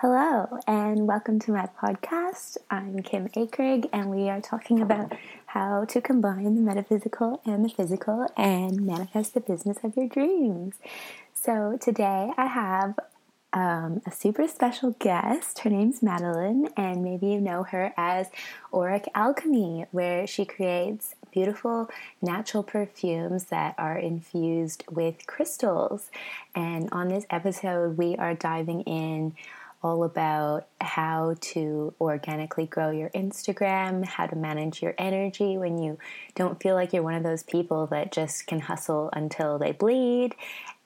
Hello, 0.00 0.60
and 0.66 1.06
welcome 1.06 1.38
to 1.38 1.52
my 1.52 1.70
podcast. 1.82 2.58
I'm 2.70 3.00
Kim 3.02 3.30
Akrigg, 3.30 3.88
and 3.94 4.10
we 4.10 4.28
are 4.28 4.42
talking 4.42 4.82
about 4.82 5.14
how 5.46 5.86
to 5.86 6.02
combine 6.02 6.54
the 6.54 6.60
metaphysical 6.60 7.40
and 7.46 7.64
the 7.64 7.70
physical 7.70 8.30
and 8.36 8.82
manifest 8.82 9.32
the 9.32 9.40
business 9.40 9.78
of 9.82 9.96
your 9.96 10.06
dreams. 10.06 10.74
So, 11.32 11.78
today 11.80 12.30
I 12.36 12.44
have 12.44 12.98
um, 13.54 14.02
a 14.04 14.10
super 14.10 14.46
special 14.48 14.90
guest. 14.98 15.60
Her 15.60 15.70
name's 15.70 16.02
Madeline, 16.02 16.68
and 16.76 17.02
maybe 17.02 17.28
you 17.28 17.40
know 17.40 17.62
her 17.62 17.94
as 17.96 18.28
Auric 18.74 19.08
Alchemy, 19.14 19.86
where 19.92 20.26
she 20.26 20.44
creates 20.44 21.14
beautiful 21.32 21.88
natural 22.20 22.62
perfumes 22.62 23.44
that 23.44 23.74
are 23.78 23.96
infused 23.96 24.84
with 24.90 25.26
crystals. 25.26 26.10
And 26.54 26.90
on 26.92 27.08
this 27.08 27.24
episode, 27.30 27.96
we 27.96 28.14
are 28.16 28.34
diving 28.34 28.82
in 28.82 29.34
all 29.86 30.02
about 30.02 30.66
how 30.80 31.36
to 31.40 31.94
organically 32.00 32.66
grow 32.66 32.90
your 32.90 33.08
Instagram, 33.10 34.04
how 34.04 34.26
to 34.26 34.34
manage 34.34 34.82
your 34.82 34.94
energy 34.98 35.56
when 35.56 35.78
you 35.78 35.96
don't 36.34 36.60
feel 36.60 36.74
like 36.74 36.92
you're 36.92 37.04
one 37.04 37.14
of 37.14 37.22
those 37.22 37.44
people 37.44 37.86
that 37.86 38.10
just 38.10 38.46
can 38.48 38.58
hustle 38.58 39.10
until 39.12 39.58
they 39.58 39.70
bleed, 39.70 40.34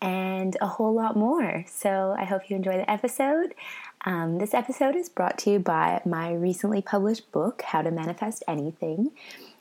and 0.02 0.56
a 0.60 0.66
whole 0.66 0.92
lot 0.94 1.16
more. 1.16 1.64
So 1.66 2.14
I 2.18 2.24
hope 2.24 2.50
you 2.50 2.56
enjoy 2.56 2.76
the 2.76 2.90
episode. 2.90 3.54
Um, 4.04 4.38
this 4.38 4.54
episode 4.54 4.96
is 4.96 5.08
brought 5.08 5.38
to 5.38 5.50
you 5.50 5.58
by 5.58 6.02
my 6.04 6.32
recently 6.32 6.82
published 6.82 7.32
book, 7.32 7.62
How 7.62 7.82
to 7.82 7.90
Manifest 7.90 8.42
Anything. 8.46 9.12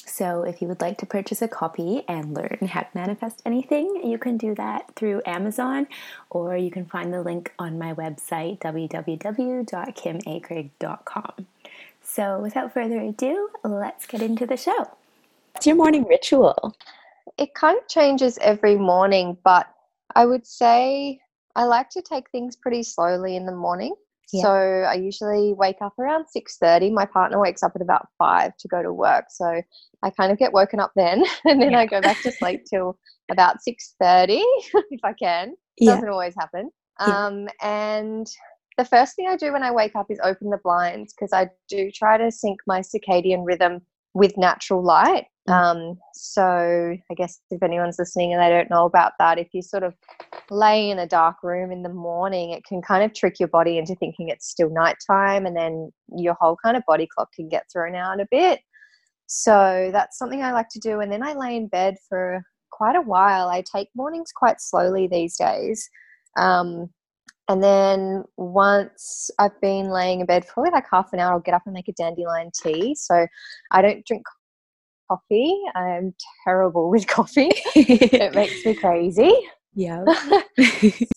So, 0.09 0.43
if 0.43 0.61
you 0.61 0.67
would 0.67 0.81
like 0.81 0.97
to 0.97 1.05
purchase 1.05 1.41
a 1.41 1.47
copy 1.47 2.03
and 2.07 2.33
learn 2.33 2.67
how 2.67 2.81
to 2.81 2.89
manifest 2.95 3.43
anything, 3.45 4.01
you 4.03 4.17
can 4.17 4.35
do 4.37 4.55
that 4.55 4.95
through 4.95 5.21
Amazon 5.25 5.87
or 6.31 6.57
you 6.57 6.71
can 6.71 6.85
find 6.85 7.13
the 7.13 7.21
link 7.21 7.53
on 7.59 7.77
my 7.77 7.93
website, 7.93 8.57
www.kimakrigg.com. 8.59 11.47
So, 12.01 12.39
without 12.39 12.73
further 12.73 12.99
ado, 12.99 13.49
let's 13.63 14.07
get 14.07 14.23
into 14.23 14.47
the 14.47 14.57
show. 14.57 14.89
What's 15.53 15.67
your 15.67 15.75
morning 15.75 16.07
ritual? 16.07 16.75
It 17.38 17.53
kind 17.53 17.77
of 17.77 17.88
changes 17.88 18.39
every 18.39 18.77
morning, 18.77 19.38
but 19.44 19.67
I 20.16 20.25
would 20.25 20.47
say 20.47 21.21
I 21.55 21.66
like 21.66 21.91
to 21.91 22.01
take 22.01 22.31
things 22.31 22.55
pretty 22.55 22.81
slowly 22.81 23.35
in 23.35 23.45
the 23.45 23.55
morning. 23.55 23.94
Yeah. 24.31 24.44
So 24.44 24.52
I 24.52 24.94
usually 24.95 25.53
wake 25.53 25.81
up 25.81 25.97
around 25.97 26.25
6:30. 26.25 26.91
My 26.91 27.05
partner 27.05 27.39
wakes 27.39 27.63
up 27.63 27.73
at 27.75 27.81
about 27.81 28.08
5 28.17 28.55
to 28.58 28.67
go 28.67 28.83
to 28.83 28.94
work. 28.94 29.25
So 29.30 29.61
I 30.03 30.09
kind 30.09 30.31
of 30.31 30.38
get 30.38 30.53
woken 30.53 30.80
up 30.80 30.91
then 30.95 31.23
and 31.45 31.61
then 31.61 31.72
yeah. 31.72 31.80
I 31.80 31.85
go 31.85 32.02
back 32.02 32.22
to 32.23 32.31
sleep 32.31 32.61
till 32.69 32.97
about 33.31 33.57
6:30 33.67 34.41
if 34.91 35.02
I 35.03 35.13
can. 35.13 35.53
Yeah. 35.77 35.95
Doesn't 35.95 36.09
always 36.09 36.35
happen. 36.35 36.72
Um, 37.00 37.47
and 37.61 38.27
the 38.77 38.85
first 38.85 39.16
thing 39.16 39.27
I 39.27 39.38
do 39.38 39.53
when 39.53 39.63
I 39.63 39.72
wake 39.72 39.95
up 39.95 40.07
is 40.09 40.19
open 40.23 40.50
the 40.50 40.59
blinds 40.63 41.13
because 41.13 41.33
I 41.33 41.50
do 41.69 41.91
try 41.91 42.17
to 42.17 42.31
sync 42.31 42.59
my 42.67 42.81
circadian 42.81 43.45
rhythm 43.45 43.81
with 44.13 44.38
natural 44.38 44.83
light. 44.83 45.25
Mm. 45.47 45.53
Um, 45.53 45.99
so 46.13 46.43
I 46.43 47.13
guess 47.15 47.39
if 47.49 47.63
anyone's 47.63 47.97
listening 47.97 48.33
and 48.33 48.41
they 48.41 48.49
don't 48.49 48.69
know 48.69 48.85
about 48.85 49.13
that, 49.19 49.39
if 49.39 49.47
you 49.53 49.61
sort 49.61 49.83
of 49.83 49.93
lay 50.49 50.89
in 50.89 50.99
a 50.99 51.07
dark 51.07 51.38
room 51.43 51.71
in 51.71 51.83
the 51.83 51.93
morning, 51.93 52.51
it 52.51 52.63
can 52.63 52.81
kind 52.81 53.03
of 53.03 53.13
trick 53.13 53.39
your 53.39 53.49
body 53.49 53.77
into 53.77 53.95
thinking 53.95 54.29
it's 54.29 54.49
still 54.49 54.69
nighttime, 54.69 55.45
and 55.45 55.55
then 55.55 55.91
your 56.16 56.35
whole 56.39 56.57
kind 56.63 56.77
of 56.77 56.83
body 56.88 57.07
clock 57.07 57.29
can 57.33 57.49
get 57.49 57.66
thrown 57.71 57.95
out 57.95 58.19
a 58.19 58.27
bit. 58.29 58.59
So 59.27 59.89
that's 59.91 60.17
something 60.17 60.41
I 60.41 60.51
like 60.51 60.69
to 60.69 60.79
do, 60.79 60.99
and 60.99 61.11
then 61.11 61.23
I 61.23 61.33
lay 61.33 61.55
in 61.55 61.67
bed 61.67 61.95
for 62.07 62.44
quite 62.71 62.95
a 62.95 63.01
while. 63.01 63.49
I 63.49 63.61
take 63.61 63.89
mornings 63.95 64.31
quite 64.35 64.59
slowly 64.59 65.07
these 65.07 65.38
days. 65.38 65.89
Um, 66.38 66.89
and 67.50 67.64
then 67.64 68.23
once 68.38 69.31
I've 69.39 69.59
been 69.59 69.89
laying 69.89 70.19
in 70.19 70.28
bed 70.28 70.45
for 70.45 70.53
probably 70.53 70.72
like 70.72 70.86
half 70.89 71.11
an 71.14 71.19
hour, 71.19 71.33
I'll 71.33 71.39
get 71.39 71.56
up 71.56 71.64
and 71.66 71.73
make 71.73 71.88
a 71.88 71.94
dandelion 71.94 72.52
tea. 72.53 72.94
So 72.94 73.25
I 73.72 73.81
don't 73.81 74.06
drink 74.06 74.23
coffee. 75.09 75.59
I'm 75.75 76.14
terrible 76.44 76.91
with 76.91 77.07
coffee. 77.07 77.50
it 77.75 78.35
makes 78.35 78.63
me 78.63 78.75
crazy. 78.75 79.34
Yeah. 79.73 80.06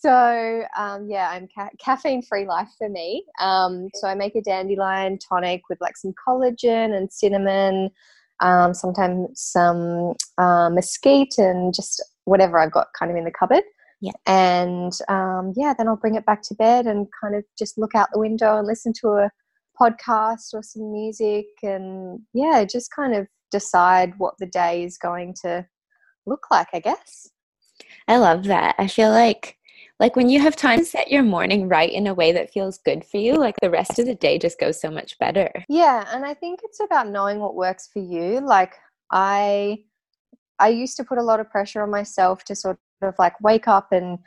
so 0.01 0.63
um, 0.77 1.07
yeah, 1.07 1.29
I'm 1.29 1.47
ca- 1.53 1.69
caffeine 1.79 2.23
free 2.23 2.47
life 2.47 2.69
for 2.79 2.89
me. 2.89 3.25
Um, 3.39 3.89
so 3.93 4.07
I 4.07 4.15
make 4.15 4.35
a 4.35 4.41
dandelion 4.41 5.19
tonic 5.19 5.61
with 5.69 5.79
like 5.81 5.97
some 5.97 6.13
collagen 6.13 6.97
and 6.97 7.11
cinnamon, 7.13 7.91
um, 8.39 8.73
sometimes 8.73 9.39
some 9.39 10.13
uh, 10.39 10.71
mesquite 10.71 11.35
and 11.37 11.75
just 11.75 12.03
whatever 12.25 12.57
I've 12.57 12.71
got 12.71 12.87
kind 12.97 13.11
of 13.11 13.17
in 13.17 13.25
the 13.25 13.31
cupboard. 13.31 13.63
Yeah. 14.03 14.11
And 14.25 14.91
um, 15.07 15.53
yeah, 15.55 15.73
then 15.77 15.87
I'll 15.87 15.95
bring 15.95 16.15
it 16.15 16.25
back 16.25 16.41
to 16.43 16.55
bed 16.55 16.87
and 16.87 17.07
kind 17.21 17.35
of 17.35 17.45
just 17.57 17.77
look 17.77 17.95
out 17.95 18.09
the 18.11 18.19
window 18.19 18.57
and 18.57 18.67
listen 18.67 18.91
to 18.99 19.07
a 19.11 19.31
podcast 19.79 20.53
or 20.53 20.61
some 20.61 20.91
music 20.91 21.45
and 21.63 22.19
yeah, 22.33 22.65
just 22.65 22.91
kind 22.93 23.15
of 23.15 23.27
decide 23.49 24.13
what 24.17 24.33
the 24.39 24.45
day 24.45 24.83
is 24.83 24.97
going 24.97 25.33
to 25.43 25.65
look 26.25 26.47
like, 26.51 26.67
I 26.73 26.81
guess. 26.81 27.29
I 28.09 28.17
love 28.17 28.43
that. 28.45 28.75
I 28.77 28.87
feel 28.87 29.09
like 29.09 29.57
like 30.01 30.17
when 30.17 30.27
you 30.27 30.41
have 30.41 30.57
time 30.57 30.79
to 30.79 30.85
set 30.85 31.09
your 31.09 31.23
morning 31.23 31.69
right 31.69 31.89
in 31.89 32.05
a 32.05 32.13
way 32.13 32.33
that 32.33 32.51
feels 32.51 32.79
good 32.79 33.05
for 33.05 33.17
you, 33.17 33.35
like 33.35 33.55
the 33.61 33.69
rest 33.69 33.99
of 33.99 34.05
the 34.05 34.15
day 34.15 34.37
just 34.37 34.59
goes 34.59 34.81
so 34.81 34.91
much 34.91 35.17
better. 35.17 35.49
Yeah, 35.69 36.05
and 36.11 36.25
I 36.25 36.33
think 36.33 36.59
it's 36.63 36.81
about 36.81 37.07
knowing 37.07 37.39
what 37.39 37.55
works 37.55 37.87
for 37.93 37.99
you. 37.99 38.41
Like 38.41 38.73
I 39.13 39.77
I 40.59 40.69
used 40.69 40.97
to 40.97 41.05
put 41.05 41.19
a 41.19 41.23
lot 41.23 41.39
of 41.39 41.49
pressure 41.49 41.81
on 41.81 41.89
myself 41.89 42.43
to 42.45 42.55
sort 42.55 42.79
of 43.05 43.15
like 43.19 43.39
wake 43.41 43.67
up 43.67 43.91
and 43.91 44.19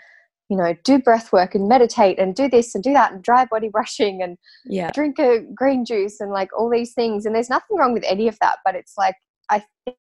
you 0.48 0.56
know 0.56 0.74
do 0.84 0.98
breath 0.98 1.32
work 1.32 1.54
and 1.54 1.68
meditate 1.68 2.18
and 2.18 2.34
do 2.34 2.48
this 2.48 2.74
and 2.74 2.84
do 2.84 2.92
that 2.92 3.12
and 3.12 3.22
dry 3.22 3.44
body 3.44 3.68
brushing 3.72 4.22
and 4.22 4.36
yeah 4.64 4.90
drink 4.92 5.18
a 5.18 5.40
green 5.54 5.84
juice 5.84 6.20
and 6.20 6.30
like 6.30 6.48
all 6.56 6.70
these 6.70 6.92
things 6.92 7.26
and 7.26 7.34
there's 7.34 7.50
nothing 7.50 7.76
wrong 7.76 7.92
with 7.92 8.04
any 8.06 8.28
of 8.28 8.38
that 8.40 8.58
but 8.64 8.74
it's 8.74 8.94
like 8.96 9.14
i 9.50 9.62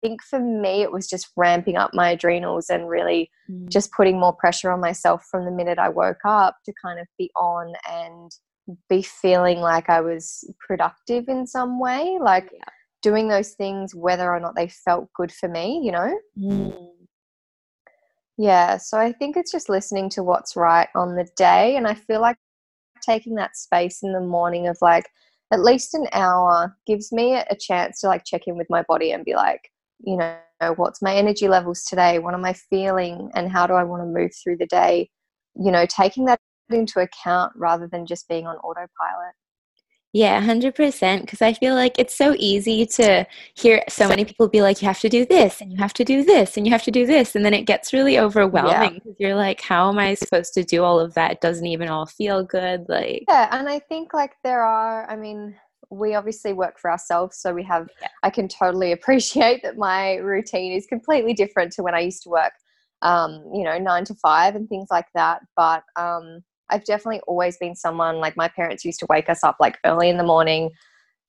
think 0.01 0.21
for 0.23 0.39
me 0.39 0.81
it 0.81 0.91
was 0.91 1.07
just 1.07 1.29
ramping 1.35 1.77
up 1.77 1.91
my 1.93 2.11
adrenals 2.11 2.69
and 2.69 2.89
really 2.89 3.29
mm. 3.49 3.67
just 3.69 3.91
putting 3.91 4.19
more 4.19 4.33
pressure 4.33 4.71
on 4.71 4.79
myself 4.79 5.25
from 5.29 5.45
the 5.45 5.51
minute 5.51 5.79
i 5.79 5.89
woke 5.89 6.23
up 6.25 6.57
to 6.65 6.73
kind 6.81 6.99
of 6.99 7.07
be 7.17 7.29
on 7.35 7.73
and 7.89 8.31
be 8.89 9.01
feeling 9.01 9.59
like 9.59 9.89
i 9.89 10.01
was 10.01 10.49
productive 10.65 11.27
in 11.27 11.45
some 11.45 11.79
way 11.79 12.17
like 12.19 12.49
yeah. 12.53 12.63
doing 13.01 13.27
those 13.27 13.51
things 13.51 13.93
whether 13.93 14.31
or 14.31 14.39
not 14.39 14.55
they 14.55 14.67
felt 14.67 15.07
good 15.13 15.31
for 15.31 15.47
me 15.47 15.81
you 15.83 15.91
know 15.91 16.17
mm 16.37 16.94
yeah, 18.37 18.77
so 18.77 18.97
I 18.97 19.11
think 19.11 19.37
it's 19.37 19.51
just 19.51 19.69
listening 19.69 20.09
to 20.11 20.23
what's 20.23 20.55
right 20.55 20.89
on 20.95 21.15
the 21.15 21.27
day. 21.37 21.75
And 21.77 21.87
I 21.87 21.93
feel 21.93 22.21
like 22.21 22.37
taking 23.01 23.35
that 23.35 23.55
space 23.55 24.03
in 24.03 24.13
the 24.13 24.19
morning 24.19 24.67
of 24.67 24.77
like 24.81 25.09
at 25.51 25.61
least 25.61 25.93
an 25.93 26.07
hour 26.11 26.75
gives 26.87 27.11
me 27.11 27.35
a 27.35 27.55
chance 27.55 28.01
to 28.01 28.07
like 28.07 28.25
check 28.25 28.47
in 28.47 28.57
with 28.57 28.67
my 28.69 28.83
body 28.83 29.11
and 29.11 29.23
be 29.23 29.35
like, 29.35 29.69
you 29.99 30.17
know, 30.17 30.37
what's 30.75 31.01
my 31.01 31.15
energy 31.15 31.47
levels 31.47 31.83
today? 31.83 32.19
What 32.19 32.33
am 32.33 32.45
I 32.45 32.53
feeling? 32.53 33.31
And 33.35 33.51
how 33.51 33.67
do 33.67 33.73
I 33.73 33.83
want 33.83 34.01
to 34.01 34.05
move 34.07 34.31
through 34.43 34.57
the 34.57 34.65
day? 34.65 35.09
You 35.55 35.71
know, 35.71 35.85
taking 35.85 36.25
that 36.25 36.39
into 36.69 36.99
account 36.99 37.53
rather 37.55 37.87
than 37.87 38.05
just 38.05 38.27
being 38.27 38.47
on 38.47 38.57
autopilot. 38.57 39.35
Yeah, 40.15 40.41
100%. 40.41 41.19
Because 41.19 41.41
I 41.41 41.51
feel 41.51 41.75
like 41.75 41.99
it's 41.99 42.15
so 42.15 42.37
easy 42.39 42.85
to 42.85 43.27
hear 43.53 43.83
so 43.89 44.07
many 44.07 44.23
people 44.23 44.47
be 44.47 44.61
like, 44.61 44.81
you 44.81 44.87
have 44.87 45.01
to 45.01 45.09
do 45.09 45.25
this, 45.25 45.59
and 45.59 45.73
you 45.73 45.77
have 45.77 45.93
to 45.93 46.05
do 46.05 46.23
this, 46.23 46.55
and 46.55 46.65
you 46.65 46.71
have 46.71 46.83
to 46.83 46.91
do 46.91 47.05
this. 47.05 47.35
And 47.35 47.43
then 47.43 47.53
it 47.53 47.63
gets 47.63 47.91
really 47.91 48.17
overwhelming 48.17 48.93
because 48.93 49.15
yeah. 49.19 49.27
you're 49.27 49.35
like, 49.35 49.59
how 49.59 49.89
am 49.89 49.99
I 49.99 50.13
supposed 50.13 50.53
to 50.53 50.63
do 50.63 50.85
all 50.85 51.01
of 51.01 51.15
that? 51.15 51.33
It 51.33 51.41
doesn't 51.41 51.65
even 51.65 51.89
all 51.89 52.05
feel 52.05 52.45
good. 52.45 52.85
Like, 52.87 53.25
yeah. 53.27 53.49
And 53.51 53.67
I 53.67 53.79
think 53.79 54.13
like 54.13 54.35
there 54.41 54.63
are, 54.63 55.05
I 55.11 55.17
mean, 55.17 55.53
we 55.89 56.15
obviously 56.15 56.53
work 56.53 56.79
for 56.79 56.89
ourselves. 56.89 57.35
So 57.35 57.53
we 57.53 57.63
have, 57.63 57.89
yeah. 58.01 58.07
I 58.23 58.29
can 58.29 58.47
totally 58.47 58.91
appreciate 58.93 59.63
that 59.63 59.77
my 59.77 60.15
routine 60.15 60.71
is 60.71 60.87
completely 60.87 61.33
different 61.33 61.73
to 61.73 61.83
when 61.83 61.93
I 61.93 61.99
used 61.99 62.23
to 62.23 62.29
work, 62.29 62.53
um, 63.01 63.43
you 63.53 63.65
know, 63.65 63.77
nine 63.77 64.05
to 64.05 64.15
five 64.15 64.55
and 64.55 64.69
things 64.69 64.87
like 64.89 65.07
that. 65.13 65.41
But, 65.57 65.83
um, 65.97 66.41
I've 66.69 66.85
definitely 66.85 67.21
always 67.27 67.57
been 67.57 67.75
someone 67.75 68.17
like 68.17 68.35
my 68.37 68.47
parents 68.47 68.85
used 68.85 68.99
to 68.99 69.07
wake 69.09 69.29
us 69.29 69.43
up 69.43 69.57
like 69.59 69.77
early 69.85 70.09
in 70.09 70.17
the 70.17 70.23
morning. 70.23 70.71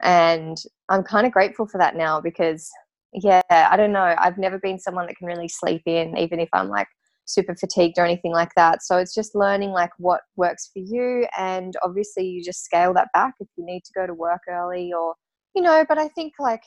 And 0.02 0.56
I'm 0.88 1.02
kind 1.02 1.26
of 1.26 1.32
grateful 1.32 1.66
for 1.66 1.78
that 1.78 1.96
now 1.96 2.20
because, 2.20 2.70
yeah, 3.12 3.42
I 3.50 3.76
don't 3.76 3.92
know. 3.92 4.14
I've 4.18 4.38
never 4.38 4.58
been 4.58 4.78
someone 4.78 5.06
that 5.06 5.16
can 5.16 5.26
really 5.26 5.48
sleep 5.48 5.82
in, 5.86 6.16
even 6.16 6.40
if 6.40 6.48
I'm 6.52 6.68
like 6.68 6.88
super 7.24 7.54
fatigued 7.54 7.98
or 7.98 8.04
anything 8.04 8.32
like 8.32 8.52
that. 8.56 8.82
So 8.82 8.98
it's 8.98 9.14
just 9.14 9.34
learning 9.34 9.70
like 9.70 9.90
what 9.98 10.22
works 10.36 10.70
for 10.72 10.80
you. 10.80 11.26
And 11.36 11.74
obviously, 11.82 12.26
you 12.26 12.44
just 12.44 12.64
scale 12.64 12.92
that 12.94 13.08
back 13.14 13.34
if 13.40 13.48
you 13.56 13.64
need 13.64 13.84
to 13.84 13.92
go 13.94 14.06
to 14.06 14.14
work 14.14 14.42
early 14.48 14.92
or, 14.92 15.14
you 15.54 15.62
know, 15.62 15.84
but 15.88 15.98
I 15.98 16.08
think 16.08 16.34
like 16.38 16.62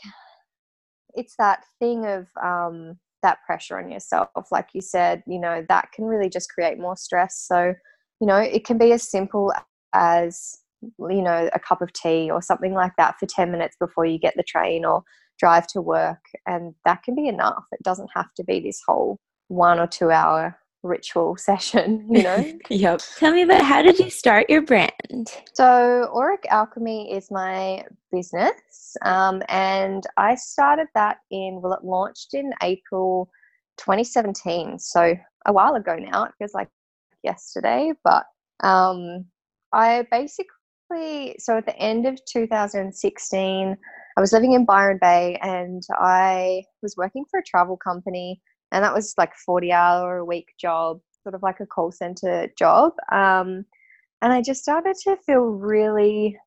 it's 1.13 1.35
that 1.37 1.63
thing 1.79 2.05
of, 2.05 2.27
um, 2.43 2.97
that 3.21 3.39
pressure 3.45 3.77
on 3.77 3.91
yourself 3.91 4.29
like 4.51 4.69
you 4.73 4.81
said 4.81 5.21
you 5.27 5.39
know 5.39 5.65
that 5.67 5.91
can 5.91 6.05
really 6.05 6.29
just 6.29 6.49
create 6.53 6.79
more 6.79 6.95
stress 6.95 7.37
so 7.37 7.73
you 8.19 8.27
know 8.27 8.37
it 8.37 8.65
can 8.65 8.77
be 8.77 8.91
as 8.91 9.09
simple 9.09 9.53
as 9.93 10.59
you 10.81 11.21
know 11.21 11.49
a 11.53 11.59
cup 11.59 11.81
of 11.81 11.91
tea 11.93 12.29
or 12.31 12.41
something 12.41 12.73
like 12.73 12.93
that 12.97 13.15
for 13.19 13.25
10 13.25 13.51
minutes 13.51 13.75
before 13.79 14.05
you 14.05 14.17
get 14.17 14.33
the 14.35 14.43
train 14.43 14.85
or 14.85 15.03
drive 15.37 15.67
to 15.67 15.81
work 15.81 16.23
and 16.45 16.73
that 16.85 17.03
can 17.03 17.15
be 17.15 17.27
enough 17.27 17.65
it 17.71 17.81
doesn't 17.83 18.09
have 18.15 18.33
to 18.35 18.43
be 18.43 18.59
this 18.59 18.81
whole 18.85 19.19
one 19.47 19.79
or 19.79 19.87
two 19.87 20.11
hour 20.11 20.57
ritual 20.83 21.35
session, 21.37 22.07
you 22.09 22.23
know? 22.23 22.57
yep. 22.69 23.01
Tell 23.17 23.33
me 23.33 23.41
about 23.41 23.63
how 23.63 23.81
did 23.81 23.99
you 23.99 24.09
start 24.09 24.49
your 24.49 24.61
brand? 24.61 24.91
So, 25.53 26.09
Auric 26.15 26.45
Alchemy 26.49 27.11
is 27.11 27.29
my 27.31 27.83
business, 28.11 28.95
um, 29.03 29.43
and 29.49 30.05
I 30.17 30.35
started 30.35 30.87
that 30.95 31.17
in, 31.31 31.59
well, 31.61 31.73
it 31.73 31.83
launched 31.83 32.33
in 32.33 32.53
April 32.63 33.29
2017. 33.77 34.79
So, 34.79 35.15
a 35.45 35.53
while 35.53 35.75
ago 35.75 35.95
now. 35.95 36.25
It 36.25 36.31
feels 36.37 36.53
like 36.53 36.69
yesterday, 37.23 37.93
but 38.03 38.25
um, 38.63 39.25
I 39.73 40.05
basically, 40.11 41.35
so 41.39 41.57
at 41.57 41.65
the 41.65 41.77
end 41.77 42.05
of 42.05 42.19
2016, 42.25 43.77
I 44.17 44.21
was 44.21 44.33
living 44.33 44.53
in 44.53 44.65
Byron 44.65 44.99
Bay 45.01 45.37
and 45.41 45.83
I 45.91 46.63
was 46.81 46.95
working 46.97 47.25
for 47.29 47.39
a 47.39 47.43
travel 47.43 47.77
company 47.77 48.41
and 48.71 48.83
that 48.83 48.93
was 48.93 49.13
like 49.17 49.35
40 49.35 49.71
hour 49.71 50.17
a 50.17 50.25
week 50.25 50.47
job 50.59 50.99
sort 51.23 51.35
of 51.35 51.43
like 51.43 51.59
a 51.59 51.65
call 51.65 51.91
center 51.91 52.47
job 52.57 52.93
um, 53.11 53.65
and 54.21 54.33
i 54.33 54.41
just 54.41 54.61
started 54.61 54.95
to 55.03 55.17
feel 55.25 55.41
really 55.41 56.37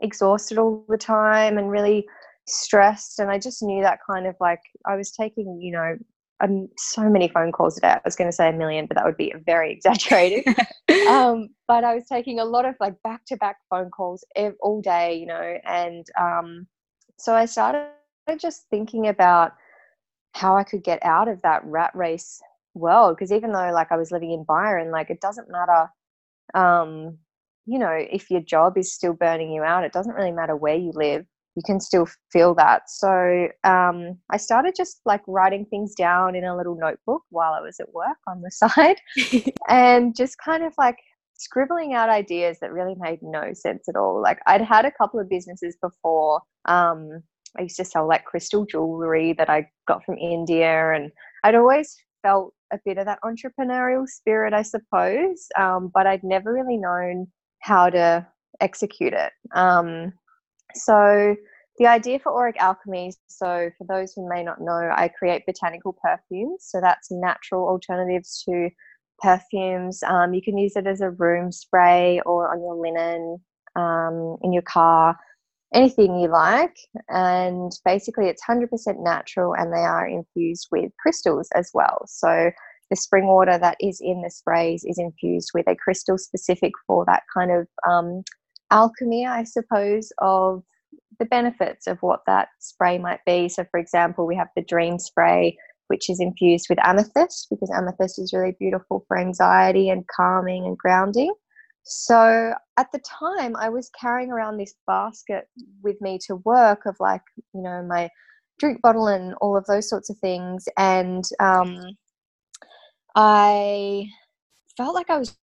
exhausted 0.00 0.58
all 0.58 0.84
the 0.88 0.98
time 0.98 1.58
and 1.58 1.70
really 1.70 2.06
stressed 2.46 3.18
and 3.18 3.30
i 3.30 3.38
just 3.38 3.62
knew 3.62 3.82
that 3.82 3.98
kind 4.08 4.26
of 4.26 4.36
like 4.40 4.60
i 4.86 4.94
was 4.94 5.10
taking 5.10 5.58
you 5.60 5.72
know 5.72 5.96
um, 6.40 6.68
so 6.76 7.08
many 7.08 7.28
phone 7.28 7.52
calls 7.52 7.78
a 7.78 7.80
day 7.80 7.88
i 7.88 8.00
was 8.04 8.16
going 8.16 8.28
to 8.28 8.36
say 8.36 8.48
a 8.48 8.52
million 8.52 8.86
but 8.86 8.94
that 8.94 9.04
would 9.04 9.16
be 9.16 9.32
very 9.44 9.72
exaggerated 9.72 10.44
um, 11.08 11.48
but 11.66 11.84
i 11.84 11.94
was 11.94 12.04
taking 12.06 12.38
a 12.38 12.44
lot 12.44 12.64
of 12.64 12.74
like 12.80 12.94
back 13.02 13.24
to 13.26 13.36
back 13.36 13.56
phone 13.70 13.90
calls 13.90 14.24
all 14.60 14.80
day 14.82 15.16
you 15.18 15.26
know 15.26 15.58
and 15.64 16.06
um, 16.20 16.66
so 17.18 17.34
i 17.34 17.44
started 17.44 17.90
just 18.38 18.66
thinking 18.70 19.08
about 19.08 19.52
how 20.36 20.56
I 20.56 20.64
could 20.64 20.84
get 20.84 21.02
out 21.02 21.28
of 21.28 21.40
that 21.42 21.64
rat 21.64 21.90
race 21.94 22.40
world. 22.74 23.16
Because 23.16 23.32
even 23.32 23.52
though 23.52 23.70
like 23.72 23.90
I 23.90 23.96
was 23.96 24.12
living 24.12 24.32
in 24.32 24.44
Byron, 24.44 24.90
like 24.90 25.10
it 25.10 25.20
doesn't 25.20 25.50
matter, 25.50 25.88
um, 26.54 27.18
you 27.64 27.78
know, 27.78 27.90
if 27.92 28.30
your 28.30 28.42
job 28.42 28.76
is 28.76 28.92
still 28.92 29.14
burning 29.14 29.50
you 29.50 29.62
out, 29.62 29.84
it 29.84 29.92
doesn't 29.92 30.14
really 30.14 30.32
matter 30.32 30.54
where 30.54 30.76
you 30.76 30.92
live. 30.94 31.26
You 31.56 31.62
can 31.64 31.80
still 31.80 32.06
feel 32.32 32.54
that. 32.54 32.82
So 32.88 33.48
um, 33.64 34.18
I 34.30 34.36
started 34.36 34.74
just 34.76 35.00
like 35.04 35.22
writing 35.26 35.66
things 35.66 35.94
down 35.94 36.36
in 36.36 36.44
a 36.44 36.56
little 36.56 36.76
notebook 36.76 37.22
while 37.30 37.54
I 37.54 37.60
was 37.60 37.80
at 37.80 37.92
work 37.92 38.18
on 38.28 38.42
the 38.42 38.50
side, 38.52 39.00
and 39.68 40.14
just 40.14 40.36
kind 40.38 40.62
of 40.62 40.74
like 40.78 40.98
scribbling 41.38 41.92
out 41.94 42.08
ideas 42.08 42.58
that 42.60 42.72
really 42.72 42.94
made 42.98 43.18
no 43.22 43.52
sense 43.52 43.88
at 43.88 43.96
all. 43.96 44.22
Like 44.22 44.38
I'd 44.46 44.62
had 44.62 44.84
a 44.84 44.92
couple 44.92 45.20
of 45.20 45.28
businesses 45.28 45.76
before 45.82 46.40
um, 46.66 47.22
I 47.58 47.62
used 47.62 47.76
to 47.76 47.84
sell 47.84 48.06
like 48.06 48.24
crystal 48.24 48.66
jewelry 48.66 49.32
that 49.34 49.48
I 49.48 49.68
got 49.88 50.04
from 50.04 50.18
India, 50.18 50.92
and 50.92 51.10
I'd 51.44 51.54
always 51.54 51.96
felt 52.22 52.52
a 52.72 52.78
bit 52.84 52.98
of 52.98 53.06
that 53.06 53.20
entrepreneurial 53.24 54.06
spirit, 54.06 54.52
I 54.52 54.62
suppose, 54.62 55.46
um, 55.58 55.90
but 55.92 56.06
I'd 56.06 56.24
never 56.24 56.52
really 56.52 56.76
known 56.76 57.28
how 57.60 57.90
to 57.90 58.26
execute 58.60 59.12
it. 59.12 59.32
Um, 59.54 60.12
so 60.76 61.36
the 61.78 61.86
idea 61.86 62.18
for 62.18 62.32
Auric 62.32 62.56
Alchemy, 62.58 63.12
so 63.26 63.70
for 63.76 63.86
those 63.86 64.12
who 64.14 64.28
may 64.28 64.42
not 64.42 64.60
know, 64.60 64.90
I 64.94 65.08
create 65.08 65.44
botanical 65.46 65.96
perfumes. 66.02 66.64
So 66.68 66.80
that's 66.80 67.10
natural 67.10 67.68
alternatives 67.68 68.42
to 68.48 68.70
perfumes. 69.18 70.02
Um, 70.02 70.32
you 70.32 70.42
can 70.42 70.56
use 70.56 70.76
it 70.76 70.86
as 70.86 71.00
a 71.00 71.10
room 71.10 71.52
spray 71.52 72.20
or 72.24 72.52
on 72.52 72.60
your 72.60 72.76
linen, 72.76 73.38
um, 73.76 74.36
in 74.42 74.52
your 74.52 74.62
car 74.62 75.16
anything 75.74 76.18
you 76.18 76.28
like. 76.28 76.76
And 77.08 77.72
basically, 77.84 78.26
it's 78.28 78.42
100% 78.48 78.68
natural 79.02 79.54
and 79.54 79.72
they 79.72 79.78
are 79.78 80.06
infused 80.06 80.68
with 80.70 80.90
crystals 81.00 81.48
as 81.54 81.70
well. 81.74 82.02
So, 82.06 82.50
the 82.88 82.96
spring 82.96 83.26
water 83.26 83.58
that 83.58 83.76
is 83.80 84.00
in 84.00 84.22
the 84.22 84.30
sprays 84.30 84.84
is 84.84 84.96
infused 84.96 85.50
with 85.52 85.66
a 85.68 85.74
crystal 85.74 86.16
specific 86.16 86.72
for 86.86 87.04
that 87.06 87.24
kind 87.36 87.50
of 87.50 87.66
um, 87.88 88.22
alchemy, 88.70 89.26
I 89.26 89.44
suppose, 89.44 90.12
of 90.18 90.62
the 91.18 91.26
benefits 91.26 91.86
of 91.86 91.98
what 92.00 92.20
that 92.26 92.48
spray 92.58 92.98
might 92.98 93.20
be. 93.26 93.48
So, 93.48 93.64
for 93.70 93.80
example, 93.80 94.26
we 94.26 94.36
have 94.36 94.48
the 94.56 94.62
dream 94.62 94.98
spray, 94.98 95.56
which 95.88 96.10
is 96.10 96.20
infused 96.20 96.66
with 96.68 96.78
amethyst 96.84 97.48
because 97.50 97.70
amethyst 97.70 98.18
is 98.18 98.32
really 98.32 98.56
beautiful 98.58 99.04
for 99.08 99.18
anxiety 99.18 99.88
and 99.88 100.06
calming 100.08 100.66
and 100.66 100.76
grounding. 100.76 101.32
So 101.88 102.52
at 102.76 102.90
the 102.92 102.98
time, 102.98 103.54
I 103.54 103.68
was 103.68 103.90
carrying 103.98 104.32
around 104.32 104.56
this 104.56 104.74
basket 104.88 105.44
with 105.82 106.00
me 106.00 106.18
to 106.26 106.36
work 106.44 106.80
of 106.84 106.96
like, 106.98 107.22
you 107.54 107.62
know, 107.62 107.84
my 107.88 108.10
drink 108.58 108.82
bottle 108.82 109.06
and 109.06 109.34
all 109.40 109.56
of 109.56 109.66
those 109.66 109.88
sorts 109.88 110.10
of 110.10 110.18
things. 110.18 110.64
And 110.76 111.24
um, 111.38 111.80
I 113.14 114.06
felt 114.76 114.96
like 114.96 115.10
I 115.10 115.18
was 115.18 115.36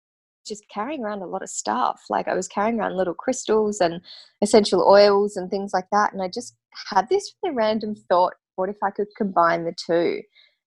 just 0.46 0.68
carrying 0.68 1.02
around 1.02 1.22
a 1.22 1.26
lot 1.26 1.42
of 1.42 1.48
stuff. 1.48 2.02
Like 2.10 2.28
I 2.28 2.34
was 2.34 2.48
carrying 2.48 2.78
around 2.78 2.96
little 2.96 3.14
crystals 3.14 3.80
and 3.80 4.00
essential 4.42 4.86
oils 4.86 5.36
and 5.36 5.50
things 5.50 5.72
like 5.72 5.86
that. 5.92 6.12
And 6.12 6.22
I 6.22 6.28
just 6.28 6.56
had 6.90 7.08
this 7.08 7.34
really 7.42 7.54
random 7.54 7.94
thought 7.94 8.34
what 8.56 8.68
if 8.68 8.76
I 8.82 8.90
could 8.90 9.08
combine 9.16 9.64
the 9.64 9.74
two? 9.74 10.22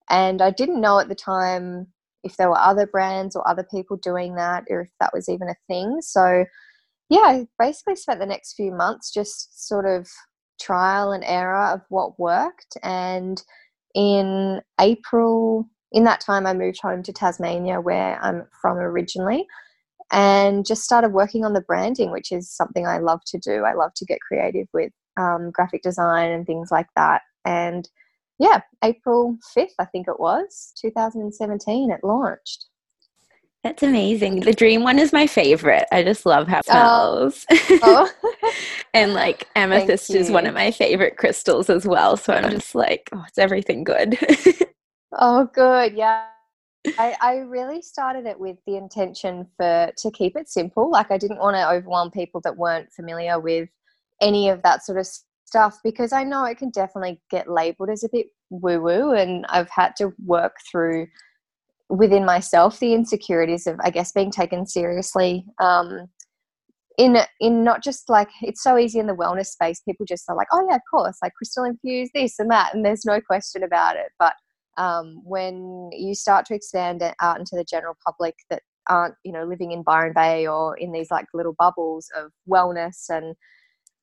And 0.10 0.42
I 0.42 0.52
didn't 0.52 0.82
know 0.82 1.00
at 1.00 1.08
the 1.08 1.16
time 1.16 1.88
if 2.24 2.38
there 2.38 2.50
were 2.50 2.58
other 2.58 2.88
brands 2.88 3.36
or 3.36 3.48
other 3.48 3.66
people 3.70 3.98
doing 3.98 4.36
that 4.36 4.64
or 4.70 4.82
if 4.82 4.90
that 5.00 5.12
was 5.14 5.30
even 5.30 5.48
a 5.50 5.56
thing. 5.68 6.00
So, 6.02 6.46
yeah, 7.10 7.20
I 7.20 7.48
basically 7.60 7.96
spent 7.96 8.20
the 8.20 8.26
next 8.26 8.56
few 8.56 8.72
months 8.72 9.14
just 9.14 9.68
sort 9.68 9.86
of 9.86 10.10
trial 10.60 11.12
and 11.12 11.24
error 11.24 11.68
of 11.68 11.82
what 11.90 12.20
worked. 12.20 12.78
And 12.82 13.42
in 13.94 14.62
April, 14.80 15.70
in 15.92 16.04
that 16.06 16.20
time, 16.20 16.46
I 16.46 16.54
moved 16.54 16.82
home 16.82 17.04
to 17.04 17.14
Tasmania, 17.14 17.80
where 17.80 18.20
I'm 18.22 18.48
from 18.62 18.78
originally, 18.78 19.46
and 20.12 20.66
just 20.66 20.84
started 20.84 21.10
working 21.10 21.44
on 21.46 21.54
the 21.54 21.62
branding, 21.62 22.12
which 22.12 22.32
is 22.32 22.52
something 22.52 22.86
I 22.86 23.00
love 23.00 23.22
to 23.28 23.38
do. 23.38 23.64
I 23.64 23.74
love 23.74 23.94
to 23.96 24.06
get 24.06 24.22
creative 24.22 24.68
with 24.74 24.92
um, 25.18 25.52
graphic 25.52 25.82
design 25.82 26.32
and 26.32 26.46
things 26.46 26.70
like 26.72 26.88
that. 26.96 27.22
And 27.46 27.88
yeah, 28.40 28.62
April 28.84 29.38
5th, 29.58 29.74
I 29.80 29.86
think 29.86 30.08
it 30.08 30.20
was, 30.20 30.74
2017, 30.82 31.92
it 31.92 32.02
launched. 32.04 32.66
That's 33.66 33.82
amazing. 33.82 34.42
The 34.42 34.54
dream 34.54 34.84
one 34.84 35.00
is 35.00 35.12
my 35.12 35.26
favorite. 35.26 35.88
I 35.92 36.04
just 36.04 36.24
love 36.24 36.48
how 36.48 36.60
it 36.60 36.66
oh. 36.70 37.30
smells. 37.30 37.46
Oh. 37.82 38.12
oh. 38.24 38.52
and 38.94 39.16
like 39.16 39.48
amethyst 39.56 40.14
is 40.14 40.30
one 40.30 40.46
of 40.46 40.54
my 40.54 40.70
favorite 40.70 41.18
crystals 41.18 41.68
as 41.68 41.84
well. 41.84 42.16
So 42.16 42.34
I'm 42.34 42.52
just 42.52 42.76
like, 42.76 43.10
oh, 43.12 43.24
it's 43.28 43.40
everything 43.40 43.84
good. 43.84 44.20
oh, 45.20 45.50
good. 45.52 45.94
Yeah. 45.94 46.28
I, 46.98 47.16
I 47.22 47.36
really 47.38 47.82
started 47.82 48.26
it 48.26 48.40
with 48.40 48.58
the 48.66 48.78
intention 48.78 49.48
for 49.58 49.92
to 49.98 50.12
keep 50.12 50.36
it 50.36 50.50
simple. 50.50 50.90
Like 50.90 51.12
I 51.12 51.18
didn't 51.18 51.40
want 51.40 51.56
to 51.56 51.70
overwhelm 51.70 52.12
people 52.12 52.42
that 52.44 52.58
weren't 52.58 52.92
familiar 52.94 53.40
with 53.40 53.70
any 54.22 54.50
of 54.50 54.62
that 54.64 54.86
sort 54.86 54.98
of 54.98 55.08
stuff 55.46 55.78
because 55.84 56.14
I 56.14 56.24
know 56.24 56.46
it 56.46 56.58
can 56.58 56.70
definitely 56.70 57.22
get 57.30 57.50
labeled 57.50 57.90
as 57.90 58.04
a 58.04 58.10
bit 58.12 58.28
woo 58.50 58.82
woo, 58.82 59.12
and 59.12 59.46
I've 59.50 59.70
had 59.70 59.96
to 59.98 60.14
work 60.26 60.56
through 60.70 61.08
within 61.90 62.26
myself 62.26 62.80
the 62.80 62.94
insecurities 62.94 63.68
of, 63.68 63.78
I 63.84 63.90
guess, 63.90 64.12
being 64.12 64.32
taken 64.32 64.66
seriously. 64.66 65.46
Um, 65.60 66.08
in 66.98 67.18
in 67.42 67.64
not 67.64 67.84
just 67.84 68.10
like 68.10 68.30
it's 68.42 68.64
so 68.64 68.78
easy 68.78 69.00
in 69.00 69.08
the 69.08 69.16
wellness 69.16 69.48
space, 69.48 69.82
people 69.82 70.06
just 70.06 70.30
are 70.30 70.36
like, 70.36 70.48
oh 70.54 70.66
yeah, 70.70 70.76
of 70.76 70.82
course, 70.90 71.18
like 71.22 71.34
crystal 71.34 71.64
infused 71.64 72.12
this 72.14 72.40
and 72.40 72.50
that, 72.52 72.74
and 72.74 72.86
there's 72.86 73.06
no 73.06 73.20
question 73.22 73.64
about 73.64 73.98
it. 73.98 74.12
But 74.18 74.34
um, 74.78 75.22
when 75.24 75.90
you 75.92 76.16
start 76.16 76.46
to 76.48 76.56
expand 76.56 77.02
it 77.02 77.16
out 77.22 77.40
into 77.40 77.56
the 77.56 77.64
general 77.64 77.96
public 78.06 78.36
that 78.50 78.62
aren't 78.88 79.16
you 79.24 79.32
know 79.32 79.44
living 79.44 79.72
in 79.72 79.84
Byron 79.84 80.14
Bay 80.14 80.48
or 80.48 80.78
in 80.78 80.92
these 80.92 81.10
like 81.10 81.26
little 81.34 81.56
bubbles 81.58 82.08
of 82.16 82.32
wellness 82.50 83.10
and 83.10 83.36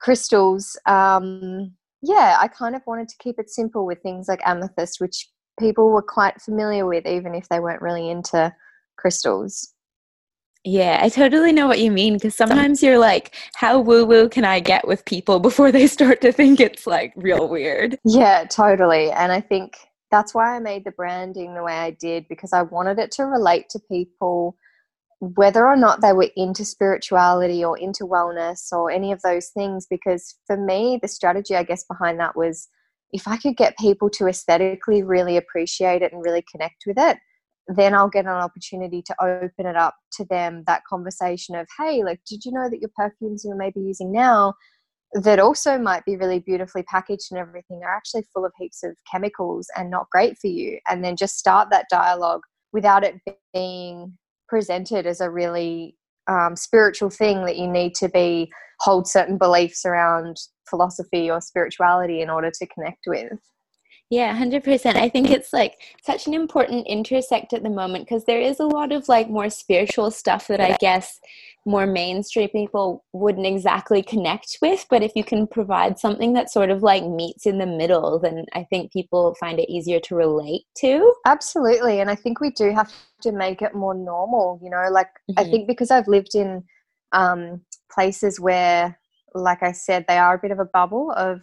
crystals, 0.01 0.79
um, 0.87 1.73
yeah, 2.03 2.37
I 2.41 2.49
kind 2.49 2.75
of 2.75 2.83
wanted 2.87 3.09
to 3.09 3.17
keep 3.19 3.39
it 3.39 3.49
simple 3.49 3.87
with 3.87 4.03
things 4.03 4.27
like 4.29 4.41
amethyst, 4.45 5.01
which 5.01 5.29
people 5.59 5.91
were 5.91 6.03
quite 6.03 6.41
familiar 6.41 6.87
with, 6.87 7.07
even 7.07 7.35
if 7.35 7.49
they 7.49 7.61
weren't 7.61 7.83
really 7.83 8.11
into 8.11 8.53
crystals. 8.99 9.73
Yeah, 10.65 11.01
I 11.03 11.09
totally 11.09 11.53
know 11.53 11.67
what 11.67 11.81
you 11.81 11.91
mean 11.91 12.15
because 12.15 12.37
sometimes 12.37 12.83
you're 12.83 12.99
like, 12.99 13.35
how 13.55 13.81
woo 13.81 14.05
woo 14.05 14.29
can 14.29 14.45
I 14.45 14.61
get 14.61 14.87
with 14.87 15.05
people 15.05 15.41
before 15.49 15.73
they 15.73 15.87
start 15.87 16.21
to 16.21 16.33
think 16.33 16.61
it's 16.61 16.87
like 16.87 17.13
real 17.17 17.49
weird? 17.49 17.99
Yeah, 18.05 18.45
totally. 18.45 19.11
And 19.11 19.33
I 19.33 19.41
think 19.41 19.77
that's 20.13 20.35
why 20.35 20.55
I 20.55 20.61
made 20.61 20.85
the 20.85 20.93
branding 20.93 21.55
the 21.55 21.63
way 21.65 21.73
I 21.73 21.91
did 21.91 22.29
because 22.29 22.53
I 22.53 22.63
wanted 22.63 22.99
it 22.99 23.11
to 23.13 23.25
relate 23.25 23.69
to 23.71 23.81
people 23.91 24.57
whether 25.21 25.67
or 25.67 25.77
not 25.77 26.03
they 26.03 26.13
were 26.13 26.29
into 26.37 26.65
spirituality 26.65 27.65
or 27.65 27.79
into 27.79 28.05
wellness 28.05 28.71
or 28.73 28.91
any 28.91 29.11
of 29.11 29.23
those 29.23 29.49
things. 29.49 29.87
Because 29.89 30.37
for 30.47 30.57
me, 30.57 30.99
the 31.01 31.09
strategy, 31.09 31.57
I 31.57 31.63
guess, 31.63 31.85
behind 31.85 32.21
that 32.21 32.37
was 32.37 32.69
if 33.13 33.27
I 33.27 33.39
could 33.39 33.57
get 33.57 33.79
people 33.79 34.11
to 34.11 34.27
aesthetically 34.27 35.03
really 35.03 35.37
appreciate 35.37 36.03
it 36.03 36.13
and 36.13 36.25
really 36.25 36.45
connect 36.51 36.85
with 36.87 36.99
it, 36.99 37.19
then 37.69 37.95
I'll 37.95 38.11
get 38.11 38.27
an 38.27 38.33
opportunity 38.33 39.03
to 39.03 39.25
open 39.25 39.67
it 39.67 39.77
up 39.77 39.95
to 40.15 40.25
them 40.27 40.65
that 40.67 40.83
conversation 40.85 41.55
of, 41.55 41.67
hey, 41.79 42.03
like, 42.05 42.21
did 42.29 42.45
you 42.45 42.53
know 42.53 42.69
that 42.69 42.81
your 42.81 42.91
perfumes 42.97 43.45
you're 43.47 43.57
maybe 43.57 43.81
using 43.81 44.13
now 44.13 44.55
that 45.15 45.39
also 45.39 45.79
might 45.79 46.05
be 46.05 46.17
really 46.17 46.39
beautifully 46.39 46.83
packaged 46.85 47.29
and 47.31 47.39
everything 47.39 47.83
are 47.85 47.95
actually 47.95 48.25
full 48.33 48.45
of 48.45 48.53
heaps 48.59 48.83
of 48.83 48.97
chemicals 49.11 49.69
and 49.77 49.91
not 49.91 50.11
great 50.11 50.39
for 50.39 50.47
you? 50.47 50.79
And 50.89 51.05
then 51.05 51.17
just 51.17 51.39
start 51.39 51.69
that 51.71 51.87
dialogue 51.91 52.43
without 52.73 53.05
it 53.05 53.17
being 53.53 54.17
presented 54.49 55.07
as 55.07 55.21
a 55.21 55.31
really 55.31 55.97
um, 56.29 56.57
spiritual 56.57 57.11
thing 57.11 57.45
that 57.45 57.59
you 57.59 57.67
need 57.67 57.95
to 57.97 58.09
be 58.09 58.51
hold 58.81 59.07
certain 59.07 59.39
beliefs 59.39 59.85
around 59.85 60.37
philosophy 60.69 61.31
or 61.31 61.41
spirituality 61.41 62.21
in 62.21 62.31
order 62.31 62.51
to 62.51 62.67
connect 62.67 63.05
with. 63.07 63.39
Yeah, 64.13 64.39
100%. 64.39 64.95
I 64.95 65.09
think 65.09 65.31
it's 65.31 65.55
like 65.55 65.81
such 66.03 66.27
an 66.27 66.35
important 66.35 66.87
intersect 66.87 67.55
at 67.55 67.63
the 67.63 67.71
moment 67.71 68.05
because 68.05 68.27
there 68.27 68.43
is 68.43 68.61
a 68.61 68.67
lot 68.67 68.93
of 68.93 69.09
like 69.09 69.31
more 69.31 69.49
spiritual 69.49 70.11
stuff 70.11 70.49
that 70.49 70.61
I 70.61 70.77
guess 70.81 71.19
more 71.65 71.87
mainstream 71.87 72.51
people 72.51 73.07
wouldn't 73.15 73.47
exactly 73.47 74.03
connect 74.03 74.59
with. 74.61 74.85
But 74.91 75.03
if 75.03 75.13
you 75.17 75.25
can 75.25 75.47
provide 75.47 75.99
something 75.99 76.35
that 76.35 76.51
sort 76.51 76.69
of 76.69 76.83
like 76.83 77.07
meets 77.07 77.47
in 77.47 77.57
the 77.57 77.65
middle, 77.65 78.19
then 78.19 78.45
I 78.53 78.65
think 78.65 78.93
people 78.93 79.35
find 79.41 79.59
it 79.59 79.73
easier 79.73 79.99
to 80.01 80.15
relate 80.15 80.65
to. 80.81 81.15
Absolutely. 81.25 82.01
And 82.01 82.11
I 82.11 82.15
think 82.15 82.39
we 82.39 82.51
do 82.51 82.71
have 82.75 82.93
to 83.23 83.33
make 83.33 83.63
it 83.63 83.75
more 83.75 83.95
normal, 83.95 84.61
you 84.63 84.69
know, 84.69 84.85
like 84.91 85.09
mm-hmm. 85.31 85.39
I 85.39 85.45
think 85.45 85.67
because 85.67 85.91
I've 85.91 86.07
lived 86.07 86.35
in 86.35 86.65
um, 87.13 87.63
places 87.91 88.39
where, 88.39 88.99
like 89.35 89.63
I 89.63 89.73
said, 89.73 90.05
they 90.07 90.19
are 90.19 90.35
a 90.35 90.39
bit 90.39 90.51
of 90.51 90.59
a 90.59 90.67
bubble 90.67 91.13
of 91.13 91.41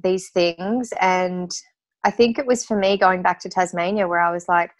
these 0.00 0.30
things 0.30 0.92
and 1.00 1.50
I 2.06 2.10
think 2.12 2.38
it 2.38 2.46
was 2.46 2.64
for 2.64 2.78
me 2.78 2.96
going 2.96 3.20
back 3.20 3.40
to 3.40 3.48
Tasmania 3.48 4.06
where 4.06 4.20
I 4.20 4.30
was 4.30 4.46
like, 4.48 4.70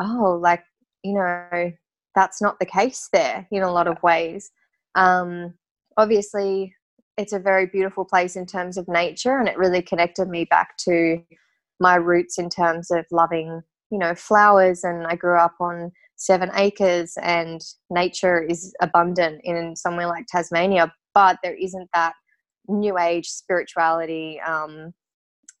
oh, 0.00 0.36
like, 0.42 0.64
you 1.04 1.14
know, 1.14 1.70
that's 2.16 2.42
not 2.42 2.58
the 2.58 2.66
case 2.66 3.08
there 3.12 3.46
in 3.52 3.62
a 3.62 3.70
lot 3.70 3.86
of 3.86 4.02
ways. 4.02 4.50
Um, 4.96 5.54
obviously, 5.96 6.74
it's 7.16 7.32
a 7.32 7.38
very 7.38 7.66
beautiful 7.66 8.04
place 8.04 8.34
in 8.34 8.46
terms 8.46 8.76
of 8.76 8.88
nature, 8.88 9.38
and 9.38 9.48
it 9.48 9.56
really 9.56 9.80
connected 9.80 10.28
me 10.28 10.44
back 10.44 10.76
to 10.78 11.22
my 11.78 11.94
roots 11.94 12.36
in 12.36 12.50
terms 12.50 12.90
of 12.90 13.06
loving, 13.12 13.62
you 13.92 13.98
know, 13.98 14.16
flowers. 14.16 14.82
And 14.82 15.06
I 15.06 15.14
grew 15.14 15.38
up 15.38 15.54
on 15.60 15.92
seven 16.16 16.50
acres, 16.56 17.14
and 17.22 17.60
nature 17.90 18.42
is 18.42 18.74
abundant 18.82 19.40
in 19.44 19.76
somewhere 19.76 20.08
like 20.08 20.26
Tasmania, 20.26 20.92
but 21.14 21.38
there 21.44 21.54
isn't 21.54 21.90
that 21.94 22.14
new 22.66 22.98
age 22.98 23.28
spirituality 23.28 24.40
um, 24.40 24.92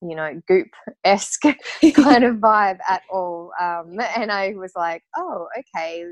you 0.02 0.16
know 0.16 0.40
goop 0.48 0.68
esque 1.04 1.42
kind 1.94 2.24
of 2.24 2.36
vibe 2.36 2.78
at 2.88 3.02
all. 3.10 3.52
Um, 3.60 3.98
and 4.16 4.30
I 4.32 4.54
was 4.56 4.72
like, 4.76 5.02
oh, 5.16 5.46
okay, 5.58 6.04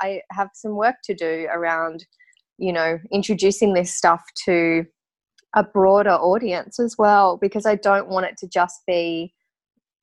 I 0.00 0.20
have 0.30 0.50
some 0.54 0.76
work 0.76 0.96
to 1.04 1.14
do 1.14 1.48
around 1.52 2.04
you 2.58 2.72
know 2.72 2.98
introducing 3.12 3.74
this 3.74 3.94
stuff 3.94 4.22
to 4.44 4.84
a 5.54 5.62
broader 5.62 6.10
audience 6.10 6.80
as 6.80 6.96
well 6.98 7.38
because 7.40 7.66
I 7.66 7.76
don't 7.76 8.08
want 8.08 8.26
it 8.26 8.36
to 8.38 8.48
just 8.48 8.80
be 8.86 9.32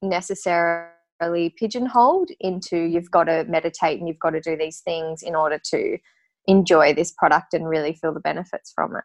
necessarily 0.00 1.54
pigeonholed 1.58 2.30
into 2.40 2.76
you've 2.76 3.10
got 3.10 3.24
to 3.24 3.44
meditate 3.48 3.98
and 3.98 4.08
you've 4.08 4.18
got 4.18 4.30
to 4.30 4.40
do 4.40 4.56
these 4.56 4.80
things 4.80 5.22
in 5.22 5.34
order 5.34 5.60
to 5.70 5.98
enjoy 6.46 6.94
this 6.94 7.12
product 7.12 7.54
and 7.54 7.68
really 7.68 7.94
feel 7.94 8.12
the 8.12 8.20
benefits 8.20 8.72
from 8.74 8.96
it. 8.96 9.04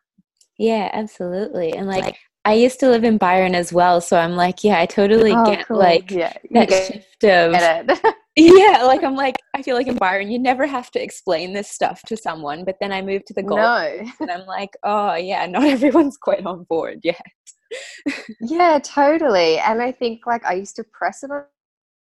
Yeah, 0.57 0.89
absolutely. 0.93 1.73
And 1.73 1.87
like, 1.87 2.03
like 2.03 2.17
I 2.47 2.53
used 2.53 2.79
to 2.79 2.87
live 2.87 3.03
in 3.03 3.17
Byron 3.17 3.55
as 3.55 3.73
well, 3.73 3.99
so 3.99 4.17
I'm 4.17 4.37
like, 4.37 4.63
yeah, 4.63 4.79
I 4.79 4.85
totally 4.85 5.33
oh, 5.33 5.43
get 5.43 5.67
cool. 5.67 5.79
like 5.79 6.09
yeah, 6.09 6.31
that 6.51 6.69
shift 6.69 7.25
of 7.25 8.13
yeah. 8.37 8.83
Like 8.83 9.03
I'm 9.03 9.17
like, 9.17 9.35
I 9.53 9.61
feel 9.61 9.75
like 9.75 9.87
in 9.87 9.97
Byron, 9.97 10.31
you 10.31 10.39
never 10.39 10.65
have 10.65 10.89
to 10.91 11.03
explain 11.03 11.51
this 11.51 11.69
stuff 11.69 12.01
to 12.03 12.15
someone, 12.15 12.63
but 12.63 12.77
then 12.79 12.93
I 12.93 13.01
moved 13.01 13.27
to 13.27 13.33
the 13.33 13.43
Gold, 13.43 13.59
no. 13.59 14.01
and 14.21 14.31
I'm 14.31 14.45
like, 14.45 14.69
oh 14.83 15.15
yeah, 15.15 15.45
not 15.45 15.63
everyone's 15.75 16.15
quite 16.15 16.45
on 16.45 16.63
board 16.69 17.01
yet. 17.03 17.21
yeah, 18.39 18.79
totally. 18.81 19.59
And 19.59 19.81
I 19.81 19.91
think 19.91 20.21
like 20.25 20.45
I 20.45 20.53
used 20.53 20.77
to 20.77 20.85
press 20.85 21.23
it 21.23 21.31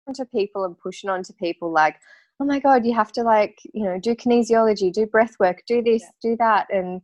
onto 0.08 0.26
people 0.26 0.64
and 0.64 0.78
push 0.78 1.04
it 1.04 1.10
onto 1.10 1.34
people, 1.34 1.74
like, 1.74 1.96
oh 2.40 2.46
my 2.46 2.60
god, 2.60 2.86
you 2.86 2.94
have 2.94 3.12
to 3.14 3.24
like, 3.24 3.58
you 3.74 3.84
know, 3.84 4.00
do 4.00 4.14
kinesiology, 4.14 4.94
do 4.94 5.08
breath 5.08 5.38
work, 5.40 5.64
do 5.68 5.82
this, 5.82 6.04
yeah. 6.04 6.10
do 6.22 6.38
that, 6.38 6.68
and 6.70 7.02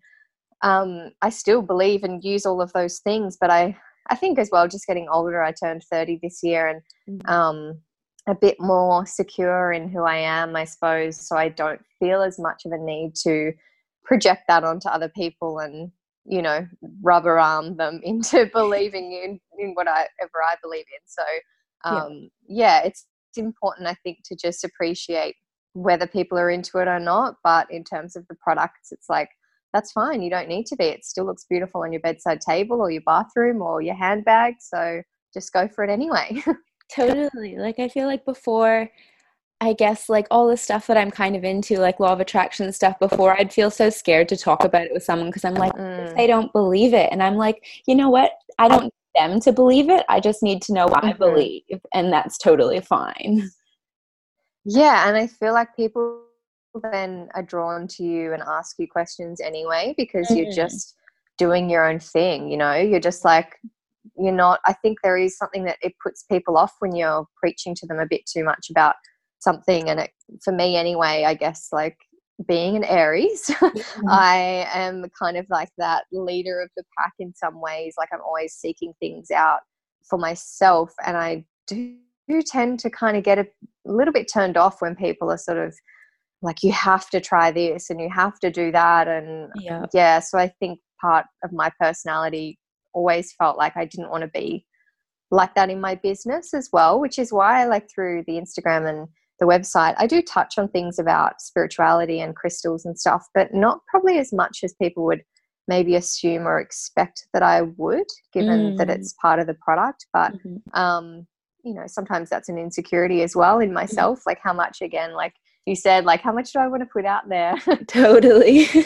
um, 0.63 1.12
I 1.22 1.30
still 1.30 1.62
believe 1.62 2.03
and 2.03 2.24
use 2.24 2.46
all 2.46 2.62
of 2.62 2.74
those 2.74 3.00
things, 3.00 3.38
but 3.39 3.50
I, 3.50 3.77
I 4.10 4.15
think 4.15 4.39
as 4.39 4.50
well, 4.51 4.68
just 4.68 4.88
getting 4.88 5.08
older, 5.10 5.44
I 5.44 5.51
turned 5.51 5.84
30 5.84 6.20
this 6.22 6.41
year 6.44 6.68
and 6.68 6.82
mm-hmm. 7.10 7.30
um, 7.32 7.80
a 8.27 8.36
bit 8.36 8.58
more 8.60 9.06
secure 9.06 9.72
in 9.72 9.89
who 9.89 10.03
I 10.03 10.18
am, 10.18 10.56
I 10.56 10.65
suppose. 10.65 11.27
So 11.27 11.36
I 11.36 11.50
don't 11.50 11.82
feel 12.00 12.22
as 12.22 12.38
much 12.39 12.63
of 12.65 12.72
a 12.72 12.77
need 12.77 13.15
to 13.24 13.53
project 14.03 14.44
that 14.48 14.63
onto 14.63 14.89
other 14.89 15.10
people 15.10 15.60
and, 15.60 15.91
you 16.25 16.41
know, 16.41 16.68
rubber 17.01 17.39
arm 17.39 17.77
them 17.77 18.00
into 18.03 18.50
believing 18.53 19.12
in, 19.13 19.39
in 19.58 19.74
whatever 19.74 20.08
I 20.44 20.56
believe 20.62 20.86
in. 20.86 21.01
So, 21.06 21.24
um, 21.84 22.30
yeah. 22.48 22.80
yeah, 22.80 22.86
it's, 22.86 23.06
it's 23.30 23.38
important, 23.38 23.88
I 23.88 23.96
think, 24.03 24.20
to 24.25 24.36
just 24.36 24.63
appreciate 24.63 25.36
whether 25.74 26.06
people 26.06 26.38
are 26.38 26.50
into 26.50 26.77
it 26.80 26.88
or 26.88 27.00
not. 27.00 27.38
But 27.44 27.72
in 27.72 27.84
terms 27.84 28.15
of 28.15 28.27
the 28.27 28.36
products, 28.36 28.91
it's 28.91 29.10
like, 29.10 29.30
that's 29.74 29.92
fine. 29.92 30.22
You 30.22 30.30
don't 30.30 30.50
need 30.50 30.66
to 30.68 30.75
be. 30.75 30.86
It 30.86 31.06
still 31.06 31.25
looks 31.25 31.46
beautiful 31.50 31.82
on 31.82 31.94
your 31.94 32.01
bedside 32.01 32.42
table 32.42 32.82
or 32.82 32.92
your 32.92 33.01
bathroom 33.06 33.62
or 33.62 33.82
your 33.82 33.96
handbag. 33.96 34.56
So 34.60 35.01
just 35.34 35.54
go 35.54 35.68
for 35.68 35.84
it 35.84 35.90
anyway. 35.90 36.44
totally. 36.94 37.58
Like, 37.58 37.80
I 37.80 37.88
feel 37.88 38.08
like 38.08 38.25
before, 38.25 38.90
I 39.62 39.74
guess, 39.74 40.10
like 40.10 40.28
all 40.30 40.48
the 40.48 40.58
stuff 40.58 40.88
that 40.88 40.98
I'm 40.98 41.12
kind 41.12 41.36
of 41.36 41.44
into, 41.44 41.78
like 41.80 42.00
law 42.00 42.12
of 42.13 42.20
attraction 42.20 42.72
stuff, 42.74 43.00
before 43.00 43.40
I'd 43.40 43.54
feel 43.54 43.72
so 43.72 43.90
scared 43.90 44.28
to 44.30 44.38
talk 44.38 44.63
about 44.63 44.86
it 44.86 44.94
with 44.94 45.04
someone 45.04 45.30
because 45.30 45.46
I'm 45.46 45.56
like, 45.56 45.74
mm. 45.74 46.16
they 46.16 46.28
don't 46.28 46.51
believe 46.51 46.94
it. 46.94 47.10
And 47.12 47.24
I'm 47.24 47.36
like, 47.36 47.66
you 47.86 47.96
know 47.96 48.10
what? 48.10 48.32
I 48.60 48.68
don't 48.68 48.84
need 48.84 48.92
them 49.16 49.40
to 49.42 49.54
believe 49.54 49.90
it. 49.90 50.06
I 50.10 50.20
just 50.20 50.44
need 50.44 50.62
to 50.63 50.74
know 50.74 50.86
what 50.88 51.04
mm-hmm. 51.04 51.10
I 51.10 51.13
believe. 51.13 51.63
And 51.94 52.12
that's 52.12 52.38
totally 52.38 52.82
fine. 52.82 53.50
Yeah. 54.66 55.08
And 55.08 55.18
I 55.18 55.28
feel 55.28 55.54
like 55.54 55.75
people 55.75 56.24
then 56.80 57.30
are 57.34 57.44
drawn 57.44 57.88
to 57.88 58.04
you 58.04 58.34
and 58.34 58.42
ask 58.44 58.75
you 58.80 58.88
questions 58.88 59.42
anyway 59.42 59.94
because 59.98 60.28
mm. 60.30 60.38
you're 60.38 60.54
just 60.54 60.96
doing 61.38 61.70
your 61.70 61.88
own 61.90 62.00
thing 62.00 62.50
you 62.50 62.58
know 62.58 62.74
you're 62.74 63.00
just 63.00 63.25
like 63.25 63.58
you're 64.18 64.34
not 64.34 64.60
i 64.66 64.74
think 64.74 65.00
there 65.04 65.18
is 65.18 65.38
something 65.38 65.63
that 65.63 65.78
it 65.82 65.94
puts 66.04 66.24
people 66.24 66.58
off 66.58 66.74
when 66.80 66.96
you're 66.96 67.25
preaching 67.38 67.75
to 67.75 67.86
them 67.88 68.00
a 68.00 68.06
bit 68.06 68.22
too 68.25 68.44
much 68.44 68.68
about 68.70 68.96
something 69.40 69.90
and 69.90 70.00
it, 70.00 70.12
for 70.44 70.54
me 70.54 70.75
anyway 70.75 71.24
i 71.25 71.34
guess 71.34 71.70
like 71.72 71.98
being 72.48 72.75
an 72.75 72.84
aries 72.84 73.46
mm-hmm. 73.48 74.08
i 74.10 74.68
am 74.74 75.06
kind 75.18 75.38
of 75.38 75.46
like 75.50 75.70
that 75.78 76.04
leader 76.12 76.62
of 76.62 76.70
the 76.78 76.84
pack 76.98 77.13
in 77.20 77.34
some 77.36 77.60
ways 77.60 77.96
like 77.98 78.10
i'm 78.13 78.22
always 78.22 78.54
seeking 78.54 78.94
things 79.00 79.32
out 79.32 79.60
for 80.08 80.18
myself 80.18 80.94
and 81.06 81.18
i 81.18 81.44
do 81.68 81.96
tend 82.46 82.80
to 82.80 82.90
kind 82.90 83.18
of 83.18 83.24
get 83.24 83.40
a 83.40 83.48
little 83.86 84.13
bit 84.13 84.30
turned 84.32 84.58
off 84.58 84.82
when 84.82 84.96
people 84.96 85.32
are 85.32 85.38
sort 85.38 85.58
of 85.58 85.75
like 86.41 86.63
you 86.63 86.71
have 86.71 87.10
to 87.10 87.21
try 87.21 87.51
this 87.51 87.89
and 87.89 88.00
you 88.00 88.10
have 88.10 88.39
to 88.39 88.50
do 88.50 88.71
that 88.71 89.07
and 89.07 89.50
yeah, 89.55 89.86
yeah 89.93 90.19
so 90.19 90.38
i 90.38 90.48
think 90.60 90.79
part 91.00 91.25
of 91.43 91.51
my 91.51 91.71
personality 91.79 92.57
always 92.93 93.33
felt 93.33 93.57
like 93.57 93.75
i 93.77 93.86
didn't 93.86 94.10
want 94.10 94.21
to 94.21 94.27
be 94.29 94.65
like 95.29 95.55
that 95.55 95.69
in 95.69 95.79
my 95.79 95.95
business 95.95 96.53
as 96.53 96.69
well 96.74 97.00
which 97.00 97.17
is 97.17 97.31
why 97.31 97.62
i 97.62 97.65
like 97.65 97.88
through 97.93 98.24
the 98.27 98.33
instagram 98.33 98.88
and 98.89 99.07
the 99.39 99.45
website 99.45 99.95
i 99.98 100.05
do 100.05 100.21
touch 100.21 100.57
on 100.57 100.67
things 100.69 101.00
about 101.00 101.41
spirituality 101.41 102.19
and 102.19 102.36
crystals 102.36 102.86
and 102.86 102.98
stuff 102.98 103.25
but 103.33 103.53
not 103.53 103.79
probably 103.88 104.19
as 104.19 104.33
much 104.33 104.60
as 104.63 104.74
people 104.81 105.05
would 105.05 105.21
maybe 105.67 105.95
assume 105.95 106.48
or 106.48 106.60
expect 106.60 107.27
that 107.33 107.43
i 107.43 107.62
would 107.62 108.07
given 108.33 108.74
mm. 108.74 108.77
that 108.77 108.89
it's 108.89 109.13
part 109.21 109.39
of 109.39 109.48
the 109.48 109.55
product 109.55 110.05
but 110.12 110.33
mm-hmm. 110.33 110.79
um 110.79 111.25
you 111.63 111.74
know 111.74 111.83
sometimes 111.88 112.29
that's 112.29 112.50
an 112.50 112.57
insecurity 112.57 113.21
as 113.21 113.36
well 113.36 113.60
in 113.60 113.67
mm-hmm. 113.67 113.75
myself 113.75 114.19
mm-hmm. 114.19 114.29
like 114.29 114.39
how 114.43 114.53
much 114.53 114.81
again 114.81 115.13
like 115.13 115.33
you 115.65 115.75
said 115.75 116.06
like 116.06 116.22
how 116.22 116.34
much 116.34 116.51
do 116.53 116.60
i 116.60 116.68
want 116.68 116.82
to 116.82 116.88
put 116.88 117.06
out 117.06 117.30
there? 117.30 117.56
Totally. 117.88 118.68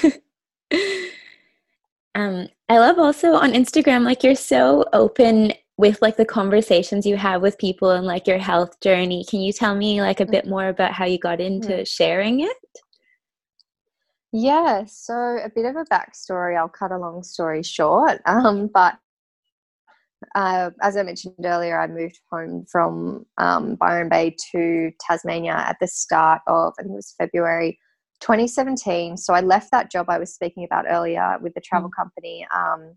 Um 2.18 2.48
i 2.70 2.78
love 2.78 2.98
also 2.98 3.34
on 3.34 3.52
instagram 3.52 4.06
like 4.06 4.24
you're 4.24 4.36
so 4.36 4.86
open 4.94 5.52
with 5.78 6.02
like 6.02 6.16
the 6.18 6.26
conversations 6.26 7.06
you 7.06 7.18
have 7.18 7.42
with 7.42 7.58
people 7.58 7.92
and 7.92 8.06
like 8.06 8.28
your 8.28 8.38
health 8.38 8.80
journey. 8.80 9.26
Can 9.26 9.42
you 9.42 9.52
tell 9.52 9.76
me 9.76 10.02
like 10.02 10.20
a 10.20 10.26
bit 10.26 10.46
mm. 10.46 10.50
more 10.50 10.70
about 10.70 10.94
how 10.94 11.06
you 11.06 11.20
got 11.20 11.42
into 11.42 11.70
mm-hmm. 11.70 11.84
sharing 11.84 12.40
it? 12.42 12.58
Yeah 14.32 14.86
so 14.86 15.14
a 15.14 15.50
bit 15.54 15.66
of 15.66 15.76
a 15.76 15.86
backstory. 15.86 16.58
I'll 16.58 16.70
cut 16.70 16.92
a 16.92 16.98
long 16.98 17.24
story 17.24 17.64
short. 17.64 18.22
Um, 18.26 18.70
but 18.74 18.98
uh, 20.36 20.72
as 20.82 20.98
I 20.98 21.04
mentioned 21.04 21.36
earlier, 21.44 21.80
I 21.80 21.88
moved 21.88 22.20
home 22.32 22.66
from 22.72 23.26
um, 23.38 23.76
Byron 23.76 24.10
Bay 24.10 24.36
to 24.52 24.92
Tasmania 25.00 25.54
at 25.54 25.78
the 25.80 25.88
start 25.88 26.42
of, 26.48 26.74
I 26.80 26.84
think 26.84 26.94
it 26.94 26.96
was 26.96 27.16
February 27.18 27.80
2017. 28.22 29.18
So 29.18 29.34
I 29.34 29.42
left 29.42 29.72
that 29.72 29.92
job 29.92 30.08
I 30.10 30.18
was 30.18 30.34
speaking 30.34 30.64
about 30.64 30.86
earlier 30.88 31.38
with 31.42 31.54
the 31.54 31.62
travel 31.62 31.90
mm. 31.90 31.96
company. 31.96 32.48
Um, 32.56 32.96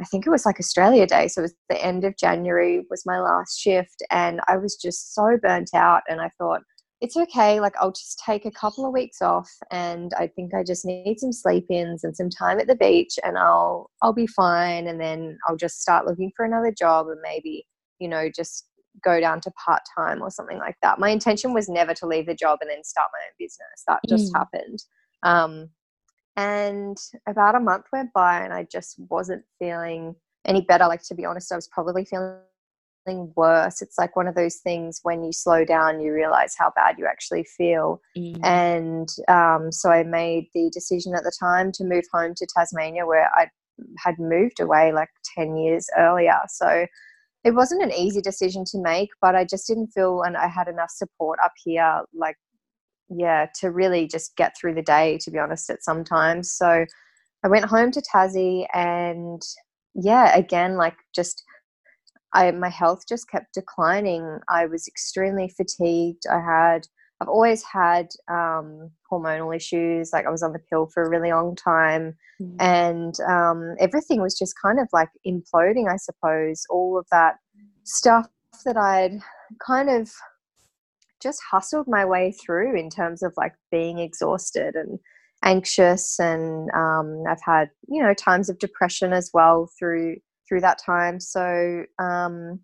I 0.00 0.04
think 0.04 0.26
it 0.26 0.30
was 0.30 0.44
like 0.44 0.58
Australia 0.58 1.06
Day. 1.06 1.28
So 1.28 1.40
it 1.40 1.42
was 1.42 1.54
the 1.68 1.84
end 1.84 2.04
of 2.04 2.16
January 2.16 2.84
was 2.90 3.06
my 3.06 3.20
last 3.20 3.60
shift. 3.60 4.02
And 4.10 4.40
I 4.48 4.56
was 4.56 4.76
just 4.76 5.14
so 5.14 5.38
burnt 5.40 5.70
out. 5.74 6.02
And 6.08 6.20
I 6.20 6.30
thought, 6.38 6.62
it's 7.04 7.18
okay. 7.18 7.60
Like 7.60 7.74
I'll 7.78 7.92
just 7.92 8.22
take 8.24 8.46
a 8.46 8.50
couple 8.50 8.86
of 8.86 8.92
weeks 8.94 9.20
off, 9.20 9.50
and 9.70 10.12
I 10.14 10.26
think 10.26 10.54
I 10.54 10.62
just 10.62 10.86
need 10.86 11.20
some 11.20 11.32
sleep 11.32 11.66
ins 11.68 12.02
and 12.02 12.16
some 12.16 12.30
time 12.30 12.58
at 12.58 12.66
the 12.66 12.74
beach, 12.74 13.18
and 13.22 13.36
I'll 13.36 13.90
I'll 14.02 14.14
be 14.14 14.26
fine. 14.26 14.86
And 14.86 14.98
then 14.98 15.36
I'll 15.46 15.56
just 15.56 15.82
start 15.82 16.06
looking 16.06 16.32
for 16.34 16.46
another 16.46 16.72
job, 16.72 17.08
and 17.08 17.20
maybe 17.22 17.66
you 17.98 18.08
know 18.08 18.30
just 18.34 18.66
go 19.04 19.20
down 19.20 19.42
to 19.42 19.52
part 19.66 19.82
time 19.94 20.22
or 20.22 20.30
something 20.30 20.58
like 20.58 20.76
that. 20.80 20.98
My 20.98 21.10
intention 21.10 21.52
was 21.52 21.68
never 21.68 21.92
to 21.92 22.06
leave 22.06 22.26
the 22.26 22.34
job 22.34 22.60
and 22.62 22.70
then 22.70 22.82
start 22.84 23.10
my 23.12 23.18
own 23.26 23.34
business. 23.38 23.84
That 23.86 24.00
just 24.08 24.32
mm. 24.32 24.38
happened. 24.38 24.78
Um, 25.24 25.68
and 26.36 26.96
about 27.28 27.54
a 27.54 27.60
month 27.60 27.86
went 27.92 28.12
by 28.12 28.42
and 28.42 28.52
I 28.52 28.66
just 28.70 28.96
wasn't 29.10 29.42
feeling 29.58 30.14
any 30.44 30.62
better. 30.62 30.86
Like, 30.86 31.02
to 31.08 31.14
be 31.14 31.24
honest, 31.24 31.52
I 31.52 31.56
was 31.56 31.68
probably 31.68 32.04
feeling 32.04 32.38
worse. 33.06 33.82
It's 33.82 33.98
like 33.98 34.16
one 34.16 34.26
of 34.26 34.34
those 34.34 34.56
things 34.56 35.00
when 35.02 35.22
you 35.24 35.32
slow 35.32 35.64
down, 35.64 36.00
you 36.00 36.12
realize 36.12 36.54
how 36.58 36.72
bad 36.74 36.96
you 36.98 37.06
actually 37.06 37.44
feel. 37.44 38.00
Mm. 38.16 38.44
And 38.44 39.08
um, 39.28 39.72
so 39.72 39.90
I 39.90 40.02
made 40.04 40.48
the 40.54 40.70
decision 40.72 41.14
at 41.14 41.24
the 41.24 41.32
time 41.38 41.72
to 41.72 41.84
move 41.84 42.04
home 42.12 42.34
to 42.36 42.46
Tasmania, 42.46 43.06
where 43.06 43.30
I 43.34 43.48
had 43.98 44.18
moved 44.18 44.60
away 44.60 44.92
like 44.92 45.10
10 45.36 45.56
years 45.56 45.88
earlier. 45.96 46.38
So 46.48 46.86
it 47.44 47.54
wasn't 47.54 47.82
an 47.82 47.92
easy 47.92 48.20
decision 48.20 48.64
to 48.66 48.78
make, 48.78 49.10
but 49.20 49.34
I 49.34 49.44
just 49.44 49.66
didn't 49.66 49.88
feel 49.88 50.22
and 50.22 50.36
I 50.36 50.48
had 50.48 50.68
enough 50.68 50.90
support 50.90 51.38
up 51.44 51.52
here, 51.62 52.02
like, 52.14 52.36
yeah, 53.10 53.46
to 53.60 53.70
really 53.70 54.08
just 54.08 54.34
get 54.36 54.54
through 54.58 54.74
the 54.74 54.82
day, 54.82 55.18
to 55.18 55.30
be 55.30 55.38
honest, 55.38 55.68
at 55.68 55.84
sometimes. 55.84 56.50
So 56.52 56.86
I 57.44 57.48
went 57.48 57.66
home 57.66 57.90
to 57.90 58.02
Tassie 58.02 58.66
and 58.72 59.42
yeah, 59.94 60.34
again, 60.36 60.76
like 60.76 60.96
just 61.14 61.44
I 62.34 62.50
my 62.50 62.68
health 62.68 63.04
just 63.08 63.30
kept 63.30 63.54
declining. 63.54 64.40
I 64.48 64.66
was 64.66 64.86
extremely 64.86 65.48
fatigued. 65.48 66.24
I 66.30 66.40
had 66.40 66.86
I've 67.20 67.28
always 67.28 67.62
had 67.62 68.08
um, 68.28 68.90
hormonal 69.10 69.54
issues. 69.54 70.12
Like 70.12 70.26
I 70.26 70.30
was 70.30 70.42
on 70.42 70.52
the 70.52 70.58
pill 70.58 70.88
for 70.92 71.04
a 71.04 71.08
really 71.08 71.30
long 71.30 71.54
time, 71.54 72.16
mm. 72.42 72.56
and 72.58 73.18
um, 73.20 73.76
everything 73.78 74.20
was 74.20 74.36
just 74.36 74.54
kind 74.60 74.80
of 74.80 74.88
like 74.92 75.10
imploding. 75.26 75.88
I 75.88 75.96
suppose 75.96 76.66
all 76.68 76.98
of 76.98 77.06
that 77.12 77.36
stuff 77.84 78.28
that 78.64 78.76
I'd 78.76 79.20
kind 79.64 79.88
of 79.88 80.10
just 81.22 81.40
hustled 81.50 81.86
my 81.88 82.04
way 82.04 82.32
through 82.32 82.78
in 82.78 82.90
terms 82.90 83.22
of 83.22 83.32
like 83.36 83.54
being 83.70 84.00
exhausted 84.00 84.74
and 84.74 84.98
anxious, 85.44 86.18
and 86.18 86.68
um, 86.72 87.22
I've 87.28 87.42
had 87.44 87.70
you 87.88 88.02
know 88.02 88.12
times 88.12 88.50
of 88.50 88.58
depression 88.58 89.12
as 89.12 89.30
well 89.32 89.70
through 89.78 90.16
through 90.48 90.60
that 90.60 90.78
time. 90.84 91.20
So 91.20 91.84
um, 91.98 92.60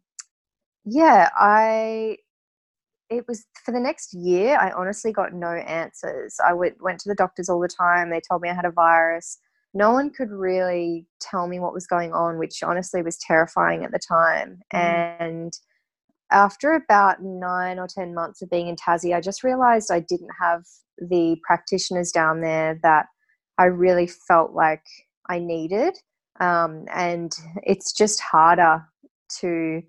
yeah, 0.85 1.29
I 1.37 2.17
it 3.11 3.25
was 3.27 3.45
for 3.65 3.73
the 3.73 3.81
next 3.81 4.15
year. 4.15 4.57
I 4.57 4.71
honestly 4.71 5.13
got 5.13 5.33
no 5.33 5.49
answers. 5.49 6.37
I 6.45 6.53
went 6.53 6.83
went 6.83 7.01
to 7.01 7.09
the 7.09 7.15
doctors 7.15 7.49
all 7.49 7.61
the 7.61 7.69
time. 7.69 8.11
They 8.11 8.21
told 8.29 8.43
me 8.43 8.49
I 8.49 8.55
had 8.55 8.65
a 8.65 8.71
virus. 8.71 9.39
No 9.75 9.93
one 9.93 10.11
could 10.11 10.31
really 10.31 11.07
tell 11.21 11.47
me 11.47 11.61
what 11.61 11.75
was 11.75 11.87
going 11.87 12.13
on, 12.13 12.39
which 12.39 12.63
honestly 12.63 13.03
was 13.03 13.19
terrifying 13.19 13.85
at 13.85 13.93
the 13.93 14.01
time. 14.01 14.61
Mm. 14.75 15.21
And 15.21 15.53
after 16.33 16.73
about 16.75 17.23
nine 17.23 17.79
or 17.79 17.87
10 17.87 18.15
months 18.15 18.43
of 18.43 18.51
being 18.51 18.69
in 18.69 18.77
Tassie, 18.77 19.15
I 19.15 19.21
just 19.21 19.45
realized 19.45 19.91
I 19.91 20.01
didn't 20.01 20.31
have 20.41 20.63
the 20.99 21.37
practitioners 21.45 22.11
down 22.11 22.41
there 22.41 22.79
that 22.83 23.07
I 23.59 23.65
really 23.65 24.07
felt 24.07 24.53
like 24.53 24.85
I 25.29 25.39
needed 25.39 25.97
um, 26.41 26.87
and 26.93 27.33
it's 27.63 27.93
just 27.93 28.21
harder 28.21 28.85
to 29.41 29.83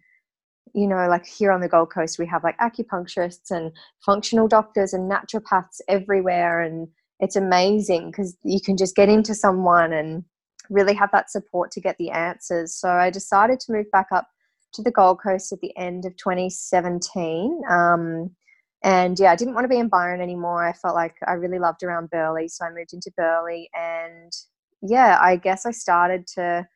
you 0.73 0.87
know 0.87 1.07
like 1.07 1.25
here 1.25 1.51
on 1.51 1.59
the 1.59 1.67
gold 1.67 1.91
coast 1.91 2.19
we 2.19 2.25
have 2.25 2.43
like 2.43 2.57
acupuncturists 2.59 3.51
and 3.51 3.71
functional 4.05 4.47
doctors 4.47 4.93
and 4.93 5.11
naturopaths 5.11 5.79
everywhere. 5.87 6.61
And 6.61 6.87
it's 7.19 7.35
amazing 7.35 8.11
because 8.11 8.35
you 8.43 8.59
can 8.61 8.77
just 8.77 8.95
get 8.95 9.09
into 9.09 9.35
someone 9.35 9.93
and 9.93 10.23
really 10.69 10.93
have 10.93 11.11
that 11.11 11.29
support 11.29 11.71
to 11.71 11.81
get 11.81 11.97
the 11.97 12.11
answers. 12.11 12.75
So 12.75 12.89
i 12.89 13.09
decided 13.09 13.59
to 13.61 13.71
move 13.71 13.89
back 13.91 14.07
up 14.11 14.27
to 14.73 14.81
the 14.81 14.91
gold 14.91 15.19
coast 15.21 15.51
at 15.51 15.59
the 15.59 15.75
end 15.77 16.05
of 16.05 16.15
2017 16.15 17.61
um, 17.69 18.31
and 18.83 19.19
yeah 19.19 19.31
i 19.31 19.35
didn't 19.35 19.53
want 19.53 19.65
to 19.65 19.69
be 19.69 19.77
in 19.77 19.89
byron 19.89 20.21
anymore. 20.21 20.65
I 20.65 20.73
felt 20.73 20.95
like 20.95 21.15
i 21.27 21.33
really 21.33 21.59
loved 21.59 21.83
around 21.83 22.09
burleigh 22.09 22.47
so 22.47 22.65
i 22.65 22.69
moved 22.69 22.93
into 22.93 23.11
burleigh 23.17 23.67
and 23.73 24.31
yeah, 24.81 25.17
I 25.21 25.35
guess 25.35 25.65
I 25.65 25.71
started 25.71 26.27
to 26.35 26.67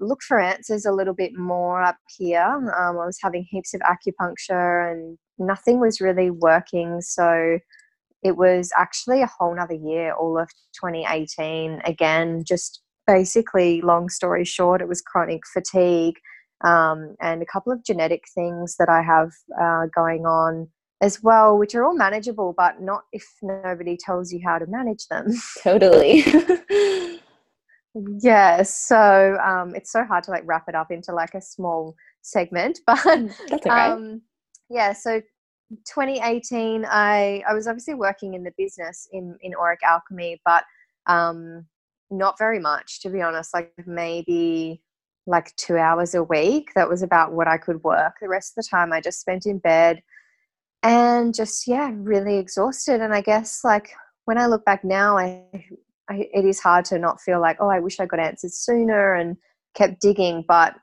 look 0.00 0.22
for 0.22 0.40
answers 0.40 0.84
a 0.84 0.92
little 0.92 1.14
bit 1.14 1.32
more 1.36 1.82
up 1.82 1.96
here. 2.18 2.42
Um, 2.42 2.98
I 2.98 3.06
was 3.06 3.18
having 3.22 3.46
heaps 3.48 3.74
of 3.74 3.80
acupuncture 3.82 4.90
and 4.90 5.18
nothing 5.38 5.80
was 5.80 6.00
really 6.00 6.30
working. 6.30 7.00
So 7.00 7.58
it 8.22 8.36
was 8.36 8.70
actually 8.76 9.22
a 9.22 9.30
whole 9.38 9.54
nother 9.54 9.74
year, 9.74 10.12
all 10.14 10.38
of 10.38 10.48
2018. 10.80 11.82
Again, 11.84 12.44
just 12.46 12.82
basically, 13.06 13.80
long 13.80 14.08
story 14.08 14.44
short, 14.44 14.80
it 14.80 14.88
was 14.88 15.00
chronic 15.00 15.42
fatigue 15.52 16.16
um, 16.64 17.16
and 17.20 17.42
a 17.42 17.46
couple 17.46 17.72
of 17.72 17.84
genetic 17.84 18.24
things 18.34 18.76
that 18.78 18.88
I 18.88 19.02
have 19.02 19.30
uh, 19.60 19.86
going 19.94 20.24
on 20.24 20.68
as 21.02 21.20
well, 21.20 21.58
which 21.58 21.74
are 21.74 21.84
all 21.84 21.96
manageable, 21.96 22.54
but 22.56 22.80
not 22.80 23.02
if 23.12 23.26
nobody 23.42 23.96
tells 23.96 24.32
you 24.32 24.40
how 24.42 24.58
to 24.58 24.66
manage 24.66 25.08
them. 25.08 25.26
Totally. 25.62 26.24
yeah, 28.22 28.62
so 28.62 29.36
um, 29.44 29.74
it's 29.74 29.90
so 29.90 30.04
hard 30.04 30.22
to 30.24 30.30
like 30.30 30.44
wrap 30.46 30.68
it 30.68 30.76
up 30.76 30.92
into 30.92 31.12
like 31.12 31.34
a 31.34 31.40
small 31.40 31.96
segment, 32.22 32.78
but 32.86 33.02
That's 33.04 33.66
okay. 33.66 33.68
um, 33.68 34.22
yeah, 34.70 34.92
so 34.92 35.20
2018, 35.86 36.86
I 36.88 37.42
I 37.48 37.52
was 37.52 37.66
obviously 37.66 37.94
working 37.94 38.34
in 38.34 38.44
the 38.44 38.52
business 38.56 39.08
in 39.12 39.36
in 39.42 39.54
auric 39.56 39.80
alchemy, 39.82 40.40
but 40.44 40.62
um, 41.08 41.66
not 42.10 42.38
very 42.38 42.60
much 42.60 43.00
to 43.02 43.10
be 43.10 43.20
honest. 43.20 43.52
Like 43.52 43.72
maybe 43.86 44.82
like 45.26 45.54
two 45.56 45.76
hours 45.76 46.14
a 46.14 46.22
week. 46.22 46.70
That 46.74 46.88
was 46.88 47.02
about 47.02 47.32
what 47.32 47.48
I 47.48 47.58
could 47.58 47.82
work. 47.82 48.16
The 48.20 48.28
rest 48.28 48.52
of 48.56 48.64
the 48.64 48.68
time, 48.68 48.92
I 48.92 49.00
just 49.00 49.20
spent 49.20 49.46
in 49.46 49.58
bed 49.58 50.02
and 50.82 51.34
just 51.34 51.66
yeah 51.66 51.90
really 51.94 52.38
exhausted 52.38 53.00
and 53.00 53.14
i 53.14 53.20
guess 53.20 53.62
like 53.64 53.90
when 54.24 54.38
i 54.38 54.46
look 54.46 54.64
back 54.64 54.84
now 54.84 55.16
I, 55.16 55.44
I, 56.10 56.28
it 56.32 56.44
is 56.44 56.60
hard 56.60 56.84
to 56.86 56.98
not 56.98 57.20
feel 57.20 57.40
like 57.40 57.56
oh 57.60 57.68
i 57.68 57.80
wish 57.80 58.00
i 58.00 58.06
got 58.06 58.20
answers 58.20 58.56
sooner 58.58 59.14
and 59.14 59.36
kept 59.74 60.00
digging 60.00 60.44
but 60.46 60.74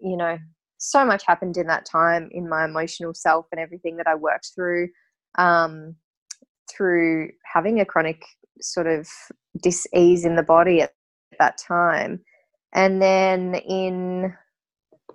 you 0.00 0.16
know 0.16 0.38
so 0.78 1.04
much 1.04 1.24
happened 1.26 1.56
in 1.56 1.68
that 1.68 1.84
time 1.84 2.28
in 2.32 2.48
my 2.48 2.64
emotional 2.64 3.14
self 3.14 3.46
and 3.52 3.60
everything 3.60 3.96
that 3.96 4.06
i 4.06 4.14
worked 4.14 4.50
through 4.54 4.88
um, 5.38 5.96
through 6.70 7.30
having 7.44 7.80
a 7.80 7.84
chronic 7.84 8.24
sort 8.60 8.86
of 8.86 9.08
dis-ease 9.62 10.24
in 10.24 10.36
the 10.36 10.42
body 10.42 10.80
at 10.80 10.92
that 11.38 11.58
time. 11.58 12.20
And 12.72 13.02
then 13.02 13.54
in 13.54 14.34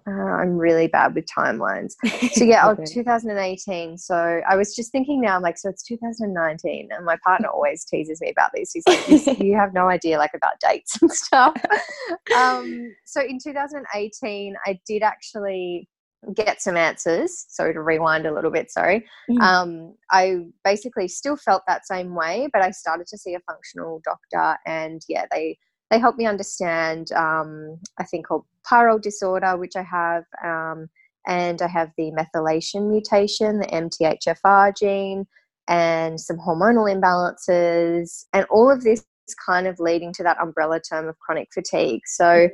uh, 0.08 0.12
I'm 0.12 0.58
really 0.58 0.88
bad 0.88 1.15
with 1.15 1.26
timelines. 1.26 1.96
So 2.32 2.43
yeah, 2.46 2.67
oh, 2.70 2.76
2018. 2.76 3.98
So 3.98 4.41
I 4.50 4.56
was 4.56 4.74
just 4.74 4.91
thinking 4.91 5.22
now, 5.22 5.36
I'm 5.36 5.41
like, 5.41 5.58
so 5.58 5.70
it's 5.70 5.84
2019, 5.84 6.89
and 6.91 7.06
my 7.06 7.17
partner 7.26 7.50
always 7.50 7.84
teases 7.84 8.22
me 8.22 8.30
about 8.30 8.52
this. 8.54 8.72
He's 8.74 8.88
like, 8.88 9.39
you 9.39 9.56
have 9.58 9.74
no 9.74 9.89
idea 9.89 10.17
like 10.17 10.32
about 10.34 10.60
dates 10.62 11.02
and 11.02 11.12
stuff. 11.12 11.56
um, 12.38 12.96
so 13.06 13.22
in 13.22 13.38
2018, 13.43 14.56
I 14.65 14.80
did 14.88 15.04
actually 15.04 15.89
get 16.34 16.62
some 16.62 16.78
answers. 16.78 17.46
So 17.50 17.72
to 17.74 17.82
rewind 17.82 18.26
a 18.26 18.34
little 18.34 18.52
bit, 18.52 18.72
sorry. 18.72 19.06
Mm. 19.30 19.41
Um, 19.41 19.96
I 20.10 20.46
basically 20.63 21.10
still 21.10 21.36
felt 21.36 21.63
that 21.67 21.86
same 21.86 22.15
way, 22.15 22.48
but 22.54 22.62
I 22.62 22.72
started 22.72 23.08
to 23.08 23.17
see 23.17 23.34
a 23.34 23.39
functional 23.41 24.02
doctor, 24.06 24.58
and 24.65 25.02
yeah, 25.10 25.26
they 25.32 25.58
they 25.89 26.00
help 26.00 26.17
me 26.17 26.26
understand, 26.26 27.12
um, 27.13 27.80
I 28.00 28.04
think, 28.04 28.28
called 28.28 28.45
pyrrole 28.69 29.02
disorder, 29.02 29.58
which 29.58 29.76
I 29.76 29.84
have, 29.84 30.23
um, 30.43 30.89
and 31.28 31.62
I 31.62 31.67
have 31.67 31.91
the 31.97 32.12
methylation 32.12 32.89
mutation, 32.89 33.60
the 33.60 33.67
MTHFR 33.67 34.78
gene, 34.78 35.26
and 35.67 36.19
some 36.19 36.38
hormonal 36.38 36.93
imbalances, 36.93 38.26
and 38.34 38.45
all 38.50 38.69
of 38.69 38.84
this 38.84 39.06
is 39.28 39.36
kind 39.45 39.67
of 39.67 39.80
leading 39.80 40.13
to 40.13 40.23
that 40.23 40.39
umbrella 40.41 40.80
term 40.80 41.08
of 41.08 41.19
chronic 41.19 41.50
fatigue. 41.54 42.02
So, 42.06 42.26
mm. 42.26 42.50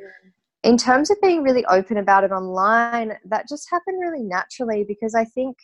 in 0.63 0.77
terms 0.77 1.11
of 1.11 1.17
being 1.21 1.43
really 1.43 1.65
open 1.65 1.97
about 1.97 2.23
it 2.23 2.31
online, 2.31 3.13
that 3.25 3.47
just 3.47 3.67
happened 3.69 3.99
really 3.99 4.23
naturally 4.23 4.83
because 4.87 5.13
I 5.15 5.25
think 5.25 5.57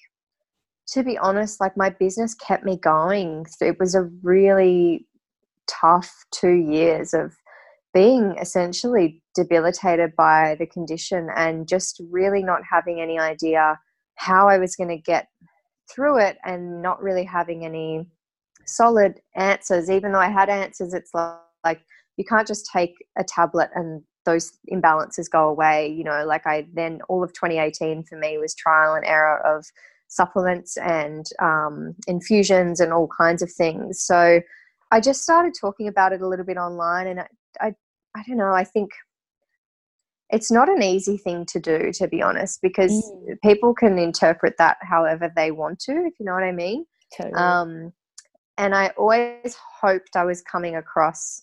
to 0.92 1.04
be 1.04 1.18
honest, 1.20 1.60
like 1.60 1.78
my 1.78 1.90
business 1.92 2.34
kept 2.34 2.66
me 2.66 2.76
going. 2.78 3.46
It 3.62 3.80
was 3.80 3.94
a 3.94 4.10
really 4.24 5.06
tough 5.68 6.12
two 6.32 6.56
years 6.56 7.14
of 7.14 7.36
being 7.94 8.36
essentially 8.40 9.22
debilitated 9.36 10.16
by 10.16 10.56
the 10.60 10.66
condition 10.66 11.30
and 11.36 11.68
just 11.68 12.02
really 12.12 12.44
not 12.44 12.62
having 12.70 13.02
any 13.02 13.20
idea 13.20 13.80
how 14.16 14.48
I 14.48 14.58
was 14.58 14.76
going 14.76 14.90
to 14.90 14.98
get 14.98 15.28
through 15.92 16.20
it 16.20 16.38
and 16.46 16.82
not 16.82 17.02
really 17.02 17.24
having 17.24 17.66
any 17.66 18.06
solid 18.66 19.20
answers. 19.36 19.90
Even 19.90 20.12
though 20.12 20.20
I 20.20 20.30
had 20.30 20.50
answers, 20.50 20.94
it's 20.94 21.12
like 21.14 21.82
you 22.18 22.26
can't 22.26 22.48
just 22.48 22.70
take 22.72 22.94
a 23.18 23.24
tablet 23.24 23.70
and 23.74 24.04
those 24.26 24.52
imbalances 24.72 25.30
go 25.30 25.48
away. 25.48 25.88
You 25.88 26.04
know, 26.04 26.26
like 26.26 26.46
I 26.46 26.68
then 26.74 27.00
all 27.10 27.24
of 27.24 27.34
2018 27.34 28.04
for 28.04 28.18
me 28.18 28.38
was 28.38 28.54
trial 28.54 28.94
and 28.94 29.06
error 29.06 29.40
of 29.46 29.66
supplements 30.10 30.76
and 30.78 31.26
um, 31.42 31.96
infusions 32.08 32.80
and 32.80 32.92
all 32.92 33.08
kinds 33.08 33.42
of 33.42 33.52
things. 33.52 34.02
So 34.02 34.42
I 34.92 35.00
just 35.00 35.22
started 35.22 35.54
talking 35.60 35.88
about 35.88 36.14
it 36.14 36.22
a 36.22 36.28
little 36.28 36.46
bit 36.46 36.58
online 36.58 37.08
and 37.08 37.24
I, 37.62 37.74
I, 38.16 38.24
don't 38.28 38.38
know, 38.38 38.54
I 38.54 38.64
think 38.64 38.92
it's 40.30 40.52
not 40.52 40.70
an 40.70 40.84
easy 40.84 41.18
thing 41.18 41.46
to 41.48 41.60
do, 41.60 41.92
to 41.94 42.08
be 42.08 42.22
honest, 42.22 42.62
because 42.62 42.92
Mm. 42.92 43.42
people 43.44 43.74
can 43.74 43.98
interpret 43.98 44.56
that 44.58 44.78
however 44.82 45.32
they 45.36 45.52
want 45.52 45.80
to, 45.82 45.92
if 46.06 46.14
you 46.20 46.26
know 46.26 46.34
what 46.34 46.44
I 46.44 46.52
mean. 46.52 46.86
Totally. 47.16 47.34
Um, 47.34 47.94
and 48.58 48.76
I 48.76 48.90
always 48.98 49.56
hoped 49.82 50.16
I 50.16 50.26
was 50.26 50.42
coming 50.42 50.76
across 50.76 51.42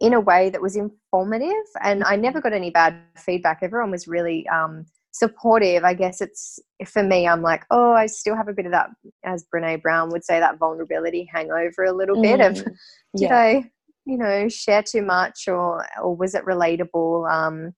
in 0.00 0.14
a 0.14 0.20
way 0.20 0.50
that 0.50 0.60
was 0.60 0.76
informative. 0.76 1.52
And 1.82 2.04
I 2.04 2.16
never 2.16 2.40
got 2.40 2.52
any 2.52 2.70
bad 2.70 2.96
feedback. 3.16 3.60
Everyone 3.62 3.90
was 3.90 4.08
really 4.08 4.46
um, 4.48 4.86
supportive. 5.12 5.84
I 5.84 5.94
guess 5.94 6.20
it's 6.20 6.58
for 6.86 7.02
me, 7.02 7.26
I'm 7.26 7.42
like, 7.42 7.64
oh, 7.70 7.92
I 7.92 8.06
still 8.06 8.36
have 8.36 8.48
a 8.48 8.52
bit 8.52 8.66
of 8.66 8.72
that, 8.72 8.90
as 9.24 9.46
Brene 9.54 9.80
Brown 9.80 10.10
would 10.10 10.24
say, 10.24 10.38
that 10.40 10.58
vulnerability 10.58 11.28
hangover 11.32 11.84
a 11.84 11.92
little 11.92 12.20
bit 12.20 12.40
of 12.40 12.54
Mm. 12.54 12.74
yeah. 13.14 13.36
I, 13.36 13.70
you 14.06 14.16
know, 14.16 14.48
share 14.48 14.82
too 14.82 15.02
much 15.02 15.48
or 15.48 15.84
or 16.02 16.14
was 16.16 16.34
it 16.34 16.44
relatable? 16.46 17.30
Um, 17.30 17.74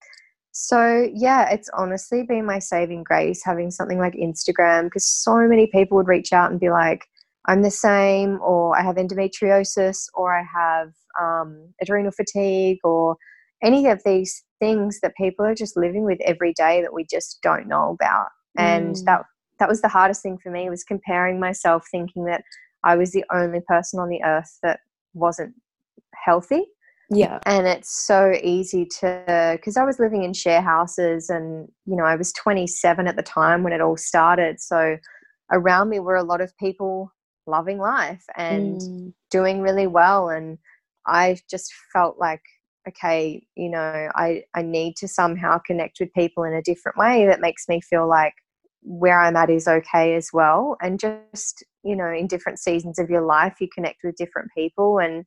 so 0.53 1.09
yeah, 1.15 1.51
it's 1.51 1.71
honestly 1.77 2.25
been 2.25 2.45
my 2.47 2.59
saving 2.59 3.05
grace 3.05 3.43
having 3.45 3.71
something 3.71 3.99
like 3.99 4.15
Instagram 4.15 4.85
because 4.85 5.07
so 5.07 5.37
many 5.49 5.67
people 5.69 5.97
would 5.97 6.09
reach 6.09 6.33
out 6.33 6.51
and 6.51 6.61
be 6.61 6.71
like, 6.71 7.07
"I'm 7.47 7.63
the 7.63 7.71
same," 7.71 8.41
or 8.43 8.77
"I 8.79 8.83
have 8.83 8.97
endometriosis," 8.97 10.07
or 10.15 10.37
"I 10.37 10.43
have 10.43 10.93
um, 11.21 11.73
adrenal 11.81 12.13
fatigue," 12.13 12.79
or 12.85 13.17
any 13.63 13.87
of 13.89 14.03
these 14.05 14.45
things 14.61 15.01
that 15.01 15.17
people 15.17 15.45
are 15.47 15.55
just 15.55 15.77
living 15.77 16.05
with 16.05 16.21
every 16.25 16.53
day 16.55 16.83
that 16.83 16.93
we 16.93 17.05
just 17.11 17.41
don't 17.43 17.69
know 17.69 17.91
about. 18.01 18.29
And 18.57 18.97
Mm. 18.97 19.05
that 19.07 19.23
that 19.61 19.69
was 19.69 19.81
the 19.83 19.89
hardest 19.89 20.23
thing 20.23 20.39
for 20.39 20.51
me 20.51 20.69
was 20.71 20.85
comparing 20.85 21.41
myself, 21.41 21.85
thinking 21.91 22.25
that 22.27 22.43
I 22.85 22.97
was 22.97 23.13
the 23.13 23.25
only 23.33 23.61
person 23.67 23.99
on 24.01 24.09
the 24.09 24.23
earth 24.25 24.59
that 24.63 24.81
wasn't 25.15 25.55
healthy 26.15 26.65
Yeah. 27.11 27.41
and 27.47 27.67
it's 27.67 28.05
so 28.07 28.33
easy 28.43 28.87
to 29.01 29.53
because 29.57 29.77
i 29.77 29.85
was 29.85 29.99
living 29.99 30.25
in 30.25 30.33
share 30.35 30.61
houses 30.61 31.31
and 31.31 31.69
you 31.87 31.97
know 31.97 32.05
i 32.05 32.17
was 32.17 32.33
27 32.33 33.07
at 33.07 33.17
the 33.17 33.23
time 33.23 33.63
when 33.63 33.73
it 33.73 33.81
all 33.81 33.97
started 33.97 34.61
so 34.61 34.97
around 35.51 35.89
me 35.89 36.01
were 36.01 36.17
a 36.17 36.23
lot 36.23 36.41
of 36.41 36.57
people 36.59 37.11
loving 37.47 37.79
life 37.79 38.25
and 38.37 38.81
Mm. 38.81 39.13
doing 39.31 39.61
really 39.63 39.87
well 39.87 40.29
and 40.29 40.59
i 41.07 41.39
just 41.51 41.73
felt 41.93 42.19
like 42.19 42.43
okay 42.87 43.43
you 43.57 43.71
know 43.71 44.09
i 44.15 44.43
i 44.55 44.63
need 44.63 44.95
to 44.97 45.09
somehow 45.09 45.59
connect 45.67 45.99
with 46.01 46.13
people 46.13 46.45
in 46.45 46.53
a 46.53 46.63
different 46.63 46.99
way 46.99 47.27
that 47.27 47.41
makes 47.41 47.69
me 47.69 47.81
feel 47.81 48.07
like 48.07 48.35
where 48.83 49.21
i'm 49.21 49.37
at 49.37 49.51
is 49.51 49.67
okay 49.67 50.15
as 50.15 50.29
well 50.33 50.77
and 50.83 51.01
just 51.01 51.65
you 51.83 51.97
know 51.97 52.11
in 52.11 52.27
different 52.27 52.59
seasons 52.59 52.99
of 52.99 53.11
your 53.11 53.23
life 53.23 53.57
you 53.61 53.69
connect 53.75 53.99
with 54.05 54.15
different 54.17 54.49
people 54.55 54.99
and 54.99 55.25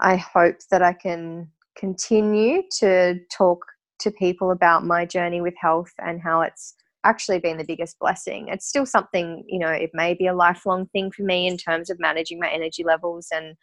I 0.00 0.16
hope 0.16 0.56
that 0.70 0.82
I 0.82 0.92
can 0.92 1.50
continue 1.76 2.62
to 2.78 3.18
talk 3.32 3.64
to 4.00 4.10
people 4.10 4.50
about 4.50 4.84
my 4.84 5.04
journey 5.04 5.40
with 5.40 5.54
health 5.60 5.92
and 5.98 6.20
how 6.20 6.42
it's 6.42 6.74
actually 7.04 7.38
been 7.38 7.58
the 7.58 7.64
biggest 7.64 7.98
blessing. 7.98 8.48
It's 8.48 8.66
still 8.66 8.86
something, 8.86 9.44
you 9.46 9.58
know, 9.58 9.70
it 9.70 9.90
may 9.94 10.14
be 10.14 10.26
a 10.26 10.34
lifelong 10.34 10.86
thing 10.86 11.10
for 11.10 11.22
me 11.22 11.46
in 11.46 11.56
terms 11.56 11.90
of 11.90 11.98
managing 11.98 12.38
my 12.38 12.48
energy 12.48 12.84
levels 12.84 13.28
and 13.32 13.56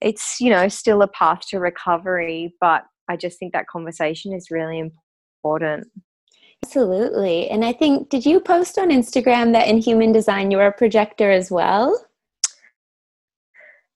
it's, 0.00 0.40
you 0.40 0.50
know, 0.50 0.68
still 0.68 1.02
a 1.02 1.08
path 1.08 1.42
to 1.48 1.58
recovery, 1.58 2.54
but 2.60 2.84
I 3.08 3.16
just 3.16 3.38
think 3.38 3.52
that 3.52 3.68
conversation 3.68 4.32
is 4.32 4.50
really 4.50 4.90
important. 5.44 5.88
Absolutely. 6.64 7.48
And 7.50 7.64
I 7.64 7.72
think, 7.72 8.08
did 8.08 8.24
you 8.24 8.40
post 8.40 8.78
on 8.78 8.90
Instagram 8.90 9.52
that 9.52 9.68
in 9.68 9.78
human 9.78 10.12
design 10.12 10.50
you're 10.50 10.66
a 10.66 10.72
projector 10.72 11.30
as 11.30 11.50
well? 11.50 12.06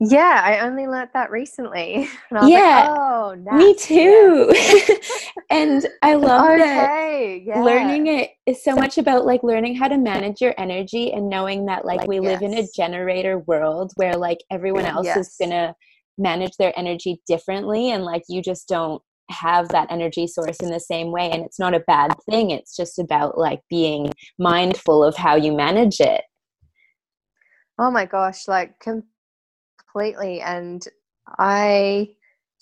Yeah, 0.01 0.43
I 0.45 0.61
only 0.61 0.87
learnt 0.87 1.13
that 1.15 1.31
recently. 1.31 2.09
And 2.31 2.39
I 2.39 2.43
was 2.43 2.51
Yeah, 2.53 2.61
like, 2.61 2.91
oh, 2.91 3.57
Me 3.57 3.75
too. 3.75 4.53
and 5.51 5.87
I 6.03 6.15
love 6.15 6.43
Yeah. 6.43 6.57
that 6.59 6.85
Okay, 6.87 7.43
yeah. 7.47 7.63
learning 7.63 8.07
it 8.09 8.31
is 8.45 8.63
so 8.63 8.75
much 8.75 8.99
about 8.99 9.25
like 9.25 9.43
learning 9.43 9.77
how 9.77 9.89
to 9.89 9.97
manage 9.97 10.41
your 10.43 10.55
energy 10.59 11.13
and 11.13 11.29
knowing 11.31 11.67
that 11.67 11.85
like 11.87 12.07
we 12.07 12.21
live 12.21 12.43
in 12.43 12.55
a 12.59 12.67
generator 12.75 13.39
world 13.41 13.93
where 13.97 14.15
like 14.15 14.39
everyone 14.51 14.85
else 14.85 15.17
is 15.17 15.35
gonna 15.41 15.75
manage 16.19 16.57
their 16.59 16.73
energy 16.79 17.21
differently 17.27 17.91
and 17.91 18.05
like 18.05 18.23
you 18.29 18.43
just 18.43 18.69
don't 18.69 19.03
have 19.31 19.69
that 19.71 19.91
energy 19.91 20.27
source 20.27 20.59
in 20.61 20.71
the 20.71 20.81
same 20.81 21.11
way 21.11 21.31
and 21.31 21.43
it's 21.45 21.59
not 21.59 21.75
a 21.75 21.81
bad 21.81 22.13
thing 22.31 22.51
it's 22.51 22.77
just 22.77 22.99
about 22.99 23.37
like 23.39 23.61
being 23.71 24.13
mindful 24.39 25.03
of 25.03 25.17
how 25.17 25.35
you 25.35 25.53
manage 25.53 26.01
it 26.01 26.23
Oh 27.79 27.91
my 27.91 28.07
gosh, 28.07 28.49
like 28.49 28.79
completely. 29.97 30.41
And 30.41 30.87
I 31.39 32.11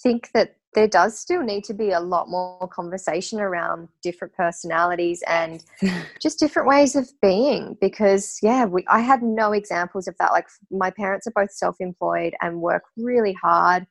think 0.02 0.30
that 0.34 0.56
there 0.74 0.88
does 0.88 1.18
still 1.18 1.42
need 1.42 1.64
to 1.64 1.74
be 1.74 1.90
a 1.90 2.00
lot 2.00 2.28
more 2.28 2.68
conversation 2.68 3.40
around 3.40 3.88
different 4.02 4.34
personalities 4.34 5.22
and 5.28 5.64
just 6.22 6.38
different 6.38 6.68
ways 6.68 6.96
of 6.96 7.08
being 7.22 7.76
because 7.80 8.40
yeah 8.42 8.64
we, 8.64 8.84
i 8.88 8.98
had 8.98 9.22
no 9.22 9.52
examples 9.52 10.08
of 10.08 10.16
that 10.18 10.32
like 10.32 10.48
my 10.72 10.90
parents 10.90 11.28
are 11.28 11.32
both 11.36 11.52
self-employed 11.52 12.34
and 12.42 12.60
work 12.60 12.82
really 12.96 13.34
hard 13.34 13.86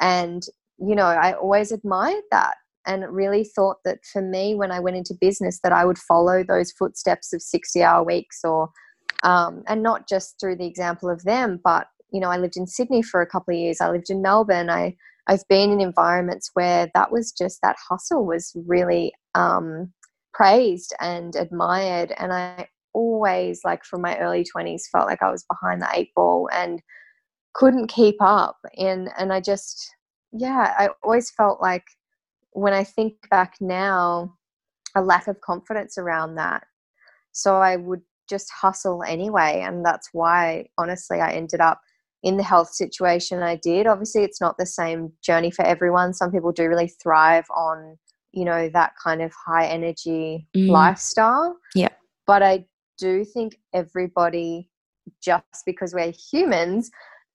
and 0.00 0.44
you 0.78 0.94
know 0.94 1.06
i 1.06 1.32
always 1.32 1.72
admired 1.72 2.22
that 2.30 2.54
and 2.86 3.12
really 3.12 3.42
thought 3.42 3.78
that 3.84 3.98
for 4.04 4.22
me 4.22 4.54
when 4.54 4.70
i 4.70 4.78
went 4.78 4.96
into 4.96 5.14
business 5.20 5.58
that 5.64 5.72
i 5.72 5.84
would 5.84 5.98
follow 5.98 6.44
those 6.44 6.70
footsteps 6.70 7.32
of 7.32 7.42
60 7.42 7.82
hour 7.82 8.04
weeks 8.04 8.42
or 8.44 8.70
um, 9.24 9.64
and 9.66 9.82
not 9.82 10.08
just 10.08 10.36
through 10.38 10.54
the 10.54 10.66
example 10.66 11.10
of 11.10 11.24
them 11.24 11.58
but 11.64 11.88
you 12.12 12.20
know 12.20 12.28
i 12.28 12.36
lived 12.36 12.56
in 12.56 12.66
sydney 12.66 13.02
for 13.02 13.20
a 13.20 13.26
couple 13.26 13.52
of 13.52 13.58
years 13.58 13.80
i 13.80 13.90
lived 13.90 14.10
in 14.10 14.22
melbourne 14.22 14.70
i 14.70 14.94
i've 15.26 15.46
been 15.48 15.70
in 15.70 15.80
environments 15.80 16.50
where 16.54 16.90
that 16.94 17.10
was 17.12 17.32
just 17.32 17.60
that 17.62 17.76
hustle 17.88 18.24
was 18.24 18.52
really 18.66 19.12
um, 19.34 19.92
praised 20.32 20.94
and 21.00 21.36
admired 21.36 22.12
and 22.18 22.32
i 22.32 22.66
always 22.92 23.60
like 23.64 23.84
from 23.84 24.02
my 24.02 24.18
early 24.18 24.44
20s 24.44 24.82
felt 24.90 25.06
like 25.06 25.22
i 25.22 25.30
was 25.30 25.44
behind 25.50 25.80
the 25.80 25.88
eight 25.94 26.10
ball 26.14 26.48
and 26.52 26.82
couldn't 27.54 27.88
keep 27.88 28.16
up 28.20 28.56
and 28.76 29.10
and 29.18 29.32
i 29.32 29.40
just 29.40 29.94
yeah 30.32 30.74
i 30.78 30.88
always 31.02 31.30
felt 31.30 31.60
like 31.60 31.84
when 32.52 32.72
i 32.72 32.82
think 32.82 33.14
back 33.30 33.54
now 33.60 34.32
a 34.96 35.02
lack 35.02 35.28
of 35.28 35.40
confidence 35.40 35.98
around 35.98 36.34
that. 36.36 36.64
So 37.32 37.56
i 37.56 37.76
would 37.76 38.02
just 38.28 38.50
hustle 38.50 39.02
anyway 39.02 39.60
and 39.64 39.84
that's 39.84 40.10
why 40.12 40.66
honestly 40.78 41.20
i 41.20 41.32
ended 41.32 41.60
up 41.60 41.80
in 42.22 42.36
the 42.36 42.42
health 42.42 42.70
situation 42.72 43.42
i 43.42 43.56
did 43.56 43.86
obviously 43.86 44.22
it's 44.22 44.40
not 44.40 44.56
the 44.58 44.66
same 44.66 45.12
journey 45.22 45.50
for 45.50 45.64
everyone 45.64 46.12
some 46.12 46.30
people 46.30 46.52
do 46.52 46.68
really 46.68 46.88
thrive 47.02 47.46
on 47.56 47.96
you 48.32 48.44
know 48.44 48.68
that 48.68 48.92
kind 49.02 49.22
of 49.22 49.32
high 49.46 49.66
energy 49.66 50.46
Mm. 50.56 50.68
lifestyle 50.68 51.56
Yeah. 51.74 51.88
but 52.26 52.42
i 52.42 52.64
do 52.98 53.24
think 53.24 53.56
everybody 53.72 54.68
just 55.22 55.64
because 55.64 55.94
we're 55.94 56.12
humans 56.32 56.90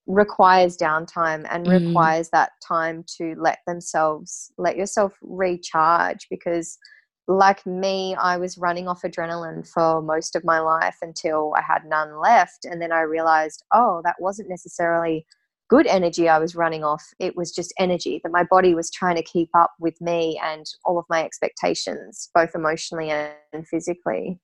requires 0.08 0.78
downtime 0.78 1.48
and 1.50 1.66
Mm. 1.66 1.88
requires 1.88 2.30
that 2.30 2.52
time 2.66 3.04
to 3.18 3.34
let 3.40 3.60
themselves 3.66 4.52
let 4.58 4.78
yourself 4.78 5.14
recharge 5.22 6.28
because 6.30 6.78
like 7.28 7.66
me 7.66 8.16
i 8.16 8.38
was 8.38 8.58
running 8.58 8.88
off 8.88 9.02
adrenaline 9.02 9.68
for 9.68 10.02
most 10.02 10.36
of 10.36 10.44
my 10.44 10.60
life 10.60 10.98
until 11.02 11.54
i 11.58 11.62
had 11.62 11.84
none 11.86 12.20
left 12.20 12.66
and 12.66 12.82
then 12.82 12.92
i 12.92 13.02
realized 13.02 13.64
oh 13.74 14.02
that 14.04 14.16
wasn't 14.20 14.48
necessarily 14.50 15.26
good 15.68 15.88
energy 15.88 16.30
i 16.30 16.38
was 16.38 16.56
running 16.56 16.84
off 16.84 17.04
it 17.20 17.36
was 17.36 17.52
just 17.52 17.74
energy 17.80 18.20
that 18.24 18.32
my 18.32 18.44
body 18.44 18.76
was 18.76 18.92
trying 18.92 19.16
to 19.16 19.24
keep 19.24 19.50
up 19.56 19.74
with 19.80 20.00
me 20.00 20.40
and 20.44 20.66
all 20.86 21.00
of 21.00 21.06
my 21.10 21.24
expectations 21.24 22.30
both 22.36 22.54
emotionally 22.54 23.10
and 23.10 23.68
physically 23.68 24.40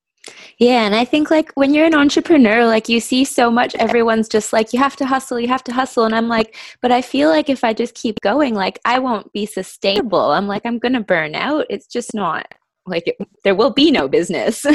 Yeah, 0.58 0.84
and 0.86 0.94
I 0.94 1.04
think 1.04 1.32
like 1.32 1.50
when 1.54 1.74
you're 1.74 1.86
an 1.86 1.96
entrepreneur, 1.96 2.64
like 2.64 2.88
you 2.88 3.00
see 3.00 3.24
so 3.24 3.50
much, 3.50 3.74
everyone's 3.74 4.28
just 4.28 4.52
like, 4.52 4.72
you 4.72 4.78
have 4.78 4.94
to 4.96 5.04
hustle, 5.04 5.40
you 5.40 5.48
have 5.48 5.64
to 5.64 5.72
hustle. 5.72 6.04
And 6.04 6.14
I'm 6.14 6.28
like, 6.28 6.56
but 6.80 6.92
I 6.92 7.02
feel 7.02 7.28
like 7.28 7.50
if 7.50 7.64
I 7.64 7.72
just 7.72 7.94
keep 7.94 8.20
going, 8.20 8.54
like 8.54 8.78
I 8.84 9.00
won't 9.00 9.32
be 9.32 9.46
sustainable. 9.46 10.30
I'm 10.30 10.46
like, 10.46 10.62
I'm 10.64 10.78
going 10.78 10.92
to 10.92 11.00
burn 11.00 11.34
out. 11.34 11.66
It's 11.68 11.88
just 11.88 12.14
not 12.14 12.54
like 12.86 13.06
it, 13.06 13.16
there 13.44 13.54
will 13.54 13.72
be 13.72 13.90
no 13.90 14.08
business. 14.08 14.64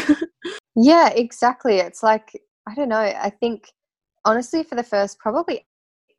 Yeah, 0.79 1.09
exactly. 1.09 1.77
It's 1.77 2.03
like, 2.03 2.39
I 2.69 2.75
don't 2.75 2.89
know. 2.89 2.97
I 2.99 3.31
think, 3.31 3.71
honestly, 4.25 4.63
for 4.63 4.75
the 4.75 4.83
first 4.83 5.17
probably 5.17 5.65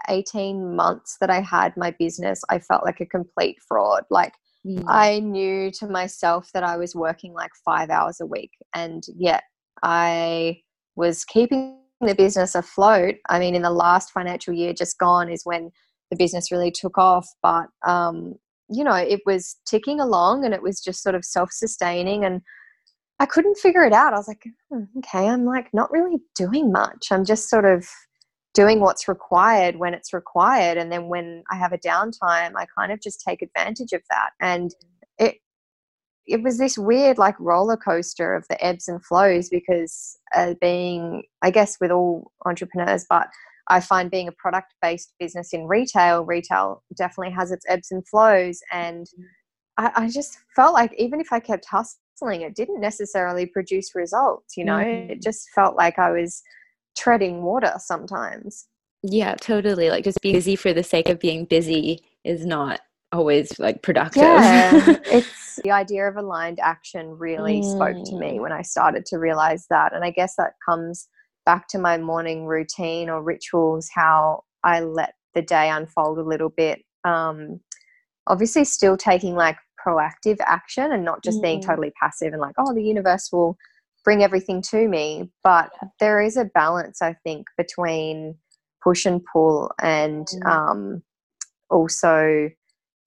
18 0.09 0.74
months 0.74 1.16
that 1.20 1.31
I 1.31 1.40
had 1.40 1.77
my 1.77 1.92
business, 1.92 2.42
I 2.51 2.59
felt 2.59 2.85
like 2.85 2.98
a 2.98 3.07
complete 3.07 3.59
fraud. 3.68 4.03
Like, 4.11 4.33
Mm. 4.66 4.85
I 4.87 5.20
knew 5.20 5.70
to 5.72 5.87
myself 5.87 6.51
that 6.53 6.64
I 6.64 6.77
was 6.77 6.94
working 6.94 7.33
like 7.33 7.53
five 7.64 7.90
hours 7.90 8.20
a 8.20 8.27
week, 8.27 8.51
and 8.74 9.03
yet 9.16 9.44
I 9.83 10.61
was 10.96 11.24
keeping 11.24 11.79
the 12.01 12.14
business 12.14 12.55
afloat. 12.55 13.16
I 13.29 13.38
mean, 13.38 13.55
in 13.55 13.62
the 13.62 13.70
last 13.70 14.11
financial 14.11 14.53
year 14.53 14.72
just 14.72 14.98
gone 14.98 15.31
is 15.31 15.42
when 15.44 15.70
the 16.11 16.16
business 16.16 16.51
really 16.51 16.70
took 16.70 16.98
off, 16.98 17.29
but 17.42 17.66
um, 17.87 18.35
you 18.70 18.85
know, 18.85 18.94
it 18.94 19.20
was 19.26 19.57
ticking 19.66 20.00
along 20.00 20.44
and 20.44 20.54
it 20.54 20.62
was 20.62 20.81
just 20.81 21.02
sort 21.02 21.14
of 21.14 21.24
self 21.24 21.50
sustaining 21.52 22.24
and 22.24 22.42
I 23.20 23.26
couldn't 23.26 23.59
figure 23.59 23.85
it 23.85 23.92
out. 23.92 24.12
I 24.14 24.16
was 24.16 24.28
like, 24.28 24.44
"Hmm, 24.70 24.85
okay, 24.98 25.28
I'm 25.28 25.44
like 25.44 25.74
not 25.74 25.90
really 25.90 26.18
doing 26.37 26.70
much. 26.70 27.09
I'm 27.11 27.24
just 27.24 27.50
sort 27.50 27.64
of 27.64 27.88
doing 28.54 28.81
what's 28.81 29.09
required 29.09 29.76
when 29.76 29.94
it's 29.94 30.12
required. 30.12 30.78
And 30.78 30.90
then 30.90 31.09
when 31.09 31.44
I 31.50 31.57
have 31.57 31.72
a 31.72 31.78
downtime, 31.78 32.52
I 32.57 32.66
kind 32.76 32.92
of 32.92 33.00
just 33.00 33.22
take 33.26 33.42
advantage 33.42 33.92
of 33.92 34.02
that. 34.11 34.31
And 34.40 34.74
it, 35.18 35.37
it 36.28 36.42
was 36.42 36.59
this 36.59 36.76
weird 36.78 37.18
like 37.18 37.38
roller 37.40 37.76
coaster 37.76 38.35
of 38.35 38.46
the 38.48 38.64
ebbs 38.64 38.87
and 38.87 39.04
flows 39.04 39.48
because 39.48 40.18
uh, 40.35 40.54
being 40.61 41.22
i 41.42 41.50
guess 41.50 41.78
with 41.81 41.90
all 41.90 42.31
entrepreneurs 42.44 43.07
but 43.09 43.28
i 43.68 43.81
find 43.81 44.11
being 44.11 44.28
a 44.28 44.33
product 44.33 44.74
based 44.83 45.12
business 45.18 45.52
in 45.52 45.66
retail 45.66 46.24
retail 46.24 46.83
definitely 46.96 47.33
has 47.33 47.50
its 47.50 47.64
ebbs 47.68 47.90
and 47.90 48.07
flows 48.09 48.61
and 48.72 49.07
I, 49.76 49.92
I, 49.94 50.09
just 50.09 50.38
felt 50.57 50.74
like 50.74 50.92
even 50.98 51.20
if 51.20 51.33
i 51.33 51.40
kept 51.40 51.66
hustling 51.66 52.42
it 52.42 52.54
didn't 52.54 52.81
necessarily 52.81 53.46
produce 53.46 53.94
results 53.94 54.57
you 54.57 54.64
know 54.64 54.78
mm-hmm. 54.78 55.11
it 55.12 55.22
just 55.22 55.48
felt 55.54 55.76
like 55.76 55.98
i 55.98 56.11
was 56.11 56.42
treading 56.96 57.42
water 57.42 57.74
sometimes 57.78 58.66
yeah 59.02 59.35
totally 59.40 59.90
like 59.90 60.04
just 60.04 60.20
being 60.20 60.35
busy 60.35 60.57
for 60.57 60.72
the 60.72 60.83
sake 60.83 61.09
of 61.09 61.20
being 61.20 61.44
busy 61.44 62.00
is 62.24 62.44
not 62.44 62.81
always 63.12 63.59
like 63.59 63.83
productive. 63.83 64.22
Yeah, 64.22 64.96
it's 65.07 65.61
the 65.64 65.70
idea 65.70 66.09
of 66.09 66.16
aligned 66.16 66.61
action 66.61 67.11
really 67.11 67.61
mm. 67.61 67.72
spoke 67.72 68.04
to 68.07 68.18
me 68.18 68.38
mm. 68.38 68.40
when 68.40 68.52
I 68.52 68.62
started 68.62 69.07
to 69.07 69.18
realize 69.18 69.66
that. 69.70 69.94
And 69.94 70.04
I 70.04 70.11
guess 70.11 70.35
that 70.37 70.52
comes 70.64 71.09
back 71.48 71.66
to 71.66 71.78
my 71.78 71.96
morning 71.96 72.44
routine 72.44 73.08
or 73.08 73.22
rituals, 73.22 73.88
how 73.94 74.42
I 74.64 74.80
let 74.80 75.14
the 75.34 75.40
day 75.40 75.70
unfold 75.70 76.18
a 76.18 76.22
little 76.22 76.50
bit. 76.50 76.80
Um, 77.04 77.61
obviously, 78.26 78.66
still 78.66 78.98
taking 78.98 79.34
like 79.34 79.56
proactive 79.82 80.37
action 80.40 80.92
and 80.92 81.06
not 81.06 81.24
just 81.24 81.38
mm. 81.38 81.44
being 81.44 81.62
totally 81.62 81.90
passive 81.98 82.34
and 82.34 82.42
like, 82.42 82.54
oh, 82.58 82.74
the 82.74 82.84
universe 82.84 83.30
will 83.32 83.56
bring 84.04 84.22
everything 84.22 84.61
to 84.61 84.88
me. 84.88 85.30
But 85.42 85.70
there 86.00 86.20
is 86.20 86.37
a 86.37 86.44
balance, 86.44 87.00
I 87.00 87.14
think, 87.24 87.46
between 87.56 88.34
push 88.84 89.06
and 89.06 89.22
pull 89.32 89.72
and 89.80 90.26
mm. 90.26 90.46
um, 90.46 91.02
also 91.70 92.50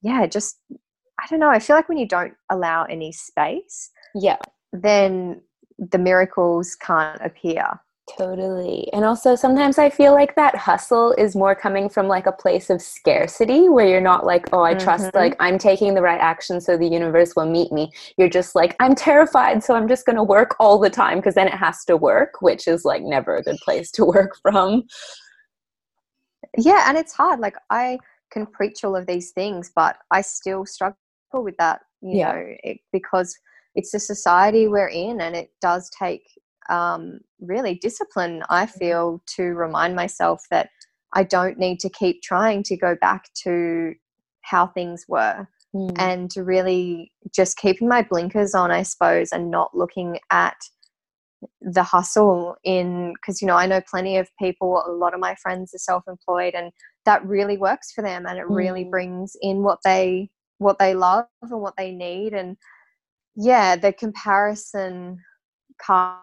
yeah, 0.01 0.25
just 0.25 0.57
I 0.71 1.27
don't 1.29 1.39
know. 1.39 1.51
I 1.51 1.59
feel 1.59 1.75
like 1.75 1.89
when 1.89 1.99
you 1.99 2.07
don't 2.07 2.33
allow 2.49 2.85
any 2.85 3.11
space, 3.11 3.91
yeah, 4.15 4.37
then 4.73 5.41
the 5.77 5.99
miracles 5.99 6.75
can't 6.75 7.21
appear. 7.23 7.79
Totally. 8.09 8.91
And 8.93 9.05
also 9.05 9.35
sometimes 9.35 9.77
I 9.77 9.89
feel 9.89 10.13
like 10.13 10.35
that 10.35 10.55
hustle 10.55 11.13
is 11.13 11.35
more 11.35 11.55
coming 11.55 11.87
from 11.87 12.07
like 12.07 12.25
a 12.25 12.31
place 12.31 12.69
of 12.69 12.81
scarcity 12.81 13.69
where 13.69 13.87
you're 13.87 14.01
not 14.01 14.25
like, 14.25 14.49
oh, 14.51 14.63
I 14.63 14.73
trust 14.73 15.05
mm-hmm. 15.05 15.17
like 15.17 15.35
I'm 15.39 15.57
taking 15.57 15.93
the 15.93 16.01
right 16.01 16.19
action 16.19 16.59
so 16.59 16.77
the 16.77 16.87
universe 16.87 17.35
will 17.35 17.49
meet 17.49 17.71
me. 17.71 17.91
You're 18.17 18.29
just 18.29 18.55
like, 18.55 18.75
I'm 18.79 18.95
terrified, 18.95 19.63
so 19.63 19.75
I'm 19.75 19.87
just 19.87 20.05
going 20.05 20.15
to 20.15 20.23
work 20.23 20.55
all 20.59 20.79
the 20.79 20.89
time 20.89 21.19
because 21.19 21.35
then 21.35 21.47
it 21.47 21.53
has 21.53 21.85
to 21.85 21.95
work, 21.95 22.41
which 22.41 22.67
is 22.67 22.83
like 22.83 23.03
never 23.03 23.37
a 23.37 23.43
good 23.43 23.57
place 23.57 23.91
to 23.91 24.05
work 24.17 24.31
from. 24.41 24.83
Yeah, 26.57 26.85
and 26.87 26.97
it's 26.97 27.13
hard. 27.13 27.39
Like 27.39 27.55
I 27.69 27.99
can 28.31 28.45
preach 28.45 28.83
all 28.83 28.95
of 28.95 29.05
these 29.05 29.31
things, 29.31 29.71
but 29.73 29.97
I 30.09 30.21
still 30.21 30.65
struggle 30.65 30.97
with 31.33 31.55
that, 31.57 31.81
you 32.01 32.19
yeah. 32.19 32.31
know, 32.33 32.55
it, 32.63 32.79
because 32.91 33.37
it's 33.75 33.91
the 33.91 33.99
society 33.99 34.67
we're 34.67 34.89
in 34.89 35.21
and 35.21 35.35
it 35.35 35.51
does 35.61 35.89
take 35.97 36.23
um, 36.71 37.19
really 37.39 37.75
discipline, 37.75 38.43
I 38.49 38.65
mm-hmm. 38.65 38.77
feel, 38.79 39.23
to 39.35 39.43
remind 39.43 39.95
myself 39.95 40.43
that 40.49 40.69
I 41.13 41.23
don't 41.23 41.59
need 41.59 41.79
to 41.81 41.89
keep 41.89 42.21
trying 42.21 42.63
to 42.63 42.77
go 42.77 42.95
back 42.99 43.29
to 43.43 43.93
how 44.41 44.67
things 44.67 45.05
were. 45.07 45.47
Mm. 45.73 45.91
And 45.97 46.31
to 46.31 46.43
really 46.43 47.13
just 47.33 47.55
keeping 47.55 47.87
my 47.87 48.01
blinkers 48.01 48.53
on, 48.53 48.71
I 48.71 48.83
suppose, 48.83 49.31
and 49.31 49.49
not 49.49 49.73
looking 49.73 50.19
at 50.29 50.57
the 51.61 51.83
hustle 51.83 52.55
in 52.63 53.13
because 53.13 53.41
you 53.41 53.47
know 53.47 53.55
i 53.55 53.65
know 53.65 53.81
plenty 53.89 54.17
of 54.17 54.29
people 54.37 54.83
a 54.85 54.91
lot 54.91 55.13
of 55.13 55.19
my 55.19 55.35
friends 55.41 55.73
are 55.73 55.79
self-employed 55.79 56.53
and 56.53 56.71
that 57.05 57.25
really 57.25 57.57
works 57.57 57.91
for 57.91 58.03
them 58.03 58.25
and 58.27 58.37
it 58.37 58.47
really 58.47 58.85
mm. 58.85 58.91
brings 58.91 59.35
in 59.41 59.63
what 59.63 59.79
they 59.83 60.29
what 60.59 60.77
they 60.77 60.93
love 60.93 61.25
and 61.41 61.61
what 61.61 61.73
they 61.77 61.91
need 61.91 62.33
and 62.33 62.57
yeah 63.35 63.75
the 63.75 63.91
comparison 63.91 65.17
card 65.83 66.19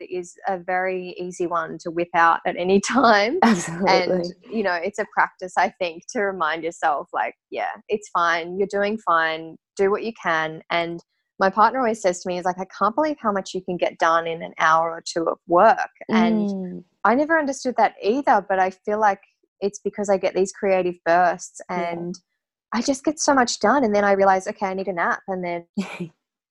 is 0.00 0.34
a 0.48 0.58
very 0.58 1.14
easy 1.18 1.46
one 1.46 1.78
to 1.78 1.90
whip 1.90 2.08
out 2.14 2.40
at 2.46 2.56
any 2.56 2.80
time 2.88 3.38
Absolutely. 3.42 3.90
and 3.90 4.34
you 4.50 4.62
know 4.62 4.74
it's 4.74 4.98
a 4.98 5.06
practice 5.12 5.54
i 5.56 5.68
think 5.68 6.04
to 6.10 6.20
remind 6.20 6.62
yourself 6.62 7.08
like 7.12 7.34
yeah 7.50 7.72
it's 7.88 8.08
fine 8.10 8.58
you're 8.58 8.68
doing 8.70 8.98
fine 8.98 9.56
do 9.76 9.90
what 9.90 10.04
you 10.04 10.12
can 10.22 10.62
and 10.70 11.00
my 11.40 11.50
partner 11.50 11.80
always 11.80 12.00
says 12.00 12.20
to 12.20 12.28
me 12.28 12.38
is 12.38 12.44
like 12.44 12.58
i 12.58 12.66
can't 12.78 12.94
believe 12.94 13.16
how 13.20 13.32
much 13.32 13.54
you 13.54 13.62
can 13.62 13.76
get 13.76 13.98
done 13.98 14.26
in 14.26 14.42
an 14.42 14.52
hour 14.58 14.90
or 14.90 15.02
two 15.06 15.24
of 15.24 15.38
work 15.48 15.90
and 16.08 16.50
mm. 16.50 16.84
i 17.04 17.14
never 17.14 17.38
understood 17.38 17.74
that 17.76 17.94
either 18.02 18.44
but 18.48 18.58
i 18.58 18.70
feel 18.70 19.00
like 19.00 19.20
it's 19.64 19.80
because 19.80 20.10
I 20.10 20.18
get 20.18 20.34
these 20.34 20.52
creative 20.52 20.96
bursts 21.04 21.60
and 21.68 22.14
yeah. 22.14 22.78
I 22.78 22.82
just 22.82 23.04
get 23.04 23.18
so 23.18 23.34
much 23.34 23.60
done. 23.60 23.84
And 23.84 23.94
then 23.94 24.04
I 24.04 24.12
realize, 24.12 24.46
okay, 24.46 24.66
I 24.66 24.74
need 24.74 24.88
a 24.88 24.92
nap. 24.92 25.20
And 25.26 25.44
then 25.44 25.66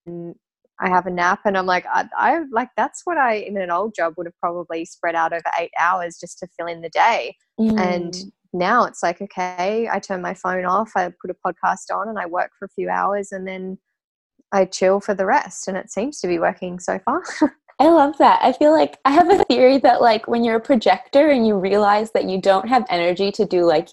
I 0.83 0.89
have 0.89 1.05
a 1.05 1.11
nap 1.11 1.39
and 1.45 1.57
I'm 1.57 1.65
like, 1.65 1.85
I, 1.85 2.07
I, 2.17 2.43
like, 2.51 2.69
that's 2.75 3.01
what 3.05 3.17
I, 3.17 3.35
in 3.35 3.57
an 3.57 3.71
old 3.71 3.95
job, 3.95 4.15
would 4.17 4.27
have 4.27 4.37
probably 4.39 4.83
spread 4.83 5.15
out 5.15 5.31
over 5.31 5.43
eight 5.57 5.71
hours 5.79 6.19
just 6.19 6.39
to 6.39 6.47
fill 6.57 6.67
in 6.67 6.81
the 6.81 6.89
day. 6.89 7.37
Mm. 7.59 7.79
And 7.79 8.15
now 8.51 8.83
it's 8.83 9.01
like, 9.01 9.21
okay, 9.21 9.87
I 9.89 9.99
turn 9.99 10.21
my 10.21 10.33
phone 10.33 10.65
off, 10.65 10.91
I 10.97 11.09
put 11.21 11.31
a 11.31 11.35
podcast 11.47 11.95
on 11.95 12.09
and 12.09 12.19
I 12.19 12.25
work 12.25 12.51
for 12.59 12.65
a 12.65 12.69
few 12.69 12.89
hours 12.89 13.31
and 13.31 13.47
then 13.47 13.77
I 14.51 14.65
chill 14.65 14.99
for 14.99 15.13
the 15.13 15.25
rest. 15.25 15.69
And 15.69 15.77
it 15.77 15.89
seems 15.89 16.19
to 16.19 16.27
be 16.27 16.37
working 16.37 16.79
so 16.79 16.99
far. 16.99 17.23
I 17.79 17.87
love 17.89 18.17
that. 18.19 18.39
I 18.41 18.51
feel 18.51 18.71
like 18.71 18.99
I 19.05 19.11
have 19.11 19.29
a 19.29 19.43
theory 19.45 19.77
that 19.79 20.01
like 20.01 20.27
when 20.27 20.43
you're 20.43 20.57
a 20.57 20.61
projector 20.61 21.29
and 21.29 21.47
you 21.47 21.57
realize 21.57 22.11
that 22.11 22.25
you 22.25 22.39
don't 22.39 22.67
have 22.67 22.85
energy 22.89 23.31
to 23.31 23.45
do 23.45 23.65
like 23.65 23.87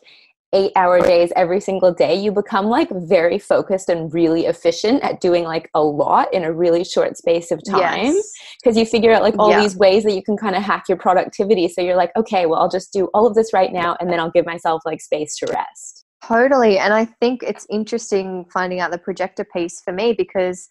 eight 0.52 0.72
hour 0.74 1.00
days 1.00 1.32
every 1.36 1.60
single 1.60 1.92
day, 1.92 2.14
you 2.14 2.32
become 2.32 2.66
like 2.66 2.88
very 2.90 3.38
focused 3.38 3.88
and 3.88 4.12
really 4.12 4.46
efficient 4.46 5.02
at 5.02 5.20
doing 5.20 5.44
like 5.44 5.70
a 5.74 5.82
lot 5.82 6.32
in 6.34 6.44
a 6.44 6.52
really 6.52 6.84
short 6.84 7.16
space 7.16 7.50
of 7.50 7.62
time. 7.64 8.14
Because 8.58 8.76
yes. 8.76 8.76
you 8.76 8.86
figure 8.86 9.12
out 9.12 9.22
like 9.22 9.34
all 9.38 9.50
yeah. 9.50 9.60
these 9.60 9.76
ways 9.76 10.02
that 10.04 10.14
you 10.14 10.22
can 10.22 10.36
kind 10.36 10.56
of 10.56 10.62
hack 10.62 10.84
your 10.88 10.98
productivity. 10.98 11.68
So 11.68 11.80
you're 11.80 11.96
like, 11.96 12.10
okay, 12.16 12.46
well, 12.46 12.60
I'll 12.60 12.70
just 12.70 12.92
do 12.92 13.06
all 13.14 13.26
of 13.26 13.34
this 13.34 13.52
right 13.52 13.72
now 13.72 13.96
and 14.00 14.10
then 14.10 14.18
I'll 14.18 14.30
give 14.30 14.46
myself 14.46 14.82
like 14.84 15.00
space 15.00 15.36
to 15.38 15.46
rest. 15.52 16.04
Totally. 16.24 16.78
And 16.78 16.92
I 16.92 17.04
think 17.04 17.42
it's 17.42 17.66
interesting 17.70 18.44
finding 18.52 18.80
out 18.80 18.90
the 18.90 18.98
projector 18.98 19.44
piece 19.44 19.80
for 19.80 19.92
me 19.92 20.12
because 20.12 20.68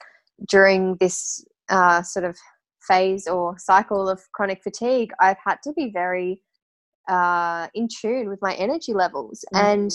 during 0.48 0.96
this 1.00 1.44
uh, 1.70 2.02
sort 2.02 2.26
of 2.26 2.38
phase 2.82 3.28
or 3.28 3.56
cycle 3.58 4.10
of 4.10 4.22
chronic 4.34 4.62
fatigue, 4.64 5.12
I've 5.20 5.38
had 5.44 5.58
to 5.64 5.74
be 5.74 5.90
very 5.92 6.42
uh, 7.10 7.68
in 7.74 7.88
tune 7.88 8.30
with 8.30 8.40
my 8.42 8.54
energy 8.54 8.94
levels. 8.94 9.44
Mm-hmm. 9.54 9.66
And, 9.66 9.92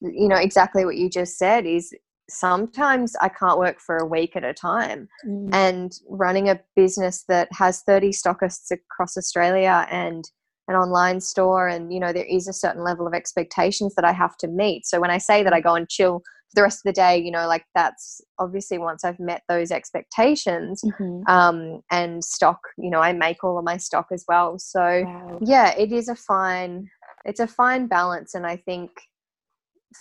you 0.00 0.28
know, 0.28 0.36
exactly 0.36 0.84
what 0.84 0.96
you 0.96 1.08
just 1.10 1.38
said 1.38 1.66
is 1.66 1.92
sometimes 2.30 3.16
I 3.20 3.28
can't 3.28 3.58
work 3.58 3.80
for 3.80 3.96
a 3.96 4.06
week 4.06 4.36
at 4.36 4.44
a 4.44 4.54
time. 4.54 5.08
Mm-hmm. 5.26 5.54
And 5.54 5.92
running 6.08 6.48
a 6.48 6.60
business 6.76 7.24
that 7.28 7.48
has 7.52 7.82
30 7.82 8.10
stockists 8.10 8.70
across 8.70 9.16
Australia 9.16 9.86
and 9.90 10.24
an 10.68 10.76
online 10.76 11.18
store, 11.20 11.66
and, 11.66 11.92
you 11.92 11.98
know, 11.98 12.12
there 12.12 12.26
is 12.26 12.46
a 12.46 12.52
certain 12.52 12.84
level 12.84 13.06
of 13.06 13.14
expectations 13.14 13.94
that 13.94 14.04
I 14.04 14.12
have 14.12 14.36
to 14.38 14.48
meet. 14.48 14.84
So 14.84 15.00
when 15.00 15.10
I 15.10 15.16
say 15.16 15.42
that 15.42 15.54
I 15.54 15.60
go 15.60 15.74
and 15.74 15.88
chill 15.88 16.22
the 16.54 16.62
rest 16.62 16.78
of 16.78 16.82
the 16.84 16.92
day 16.92 17.18
you 17.18 17.30
know 17.30 17.46
like 17.46 17.64
that's 17.74 18.20
obviously 18.38 18.78
once 18.78 19.04
i've 19.04 19.20
met 19.20 19.42
those 19.48 19.70
expectations 19.70 20.82
mm-hmm. 20.84 21.22
um, 21.30 21.80
and 21.90 22.24
stock 22.24 22.60
you 22.78 22.90
know 22.90 23.00
i 23.00 23.12
make 23.12 23.44
all 23.44 23.58
of 23.58 23.64
my 23.64 23.76
stock 23.76 24.06
as 24.12 24.24
well 24.28 24.58
so 24.58 25.02
wow. 25.04 25.38
yeah 25.42 25.74
it 25.76 25.92
is 25.92 26.08
a 26.08 26.14
fine 26.14 26.88
it's 27.24 27.40
a 27.40 27.46
fine 27.46 27.86
balance 27.86 28.34
and 28.34 28.46
i 28.46 28.56
think 28.56 28.90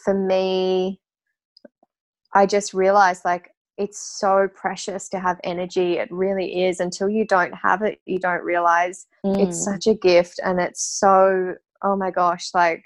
for 0.03 0.13
me 0.13 0.99
i 2.33 2.45
just 2.45 2.73
realized 2.73 3.23
like 3.25 3.51
it's 3.77 3.99
so 3.99 4.49
precious 4.55 5.07
to 5.07 5.19
have 5.19 5.39
energy 5.43 5.97
it 5.97 6.11
really 6.11 6.63
is 6.63 6.79
until 6.79 7.09
you 7.09 7.25
don't 7.25 7.53
have 7.53 7.81
it 7.81 7.99
you 8.05 8.19
don't 8.19 8.43
realize 8.43 9.05
mm. 9.25 9.37
it's 9.39 9.63
such 9.63 9.85
a 9.87 9.93
gift 9.93 10.39
and 10.43 10.59
it's 10.59 10.83
so 10.83 11.53
oh 11.83 11.95
my 11.95 12.09
gosh 12.09 12.49
like 12.53 12.85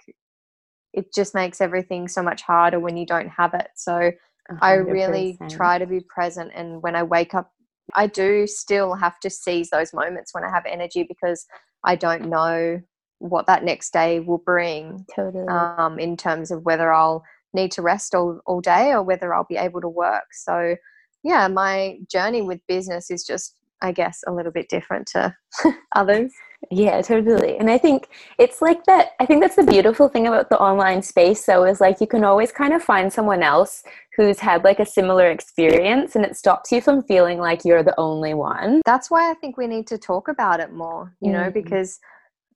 it 0.93 1.13
just 1.13 1.33
makes 1.33 1.61
everything 1.61 2.07
so 2.07 2.21
much 2.21 2.41
harder 2.41 2.79
when 2.79 2.97
you 2.97 3.05
don't 3.05 3.29
have 3.29 3.53
it. 3.53 3.67
So 3.75 4.11
100%. 4.51 4.57
I 4.61 4.73
really 4.73 5.37
try 5.49 5.77
to 5.77 5.85
be 5.85 6.01
present. 6.01 6.51
And 6.53 6.81
when 6.81 6.95
I 6.95 7.03
wake 7.03 7.33
up, 7.33 7.51
I 7.93 8.07
do 8.07 8.47
still 8.47 8.95
have 8.95 9.19
to 9.21 9.29
seize 9.29 9.69
those 9.69 9.93
moments 9.93 10.33
when 10.33 10.43
I 10.43 10.49
have 10.49 10.65
energy 10.65 11.03
because 11.07 11.45
I 11.83 11.95
don't 11.95 12.29
know 12.29 12.81
what 13.19 13.47
that 13.47 13.63
next 13.63 13.93
day 13.93 14.19
will 14.19 14.39
bring. 14.39 15.05
Totally. 15.15 15.47
Um, 15.47 15.99
in 15.99 16.17
terms 16.17 16.51
of 16.51 16.63
whether 16.63 16.91
I'll 16.91 17.23
need 17.53 17.71
to 17.73 17.81
rest 17.81 18.15
all, 18.15 18.39
all 18.45 18.61
day 18.61 18.91
or 18.91 19.03
whether 19.03 19.33
I'll 19.33 19.45
be 19.47 19.57
able 19.57 19.81
to 19.81 19.89
work. 19.89 20.23
So, 20.31 20.75
yeah, 21.23 21.47
my 21.47 21.99
journey 22.11 22.41
with 22.41 22.59
business 22.67 23.11
is 23.11 23.23
just, 23.23 23.55
I 23.81 23.91
guess, 23.91 24.21
a 24.27 24.33
little 24.33 24.51
bit 24.51 24.69
different 24.69 25.07
to 25.07 25.35
others. 25.95 26.31
Yeah, 26.69 27.01
totally. 27.01 27.57
And 27.57 27.71
I 27.71 27.77
think 27.77 28.07
it's 28.37 28.61
like 28.61 28.83
that. 28.85 29.13
I 29.19 29.25
think 29.25 29.41
that's 29.41 29.55
the 29.55 29.63
beautiful 29.63 30.07
thing 30.07 30.27
about 30.27 30.49
the 30.49 30.59
online 30.59 31.01
space, 31.01 31.45
though, 31.45 31.65
is 31.65 31.81
like 31.81 31.99
you 31.99 32.07
can 32.07 32.23
always 32.23 32.51
kind 32.51 32.73
of 32.73 32.83
find 32.83 33.11
someone 33.11 33.41
else 33.41 33.83
who's 34.15 34.39
had 34.39 34.63
like 34.63 34.79
a 34.79 34.85
similar 34.85 35.31
experience 35.31 36.15
and 36.15 36.23
it 36.23 36.37
stops 36.37 36.71
you 36.71 36.79
from 36.79 37.01
feeling 37.03 37.39
like 37.39 37.65
you're 37.65 37.83
the 37.83 37.99
only 37.99 38.33
one. 38.33 38.81
That's 38.85 39.09
why 39.09 39.31
I 39.31 39.33
think 39.35 39.57
we 39.57 39.67
need 39.67 39.87
to 39.87 39.97
talk 39.97 40.27
about 40.27 40.59
it 40.59 40.71
more, 40.71 41.15
you 41.19 41.31
mm. 41.31 41.33
know, 41.33 41.51
because 41.51 41.99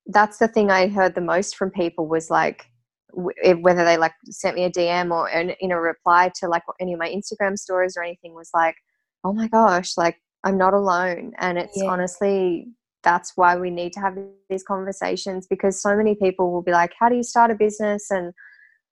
that's 0.07 0.37
the 0.37 0.47
thing 0.47 0.69
I 0.69 0.87
heard 0.87 1.15
the 1.15 1.21
most 1.21 1.55
from 1.55 1.71
people 1.71 2.07
was 2.07 2.29
like, 2.29 2.65
whether 3.11 3.85
they 3.85 3.97
like 3.97 4.13
sent 4.25 4.55
me 4.55 4.65
a 4.65 4.69
DM 4.69 5.11
or 5.11 5.29
in 5.29 5.71
a 5.71 5.79
reply 5.79 6.31
to 6.35 6.49
like 6.49 6.63
any 6.81 6.93
of 6.93 6.99
my 6.99 7.09
Instagram 7.09 7.57
stories 7.57 7.95
or 7.97 8.03
anything 8.03 8.33
was 8.33 8.49
like, 8.53 8.75
oh 9.23 9.33
my 9.33 9.47
gosh, 9.47 9.97
like 9.97 10.17
I'm 10.43 10.57
not 10.57 10.73
alone. 10.73 11.31
And 11.39 11.57
it's 11.57 11.77
yeah. 11.77 11.89
honestly, 11.89 12.67
that's 13.05 13.33
why 13.35 13.55
we 13.55 13.69
need 13.69 13.93
to 13.93 14.01
have 14.01 14.17
these 14.49 14.63
conversations 14.63 15.47
because 15.47 15.81
so 15.81 15.95
many 15.95 16.15
people 16.15 16.51
will 16.51 16.63
be 16.63 16.71
like, 16.71 16.91
how 16.99 17.07
do 17.07 17.15
you 17.15 17.23
start 17.23 17.51
a 17.51 17.55
business? 17.55 18.09
And, 18.09 18.33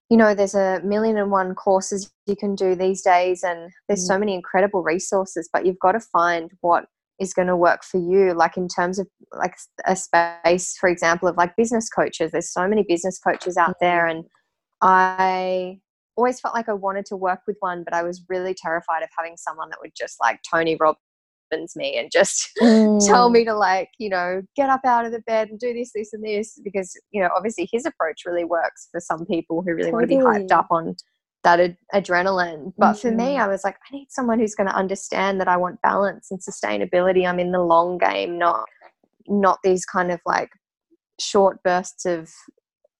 you 0.10 0.16
know, 0.16 0.34
there's 0.36 0.56
a 0.56 0.80
million 0.86 1.18
and 1.18 1.32
one 1.32 1.56
courses 1.56 2.10
you 2.28 2.36
can 2.38 2.56
do 2.56 2.76
these 2.76 3.02
days, 3.02 3.44
and 3.44 3.72
there's 3.90 4.08
so 4.08 4.16
mm. 4.16 4.20
many 4.22 4.36
incredible 4.36 4.84
resources, 4.84 5.50
but 5.52 5.66
you've 5.66 5.80
got 5.80 5.94
to 5.94 6.00
find 6.00 6.52
what 6.62 6.86
is 7.20 7.34
going 7.34 7.48
to 7.48 7.56
work 7.56 7.84
for 7.84 8.00
you 8.00 8.34
like 8.34 8.58
in 8.58 8.68
terms 8.68 8.98
of 9.00 9.08
like 9.38 9.56
a 9.86 9.96
space 9.96 10.76
for 10.80 10.90
example 10.90 11.28
of 11.28 11.38
like 11.38 11.56
business 11.56 11.88
coaches 11.88 12.32
there's 12.32 12.52
so 12.52 12.68
many 12.68 12.84
business 12.88 13.20
coaches 13.20 13.56
out 13.56 13.76
there 13.80 14.08
and 14.08 14.26
i 14.82 15.78
always 16.18 16.40
felt 16.40 16.56
like 16.56 16.68
i 16.68 16.74
wanted 16.74 17.06
to 17.06 17.16
work 17.16 17.42
with 17.46 17.56
one 17.60 17.84
but 17.84 17.94
i 17.94 18.02
was 18.02 18.24
really 18.30 18.56
terrified 18.56 19.04
of 19.04 19.10
having 19.16 19.38
someone 19.38 19.70
that 19.70 19.78
would 19.80 19.94
just 19.96 20.18
like 20.20 20.40
tony 20.52 20.76
robbins 21.54 21.76
me 21.76 21.98
and 21.98 22.12
just 22.12 22.50
mm. 22.62 23.06
tell 23.06 23.30
me 23.30 23.46
to 23.46 23.54
like 23.54 23.90
you 24.00 24.10
know 24.10 24.42
get 24.56 24.70
up 24.70 24.82
out 24.86 25.06
of 25.06 25.12
the 25.12 25.22
bed 25.22 25.50
and 25.50 25.60
do 25.60 25.74
this 25.74 25.92
this 25.94 26.14
and 26.14 26.24
this 26.24 26.60
because 26.64 26.94
you 27.12 27.22
know 27.22 27.30
obviously 27.36 27.68
his 27.72 27.86
approach 27.86 28.22
really 28.26 28.44
works 28.44 28.88
for 28.92 29.00
some 29.00 29.26
people 29.26 29.62
who 29.62 29.74
really 29.74 29.92
totally. 29.92 30.18
want 30.18 30.36
to 30.38 30.48
be 30.48 30.56
hyped 30.56 30.58
up 30.58 30.68
on 30.72 30.96
that 31.44 31.60
ad- 31.60 31.78
adrenaline. 31.94 32.72
But 32.78 32.94
mm-hmm. 32.94 33.02
for 33.02 33.12
me, 33.14 33.24
mm-hmm. 33.32 33.42
I 33.42 33.48
was 33.50 33.66
like, 33.66 33.76
I 33.76 33.96
need 33.96 34.08
someone 34.10 34.40
who's 34.40 34.56
going 34.56 34.70
to 34.70 34.76
understand 34.76 35.42
that 35.42 35.50
I 35.50 35.58
want 35.58 35.82
balance 35.82 36.32
and 36.32 36.40
sustainability. 36.40 37.28
I'm 37.28 37.38
in 37.38 37.52
the 37.52 37.60
long 37.60 37.98
game, 37.98 38.38
not 38.38 38.66
not 39.28 39.60
these 39.64 39.86
kind 39.86 40.12
of 40.12 40.20
like 40.26 40.50
short 41.20 41.62
bursts 41.64 42.06
of 42.06 42.30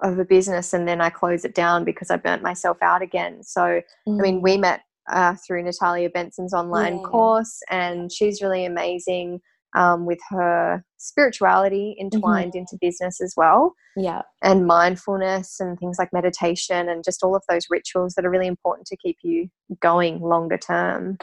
of 0.02 0.20
a 0.20 0.26
business 0.26 0.74
and 0.74 0.86
then 0.86 1.00
I 1.00 1.10
close 1.10 1.46
it 1.46 1.56
down 1.56 1.86
because 1.86 2.12
I 2.12 2.18
burnt 2.18 2.44
myself 2.44 2.78
out 2.82 3.02
again. 3.02 3.42
So, 3.42 3.62
mm-hmm. 3.62 4.20
I 4.20 4.22
mean, 4.22 4.42
we 4.42 4.58
mm. 4.58 4.62
met 4.62 4.82
uh, 5.12 5.36
through 5.46 5.64
Natalia 5.64 6.10
Benson's 6.10 6.54
online 6.54 6.98
yeah. 6.98 7.04
course, 7.04 7.60
and 7.70 8.12
she's 8.12 8.42
really 8.42 8.66
amazing 8.66 9.42
um, 9.76 10.06
with 10.06 10.20
her 10.30 10.84
spirituality 10.98 11.96
entwined 12.00 12.52
mm-hmm. 12.52 12.60
into 12.60 12.78
business 12.80 13.20
as 13.22 13.34
well. 13.36 13.74
Yeah. 13.96 14.22
And 14.42 14.66
mindfulness 14.66 15.60
and 15.60 15.78
things 15.78 15.98
like 16.00 16.14
meditation 16.14 16.90
and 16.90 17.04
just 17.04 17.24
all 17.24 17.36
of 17.36 17.44
those 17.50 17.68
rituals 17.70 18.14
that 18.16 18.26
are 18.26 18.30
really 18.30 18.48
important 18.48 18.88
to 18.88 18.98
keep 18.98 19.18
you 19.24 19.50
going 19.82 20.22
longer 20.22 20.58
term. 20.58 21.18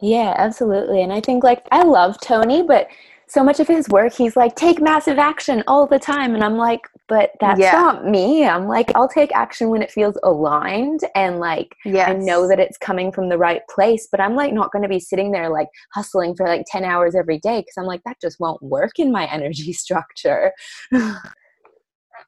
Yeah, 0.00 0.34
absolutely. 0.36 1.02
And 1.02 1.12
I 1.12 1.20
think 1.20 1.44
like 1.44 1.66
I 1.70 1.82
love 1.82 2.20
Tony, 2.20 2.62
but 2.62 2.88
so 3.34 3.42
much 3.42 3.58
of 3.58 3.66
his 3.66 3.88
work 3.88 4.12
he's 4.12 4.36
like 4.36 4.54
take 4.54 4.80
massive 4.80 5.18
action 5.18 5.64
all 5.66 5.88
the 5.88 5.98
time 5.98 6.36
and 6.36 6.44
i'm 6.44 6.56
like 6.56 6.82
but 7.08 7.32
that's 7.40 7.58
yeah. 7.58 7.72
not 7.72 8.06
me 8.06 8.46
i'm 8.46 8.68
like 8.68 8.92
i'll 8.94 9.08
take 9.08 9.34
action 9.34 9.70
when 9.70 9.82
it 9.82 9.90
feels 9.90 10.16
aligned 10.22 11.00
and 11.16 11.40
like 11.40 11.74
yes. 11.84 12.08
i 12.08 12.12
know 12.12 12.46
that 12.46 12.60
it's 12.60 12.78
coming 12.78 13.10
from 13.10 13.28
the 13.28 13.36
right 13.36 13.62
place 13.68 14.06
but 14.08 14.20
i'm 14.20 14.36
like 14.36 14.52
not 14.52 14.70
going 14.70 14.84
to 14.84 14.88
be 14.88 15.00
sitting 15.00 15.32
there 15.32 15.50
like 15.50 15.66
hustling 15.92 16.32
for 16.36 16.46
like 16.46 16.64
10 16.68 16.84
hours 16.84 17.16
every 17.16 17.40
day 17.40 17.58
because 17.58 17.74
i'm 17.76 17.86
like 17.86 18.02
that 18.04 18.16
just 18.20 18.38
won't 18.38 18.62
work 18.62 19.00
in 19.00 19.10
my 19.10 19.26
energy 19.32 19.72
structure 19.72 20.52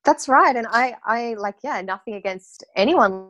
that's 0.04 0.28
right 0.28 0.56
and 0.56 0.66
i 0.70 0.92
i 1.04 1.34
like 1.38 1.54
yeah 1.62 1.80
nothing 1.82 2.14
against 2.14 2.64
anyone 2.74 3.28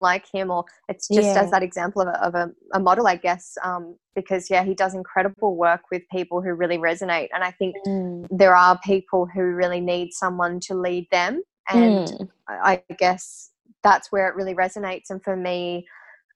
like 0.00 0.26
him 0.32 0.50
or 0.50 0.64
it's 0.88 1.08
just 1.08 1.26
yeah. 1.26 1.42
as 1.42 1.50
that 1.50 1.62
example 1.62 2.02
of 2.02 2.08
a, 2.08 2.24
of 2.24 2.34
a, 2.34 2.50
a 2.74 2.80
model 2.80 3.06
i 3.06 3.16
guess 3.16 3.56
um, 3.62 3.96
because 4.14 4.50
yeah 4.50 4.64
he 4.64 4.74
does 4.74 4.94
incredible 4.94 5.56
work 5.56 5.82
with 5.90 6.02
people 6.12 6.40
who 6.40 6.52
really 6.52 6.78
resonate 6.78 7.28
and 7.32 7.44
i 7.44 7.50
think 7.50 7.74
mm. 7.86 8.26
there 8.30 8.54
are 8.54 8.78
people 8.84 9.26
who 9.26 9.42
really 9.42 9.80
need 9.80 10.12
someone 10.12 10.60
to 10.60 10.74
lead 10.74 11.06
them 11.10 11.42
and 11.68 12.08
mm. 12.08 12.28
I, 12.48 12.82
I 12.90 12.94
guess 12.94 13.50
that's 13.82 14.10
where 14.10 14.28
it 14.28 14.34
really 14.34 14.54
resonates 14.54 15.10
and 15.10 15.22
for 15.22 15.36
me 15.36 15.86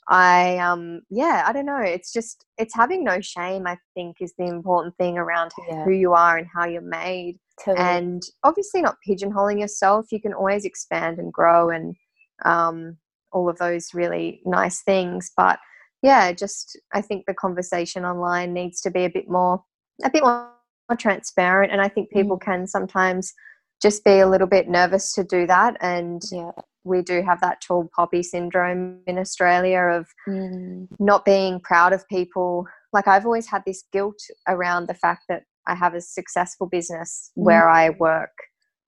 I 0.08 0.58
um 0.58 1.02
yeah, 1.10 1.44
I 1.46 1.52
don't 1.52 1.66
know. 1.66 1.80
It's 1.80 2.12
just 2.12 2.44
it's 2.58 2.74
having 2.74 3.04
no 3.04 3.20
shame, 3.20 3.66
I 3.66 3.78
think, 3.94 4.16
is 4.20 4.34
the 4.36 4.44
important 4.44 4.96
thing 4.96 5.16
around 5.16 5.52
yeah. 5.68 5.84
who 5.84 5.92
you 5.92 6.12
are 6.12 6.36
and 6.36 6.46
how 6.54 6.66
you're 6.66 6.82
made. 6.82 7.38
Totally. 7.64 7.86
And 7.86 8.22
obviously 8.42 8.82
not 8.82 8.96
pigeonholing 9.06 9.60
yourself. 9.60 10.12
You 10.12 10.20
can 10.20 10.34
always 10.34 10.64
expand 10.64 11.18
and 11.18 11.32
grow 11.32 11.70
and 11.70 11.96
um 12.44 12.96
all 13.34 13.50
of 13.50 13.58
those 13.58 13.92
really 13.92 14.40
nice 14.46 14.82
things. 14.82 15.30
But 15.36 15.58
yeah, 16.02 16.32
just 16.32 16.78
I 16.92 17.00
think 17.00 17.24
the 17.26 17.34
conversation 17.34 18.04
online 18.04 18.52
needs 18.52 18.80
to 18.82 18.90
be 18.90 19.04
a 19.04 19.10
bit 19.10 19.28
more 19.28 19.62
a 20.04 20.10
bit 20.10 20.22
more, 20.22 20.50
transparent 20.98 21.72
and 21.72 21.80
I 21.80 21.88
think 21.88 22.10
people 22.10 22.36
mm. 22.36 22.42
can 22.42 22.66
sometimes 22.66 23.32
just 23.80 24.04
be 24.04 24.18
a 24.18 24.28
little 24.28 24.46
bit 24.46 24.68
nervous 24.68 25.14
to 25.14 25.24
do 25.24 25.46
that 25.46 25.78
and 25.80 26.20
yeah. 26.30 26.50
we 26.84 27.00
do 27.00 27.22
have 27.22 27.40
that 27.40 27.62
tall 27.66 27.88
poppy 27.96 28.22
syndrome 28.22 29.00
in 29.06 29.16
Australia 29.18 29.78
of 29.80 30.06
mm. 30.28 30.86
not 31.00 31.24
being 31.24 31.58
proud 31.58 31.94
of 31.94 32.06
people 32.08 32.66
like 32.92 33.08
I've 33.08 33.24
always 33.24 33.46
had 33.46 33.62
this 33.66 33.84
guilt 33.94 34.18
around 34.46 34.86
the 34.86 34.94
fact 34.94 35.22
that 35.30 35.44
I 35.66 35.74
have 35.74 35.94
a 35.94 36.02
successful 36.02 36.66
business 36.66 37.30
mm. 37.36 37.44
where 37.44 37.66
I 37.66 37.88
work 37.88 38.36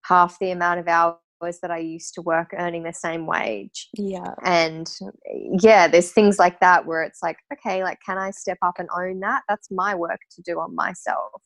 half 0.05 0.39
the 0.39 0.51
amount 0.51 0.81
of 0.81 0.87
hours 0.87 1.17
hours 1.43 1.59
that 1.61 1.71
I 1.71 1.79
used 1.79 2.15
to 2.15 2.23
work 2.23 2.51
earning 2.57 2.83
the 2.83 2.93
same 2.93 3.27
wage. 3.27 3.89
Yeah. 3.95 4.35
And 4.45 4.91
yeah, 5.63 5.89
there's 5.89 6.13
things 6.13 6.39
like 6.39 6.61
that 6.61 6.87
where 6.87 7.03
it's 7.03 7.23
like, 7.23 7.39
okay, 7.53 7.83
like, 7.83 7.99
can 8.05 8.19
I 8.19 8.31
step 8.31 8.59
up 8.63 8.75
and 8.79 8.89
own 8.97 9.21
that? 9.21 9.43
That's 9.49 9.71
my 9.71 9.95
work 9.95 10.21
to 10.37 10.43
do 10.43 10.59
on 10.59 10.75
myself. 10.75 11.43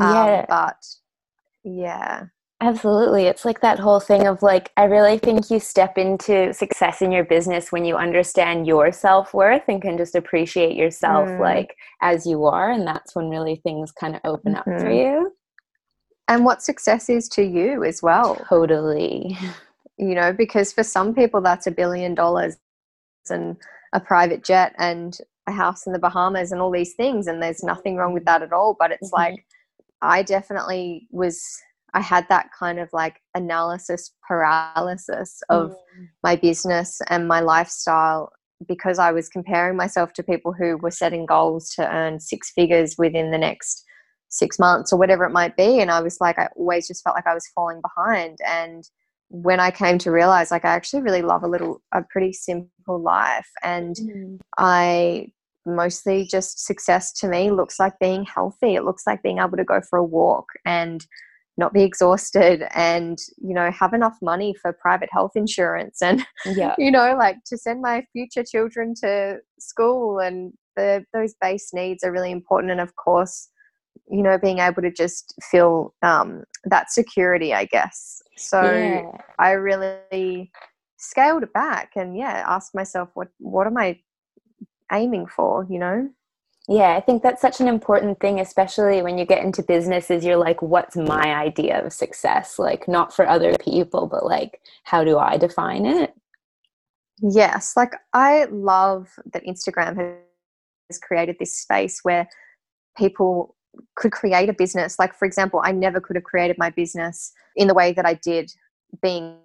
Um, 0.00 0.14
yeah. 0.14 0.38
Um, 0.40 0.46
but 0.48 0.76
yeah. 1.64 2.24
Absolutely. 2.60 3.24
It's 3.24 3.44
like 3.44 3.60
that 3.60 3.80
whole 3.80 3.98
thing 3.98 4.28
of 4.28 4.40
like, 4.40 4.70
I 4.76 4.84
really 4.84 5.18
think 5.18 5.50
you 5.50 5.58
step 5.58 5.98
into 5.98 6.54
success 6.54 7.02
in 7.02 7.10
your 7.10 7.24
business 7.24 7.72
when 7.72 7.84
you 7.84 7.96
understand 7.96 8.68
your 8.68 8.92
self 8.92 9.34
worth 9.34 9.62
and 9.66 9.82
can 9.82 9.98
just 9.98 10.14
appreciate 10.14 10.76
yourself 10.76 11.28
mm. 11.28 11.40
like 11.40 11.74
as 12.02 12.24
you 12.24 12.44
are. 12.44 12.70
And 12.70 12.86
that's 12.86 13.16
when 13.16 13.30
really 13.30 13.56
things 13.56 13.90
kind 13.90 14.14
of 14.14 14.20
open 14.24 14.52
mm-hmm. 14.52 14.58
up 14.60 14.64
for 14.64 14.88
mm-hmm. 14.88 14.92
you 14.92 15.32
and 16.32 16.44
what 16.44 16.62
success 16.62 17.08
is 17.08 17.28
to 17.30 17.42
you 17.42 17.84
as 17.84 18.02
well. 18.02 18.36
Totally. 18.48 19.36
You 19.98 20.14
know, 20.14 20.32
because 20.32 20.72
for 20.72 20.82
some 20.82 21.14
people 21.14 21.40
that's 21.40 21.66
a 21.66 21.70
billion 21.70 22.14
dollars 22.14 22.56
and 23.28 23.56
a 23.92 24.00
private 24.00 24.42
jet 24.42 24.74
and 24.78 25.16
a 25.46 25.52
house 25.52 25.86
in 25.86 25.92
the 25.92 25.98
Bahamas 25.98 26.50
and 26.50 26.60
all 26.60 26.70
these 26.70 26.94
things 26.94 27.26
and 27.26 27.42
there's 27.42 27.62
nothing 27.62 27.96
wrong 27.96 28.14
with 28.14 28.24
that 28.24 28.42
at 28.42 28.52
all, 28.52 28.74
but 28.78 28.90
it's 28.90 29.12
mm-hmm. 29.12 29.32
like 29.32 29.44
I 30.00 30.22
definitely 30.22 31.06
was 31.10 31.44
I 31.94 32.00
had 32.00 32.26
that 32.30 32.48
kind 32.58 32.78
of 32.78 32.88
like 32.92 33.20
analysis 33.34 34.12
paralysis 34.26 35.42
of 35.50 35.70
mm. 35.70 36.08
my 36.22 36.36
business 36.36 37.00
and 37.10 37.28
my 37.28 37.40
lifestyle 37.40 38.32
because 38.66 38.98
I 38.98 39.12
was 39.12 39.28
comparing 39.28 39.76
myself 39.76 40.14
to 40.14 40.22
people 40.22 40.52
who 40.52 40.78
were 40.78 40.90
setting 40.90 41.26
goals 41.26 41.70
to 41.74 41.86
earn 41.86 42.18
six 42.18 42.50
figures 42.50 42.96
within 42.96 43.30
the 43.30 43.38
next 43.38 43.84
six 44.32 44.58
months 44.58 44.92
or 44.92 44.98
whatever 44.98 45.24
it 45.24 45.30
might 45.30 45.56
be. 45.56 45.80
And 45.80 45.90
I 45.90 46.00
was 46.00 46.18
like, 46.20 46.38
I 46.38 46.48
always 46.56 46.88
just 46.88 47.04
felt 47.04 47.14
like 47.14 47.26
I 47.26 47.34
was 47.34 47.46
falling 47.54 47.80
behind. 47.80 48.38
And 48.46 48.82
when 49.28 49.60
I 49.60 49.70
came 49.70 49.98
to 49.98 50.10
realize, 50.10 50.50
like, 50.50 50.64
I 50.64 50.70
actually 50.70 51.02
really 51.02 51.22
love 51.22 51.42
a 51.44 51.48
little, 51.48 51.80
a 51.94 52.02
pretty 52.10 52.32
simple 52.32 53.00
life. 53.00 53.48
And 53.62 53.94
mm. 53.94 54.38
I 54.58 55.28
mostly 55.64 56.26
just 56.28 56.64
success 56.64 57.12
to 57.12 57.28
me 57.28 57.50
looks 57.50 57.78
like 57.78 57.98
being 58.00 58.24
healthy. 58.24 58.74
It 58.74 58.84
looks 58.84 59.06
like 59.06 59.22
being 59.22 59.38
able 59.38 59.56
to 59.58 59.64
go 59.64 59.80
for 59.88 59.98
a 59.98 60.04
walk 60.04 60.46
and 60.64 61.06
not 61.58 61.74
be 61.74 61.82
exhausted 61.82 62.64
and 62.74 63.18
you 63.36 63.52
know 63.52 63.70
have 63.70 63.92
enough 63.92 64.16
money 64.22 64.54
for 64.60 64.72
private 64.72 65.10
health 65.12 65.32
insurance 65.34 66.00
and 66.00 66.24
yeah. 66.46 66.74
you 66.78 66.90
know 66.90 67.14
like 67.18 67.36
to 67.44 67.58
send 67.58 67.82
my 67.82 68.02
future 68.10 68.42
children 68.42 68.94
to 68.94 69.36
school 69.60 70.18
and 70.18 70.54
the, 70.76 71.04
those 71.12 71.34
base 71.42 71.70
needs 71.74 72.02
are 72.02 72.10
really 72.10 72.30
important 72.30 72.72
and 72.72 72.80
of 72.80 72.96
course 72.96 73.50
you 74.10 74.22
know 74.22 74.38
being 74.38 74.58
able 74.58 74.82
to 74.82 74.90
just 74.90 75.34
feel 75.50 75.94
um, 76.02 76.44
that 76.64 76.90
security 76.90 77.54
i 77.54 77.64
guess. 77.64 78.22
So 78.36 78.62
yeah. 78.62 79.10
i 79.38 79.52
really 79.52 80.50
scaled 80.96 81.42
it 81.42 81.52
back 81.52 81.92
and 81.96 82.16
yeah 82.16 82.44
asked 82.46 82.74
myself 82.74 83.08
what 83.14 83.28
what 83.38 83.66
am 83.66 83.76
i 83.76 83.98
aiming 84.92 85.26
for? 85.26 85.66
you 85.68 85.78
know? 85.78 86.08
Yeah 86.68 86.94
i 86.96 87.00
think 87.00 87.22
that's 87.22 87.40
such 87.42 87.60
an 87.60 87.68
important 87.68 88.20
thing 88.20 88.38
especially 88.38 89.02
when 89.02 89.18
you 89.18 89.24
get 89.24 89.42
into 89.42 89.62
businesses 89.62 90.24
you're 90.24 90.36
like 90.36 90.62
what's 90.62 90.96
my 90.96 91.34
idea 91.34 91.84
of 91.84 91.92
success? 91.92 92.58
Like 92.58 92.86
not 92.86 93.14
for 93.14 93.26
other 93.26 93.56
people 93.58 94.06
but 94.06 94.24
like 94.24 94.60
how 94.84 95.02
do 95.04 95.18
i 95.18 95.36
define 95.36 95.86
it? 95.86 96.14
Yes 97.20 97.74
like 97.76 97.94
i 98.12 98.46
love 98.50 99.08
that 99.32 99.44
instagram 99.44 99.96
has 100.90 100.98
created 100.98 101.36
this 101.38 101.56
space 101.56 102.00
where 102.02 102.28
people 102.96 103.56
could 103.96 104.12
create 104.12 104.48
a 104.48 104.52
business. 104.52 104.98
Like, 104.98 105.14
for 105.14 105.24
example, 105.24 105.60
I 105.64 105.72
never 105.72 106.00
could 106.00 106.16
have 106.16 106.24
created 106.24 106.56
my 106.58 106.70
business 106.70 107.32
in 107.56 107.68
the 107.68 107.74
way 107.74 107.92
that 107.92 108.06
I 108.06 108.14
did 108.14 108.52
being 109.02 109.36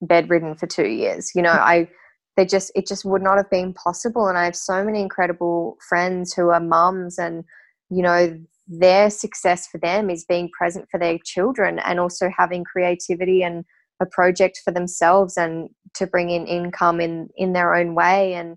bedridden 0.00 0.56
for 0.56 0.66
two 0.66 0.86
years. 0.86 1.32
You 1.34 1.42
know, 1.42 1.52
I, 1.52 1.88
they 2.36 2.46
just, 2.46 2.70
it 2.74 2.86
just 2.86 3.04
would 3.04 3.22
not 3.22 3.36
have 3.36 3.50
been 3.50 3.72
possible. 3.74 4.28
And 4.28 4.38
I 4.38 4.44
have 4.44 4.56
so 4.56 4.84
many 4.84 5.00
incredible 5.00 5.76
friends 5.88 6.32
who 6.32 6.50
are 6.50 6.60
mums 6.60 7.18
and, 7.18 7.44
you 7.90 8.02
know, 8.02 8.38
their 8.68 9.10
success 9.10 9.66
for 9.66 9.78
them 9.78 10.10
is 10.10 10.24
being 10.24 10.50
present 10.50 10.88
for 10.90 10.98
their 10.98 11.18
children 11.24 11.78
and 11.78 12.00
also 12.00 12.30
having 12.36 12.64
creativity 12.64 13.42
and 13.42 13.64
a 14.00 14.06
project 14.06 14.60
for 14.64 14.72
themselves 14.72 15.36
and 15.36 15.70
to 15.94 16.06
bring 16.06 16.30
in 16.30 16.46
income 16.46 17.00
in 17.00 17.28
in 17.36 17.52
their 17.52 17.74
own 17.74 17.94
way 17.94 18.34
and 18.34 18.56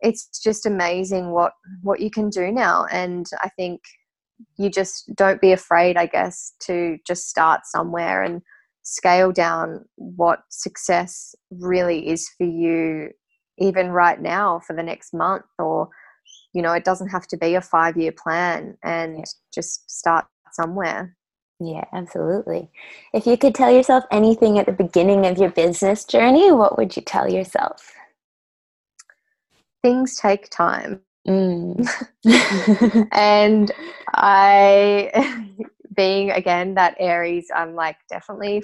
it's 0.00 0.28
just 0.42 0.64
amazing 0.64 1.30
what 1.30 1.52
what 1.82 2.00
you 2.00 2.10
can 2.10 2.30
do 2.30 2.50
now 2.50 2.86
and 2.90 3.26
i 3.42 3.48
think 3.50 3.80
you 4.58 4.70
just 4.70 5.14
don't 5.14 5.40
be 5.40 5.52
afraid 5.52 5.96
i 5.96 6.06
guess 6.06 6.52
to 6.60 6.98
just 7.06 7.28
start 7.28 7.60
somewhere 7.64 8.22
and 8.22 8.42
scale 8.82 9.30
down 9.30 9.84
what 9.96 10.40
success 10.48 11.34
really 11.50 12.08
is 12.08 12.28
for 12.36 12.46
you 12.46 13.10
even 13.58 13.90
right 13.90 14.20
now 14.20 14.58
for 14.66 14.74
the 14.74 14.82
next 14.82 15.12
month 15.12 15.44
or 15.58 15.88
you 16.54 16.62
know 16.62 16.72
it 16.72 16.84
doesn't 16.84 17.08
have 17.08 17.26
to 17.26 17.36
be 17.36 17.54
a 17.54 17.60
5 17.60 17.96
year 17.96 18.12
plan 18.12 18.76
and 18.82 19.18
yeah. 19.18 19.24
just 19.52 19.90
start 19.90 20.26
somewhere 20.52 21.16
yeah, 21.60 21.84
absolutely. 21.92 22.70
If 23.12 23.26
you 23.26 23.36
could 23.36 23.54
tell 23.54 23.70
yourself 23.70 24.04
anything 24.10 24.58
at 24.58 24.64
the 24.64 24.72
beginning 24.72 25.26
of 25.26 25.36
your 25.36 25.50
business 25.50 26.04
journey, 26.06 26.50
what 26.50 26.78
would 26.78 26.96
you 26.96 27.02
tell 27.02 27.30
yourself? 27.30 27.92
Things 29.82 30.16
take 30.16 30.48
time. 30.48 31.02
Mm. 31.28 31.86
and 33.12 33.72
I, 34.14 35.46
being 35.96 36.30
again 36.30 36.74
that 36.74 36.96
Aries, 36.98 37.48
I'm 37.54 37.74
like 37.74 37.96
definitely 38.08 38.62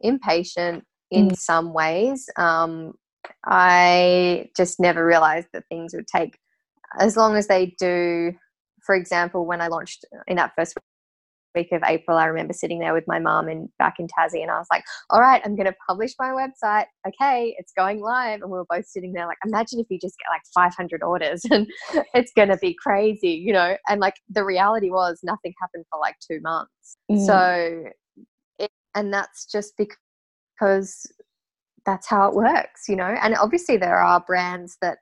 impatient 0.00 0.84
in 1.10 1.28
mm. 1.28 1.36
some 1.36 1.72
ways. 1.72 2.28
Um, 2.36 2.94
I 3.44 4.50
just 4.56 4.78
never 4.80 5.04
realized 5.04 5.48
that 5.52 5.64
things 5.68 5.94
would 5.94 6.06
take 6.06 6.38
as 6.98 7.16
long 7.16 7.36
as 7.36 7.46
they 7.46 7.74
do. 7.78 8.32
For 8.84 8.94
example, 8.94 9.46
when 9.46 9.60
I 9.60 9.68
launched 9.68 10.04
in 10.28 10.36
that 10.36 10.52
first 10.56 10.74
week 11.56 11.72
of 11.72 11.82
April, 11.84 12.16
I 12.16 12.26
remember 12.26 12.52
sitting 12.52 12.78
there 12.78 12.92
with 12.92 13.04
my 13.06 13.18
mom 13.18 13.48
and 13.48 13.68
back 13.78 13.94
in 13.98 14.06
Tassie, 14.06 14.42
and 14.42 14.50
I 14.50 14.58
was 14.58 14.66
like, 14.70 14.84
"All 15.10 15.20
right, 15.20 15.42
I'm 15.44 15.56
going 15.56 15.66
to 15.66 15.74
publish 15.88 16.12
my 16.18 16.28
website. 16.28 16.86
Okay, 17.06 17.56
it's 17.58 17.72
going 17.72 18.00
live." 18.00 18.42
And 18.42 18.50
we 18.50 18.58
were 18.58 18.66
both 18.68 18.86
sitting 18.86 19.12
there 19.12 19.26
like, 19.26 19.38
"Imagine 19.44 19.80
if 19.80 19.86
you 19.90 19.98
just 19.98 20.16
get 20.18 20.32
like 20.32 20.42
500 20.54 21.02
orders, 21.02 21.44
and 21.50 21.66
it's 22.14 22.32
going 22.36 22.48
to 22.48 22.58
be 22.58 22.74
crazy, 22.74 23.30
you 23.30 23.52
know?" 23.52 23.76
And 23.88 24.00
like 24.00 24.14
the 24.28 24.44
reality 24.44 24.90
was, 24.90 25.20
nothing 25.24 25.52
happened 25.60 25.84
for 25.90 25.98
like 25.98 26.16
two 26.20 26.40
months. 26.40 26.96
Mm. 27.10 27.26
So, 27.26 27.84
it, 28.58 28.70
and 28.94 29.12
that's 29.12 29.46
just 29.50 29.74
because 29.76 31.06
that's 31.84 32.06
how 32.06 32.28
it 32.28 32.34
works, 32.34 32.88
you 32.88 32.96
know. 32.96 33.16
And 33.22 33.34
obviously, 33.36 33.76
there 33.76 33.98
are 33.98 34.20
brands 34.20 34.76
that 34.82 34.98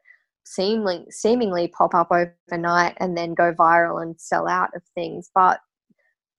seemingly 0.47 1.07
seemingly 1.11 1.69
pop 1.69 1.95
up 1.95 2.09
overnight 2.11 2.95
and 2.99 3.17
then 3.17 3.35
go 3.35 3.53
viral 3.53 4.03
and 4.03 4.21
sell 4.21 4.47
out 4.47 4.71
of 4.75 4.83
things, 4.95 5.31
but 5.35 5.61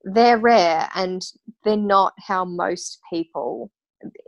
they're 0.05 0.37
rare 0.37 0.87
and 0.95 1.25
they're 1.63 1.75
not 1.75 2.13
how 2.19 2.45
most 2.45 2.99
people 3.11 3.71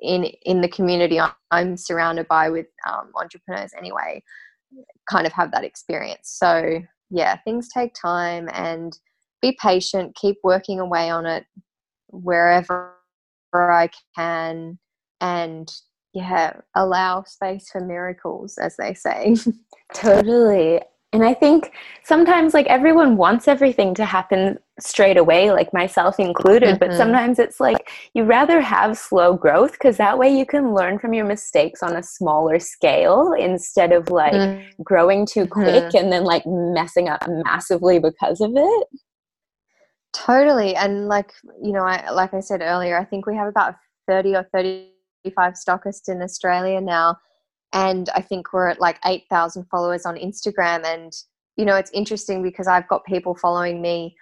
in 0.02 0.26
in 0.44 0.62
the 0.62 0.68
community 0.68 1.20
I'm 1.52 1.78
surrounded 1.78 2.28
by 2.28 2.50
with 2.50 2.66
um, 2.88 3.12
entrepreneurs 3.16 3.72
anyway 3.78 4.24
kind 5.10 5.26
of 5.26 5.34
have 5.34 5.52
that 5.52 5.64
experience. 5.64 6.36
So 6.38 6.82
yeah, 7.10 7.38
things 7.38 7.70
take 7.74 7.94
time 7.94 8.50
and 8.54 8.98
be 9.42 9.58
patient, 9.62 10.16
keep 10.16 10.38
working 10.44 10.80
away 10.80 11.10
on 11.10 11.26
it 11.26 11.46
wherever 12.08 12.94
I 13.54 13.90
can 14.16 14.78
and 15.22 15.72
yeah, 16.14 16.54
allow 16.76 17.24
space 17.24 17.70
for 17.70 17.82
miracles 17.82 18.58
as 18.58 18.76
they 18.78 18.94
say. 18.94 19.36
totally. 19.94 20.82
And 21.18 21.26
I 21.26 21.34
think 21.34 21.72
sometimes, 22.04 22.54
like, 22.54 22.68
everyone 22.68 23.18
wants 23.18 23.48
everything 23.48 23.96
to 23.96 24.06
happen 24.06 24.60
straight 24.80 25.18
away, 25.18 25.52
like 25.52 25.74
myself 25.74 26.20
included. 26.20 26.76
Mm-hmm. 26.76 26.92
But 26.92 26.94
sometimes 26.94 27.40
it's 27.40 27.60
like 27.60 27.90
you 28.14 28.24
rather 28.24 28.62
have 28.62 29.00
slow 29.00 29.34
growth 29.34 29.72
because 29.72 29.98
that 29.98 30.20
way 30.20 30.30
you 30.30 30.46
can 30.46 30.76
learn 30.76 31.00
from 31.00 31.16
your 31.16 31.26
mistakes 31.26 31.82
on 31.82 31.96
a 31.96 32.04
smaller 32.04 32.60
scale 32.60 33.34
instead 33.34 33.92
of 33.92 34.12
like 34.12 34.34
mm-hmm. 34.34 34.84
growing 34.84 35.26
too 35.26 35.48
quick 35.48 35.86
mm-hmm. 35.86 35.98
and 35.98 36.12
then 36.12 36.24
like 36.24 36.44
messing 36.46 37.10
up 37.10 37.26
massively 37.28 37.98
because 37.98 38.40
of 38.40 38.52
it. 38.56 38.88
Totally. 40.14 40.76
And 40.76 41.08
like, 41.08 41.34
you 41.64 41.72
know, 41.72 41.82
I, 41.82 42.12
like 42.12 42.36
I 42.36 42.42
said 42.42 42.62
earlier, 42.62 42.96
I 42.96 43.06
think 43.06 43.26
we 43.26 43.36
have 43.36 43.48
about 43.48 43.74
30 44.08 44.36
or 44.36 44.48
35 44.54 45.54
stockists 45.54 46.10
in 46.10 46.22
Australia 46.22 46.80
now 46.80 47.18
and 47.74 48.10
I 48.16 48.22
think 48.22 48.54
we're 48.54 48.68
at 48.68 48.80
like 48.80 49.00
8,000 49.06 49.66
followers 49.66 50.06
on 50.06 50.16
Instagram. 50.16 50.86
And, 50.86 51.14
you 51.58 51.66
know, 51.66 51.76
it's 51.76 51.92
interesting 51.92 52.42
because 52.42 52.68
I've 52.68 52.88
got 52.88 53.06
people 53.06 53.36
following 53.36 53.82
me 53.82 54.16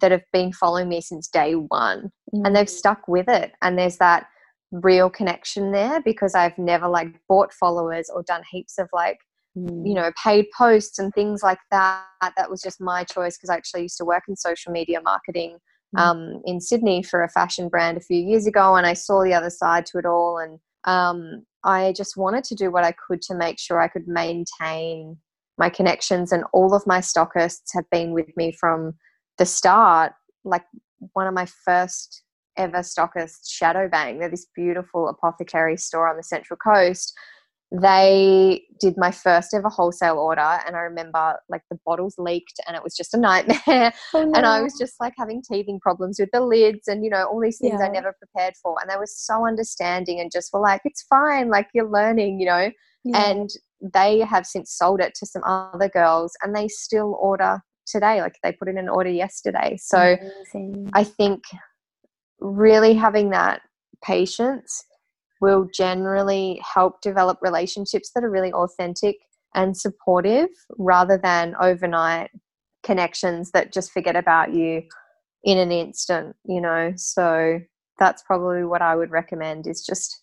that 0.00 0.10
have 0.10 0.24
been 0.32 0.52
following 0.52 0.88
me 0.88 1.00
since 1.00 1.28
day 1.28 1.54
one 1.54 2.10
mm-hmm. 2.34 2.44
and 2.44 2.54
they've 2.54 2.66
mm. 2.66 2.70
stuck 2.70 3.06
with 3.08 3.28
it. 3.28 3.52
And 3.62 3.78
there's 3.78 3.98
that 3.98 4.26
real 4.72 5.08
connection 5.08 5.72
there 5.72 6.00
because 6.00 6.34
I've 6.34 6.58
never 6.58 6.88
like 6.88 7.08
bought 7.28 7.52
followers 7.52 8.10
or 8.12 8.22
done 8.22 8.42
heaps 8.50 8.78
of 8.78 8.88
like, 8.92 9.18
mm. 9.56 9.86
you 9.86 9.94
know, 9.94 10.10
paid 10.22 10.46
posts 10.56 10.98
and 10.98 11.12
things 11.14 11.42
like 11.42 11.60
that. 11.70 12.04
That 12.36 12.50
was 12.50 12.62
just 12.62 12.80
my 12.80 13.04
choice 13.04 13.36
because 13.36 13.50
I 13.50 13.56
actually 13.56 13.82
used 13.82 13.98
to 13.98 14.04
work 14.04 14.24
in 14.28 14.36
social 14.36 14.72
media 14.72 15.00
marketing 15.02 15.58
mm. 15.96 16.00
um, 16.00 16.42
in 16.44 16.60
Sydney 16.60 17.02
for 17.02 17.22
a 17.22 17.28
fashion 17.28 17.68
brand 17.68 17.96
a 17.96 18.00
few 18.00 18.18
years 18.18 18.46
ago. 18.46 18.74
And 18.76 18.86
I 18.86 18.94
saw 18.94 19.22
the 19.22 19.34
other 19.34 19.50
side 19.50 19.86
to 19.86 19.98
it 19.98 20.06
all. 20.06 20.38
And, 20.38 20.58
um, 20.84 21.44
I 21.66 21.92
just 21.92 22.16
wanted 22.16 22.44
to 22.44 22.54
do 22.54 22.70
what 22.70 22.84
I 22.84 22.92
could 22.92 23.20
to 23.22 23.34
make 23.34 23.58
sure 23.58 23.80
I 23.80 23.88
could 23.88 24.06
maintain 24.06 25.18
my 25.58 25.68
connections. 25.68 26.32
And 26.32 26.44
all 26.52 26.74
of 26.74 26.86
my 26.86 27.00
stockists 27.00 27.74
have 27.74 27.84
been 27.90 28.12
with 28.12 28.34
me 28.36 28.52
from 28.52 28.94
the 29.36 29.44
start. 29.44 30.12
Like 30.44 30.64
one 31.12 31.26
of 31.26 31.34
my 31.34 31.46
first 31.64 32.22
ever 32.56 32.78
stockists, 32.78 33.48
Shadowbang, 33.50 34.18
they're 34.18 34.30
this 34.30 34.46
beautiful 34.54 35.08
apothecary 35.08 35.76
store 35.76 36.08
on 36.08 36.16
the 36.16 36.22
Central 36.22 36.56
Coast 36.56 37.12
they 37.72 38.62
did 38.78 38.94
my 38.96 39.10
first 39.10 39.52
ever 39.52 39.68
wholesale 39.68 40.18
order 40.18 40.60
and 40.66 40.76
i 40.76 40.80
remember 40.80 41.36
like 41.48 41.62
the 41.70 41.78
bottles 41.84 42.14
leaked 42.16 42.60
and 42.66 42.76
it 42.76 42.82
was 42.82 42.94
just 42.94 43.12
a 43.12 43.18
nightmare 43.18 43.92
oh, 44.14 44.22
no. 44.24 44.32
and 44.34 44.46
i 44.46 44.60
was 44.60 44.76
just 44.78 44.94
like 45.00 45.14
having 45.18 45.42
teething 45.42 45.80
problems 45.80 46.18
with 46.20 46.28
the 46.32 46.40
lids 46.40 46.86
and 46.86 47.04
you 47.04 47.10
know 47.10 47.24
all 47.24 47.40
these 47.40 47.58
things 47.58 47.78
yeah. 47.80 47.86
i 47.86 47.88
never 47.88 48.14
prepared 48.18 48.54
for 48.62 48.76
and 48.80 48.88
they 48.88 48.96
were 48.96 49.06
so 49.06 49.46
understanding 49.46 50.20
and 50.20 50.30
just 50.32 50.52
were 50.52 50.60
like 50.60 50.80
it's 50.84 51.02
fine 51.08 51.48
like 51.48 51.66
you're 51.74 51.90
learning 51.90 52.38
you 52.38 52.46
know 52.46 52.70
yeah. 53.04 53.30
and 53.30 53.50
they 53.80 54.20
have 54.20 54.46
since 54.46 54.72
sold 54.72 55.00
it 55.00 55.14
to 55.14 55.26
some 55.26 55.42
other 55.44 55.88
girls 55.88 56.32
and 56.42 56.54
they 56.54 56.68
still 56.68 57.18
order 57.20 57.60
today 57.86 58.20
like 58.20 58.36
they 58.42 58.52
put 58.52 58.68
in 58.68 58.78
an 58.78 58.88
order 58.88 59.10
yesterday 59.10 59.76
so 59.80 60.16
Amazing. 60.54 60.90
i 60.92 61.02
think 61.02 61.42
really 62.38 62.94
having 62.94 63.30
that 63.30 63.62
patience 64.04 64.84
will 65.40 65.68
generally 65.72 66.60
help 66.74 67.00
develop 67.00 67.38
relationships 67.42 68.10
that 68.14 68.24
are 68.24 68.30
really 68.30 68.52
authentic 68.52 69.16
and 69.54 69.76
supportive 69.76 70.48
rather 70.78 71.18
than 71.18 71.54
overnight 71.60 72.30
connections 72.82 73.50
that 73.50 73.72
just 73.72 73.92
forget 73.92 74.16
about 74.16 74.54
you 74.54 74.82
in 75.44 75.58
an 75.58 75.72
instant, 75.72 76.36
you 76.44 76.60
know. 76.60 76.92
So 76.96 77.60
that's 77.98 78.22
probably 78.22 78.64
what 78.64 78.82
I 78.82 78.94
would 78.96 79.10
recommend 79.10 79.66
is 79.66 79.84
just 79.84 80.20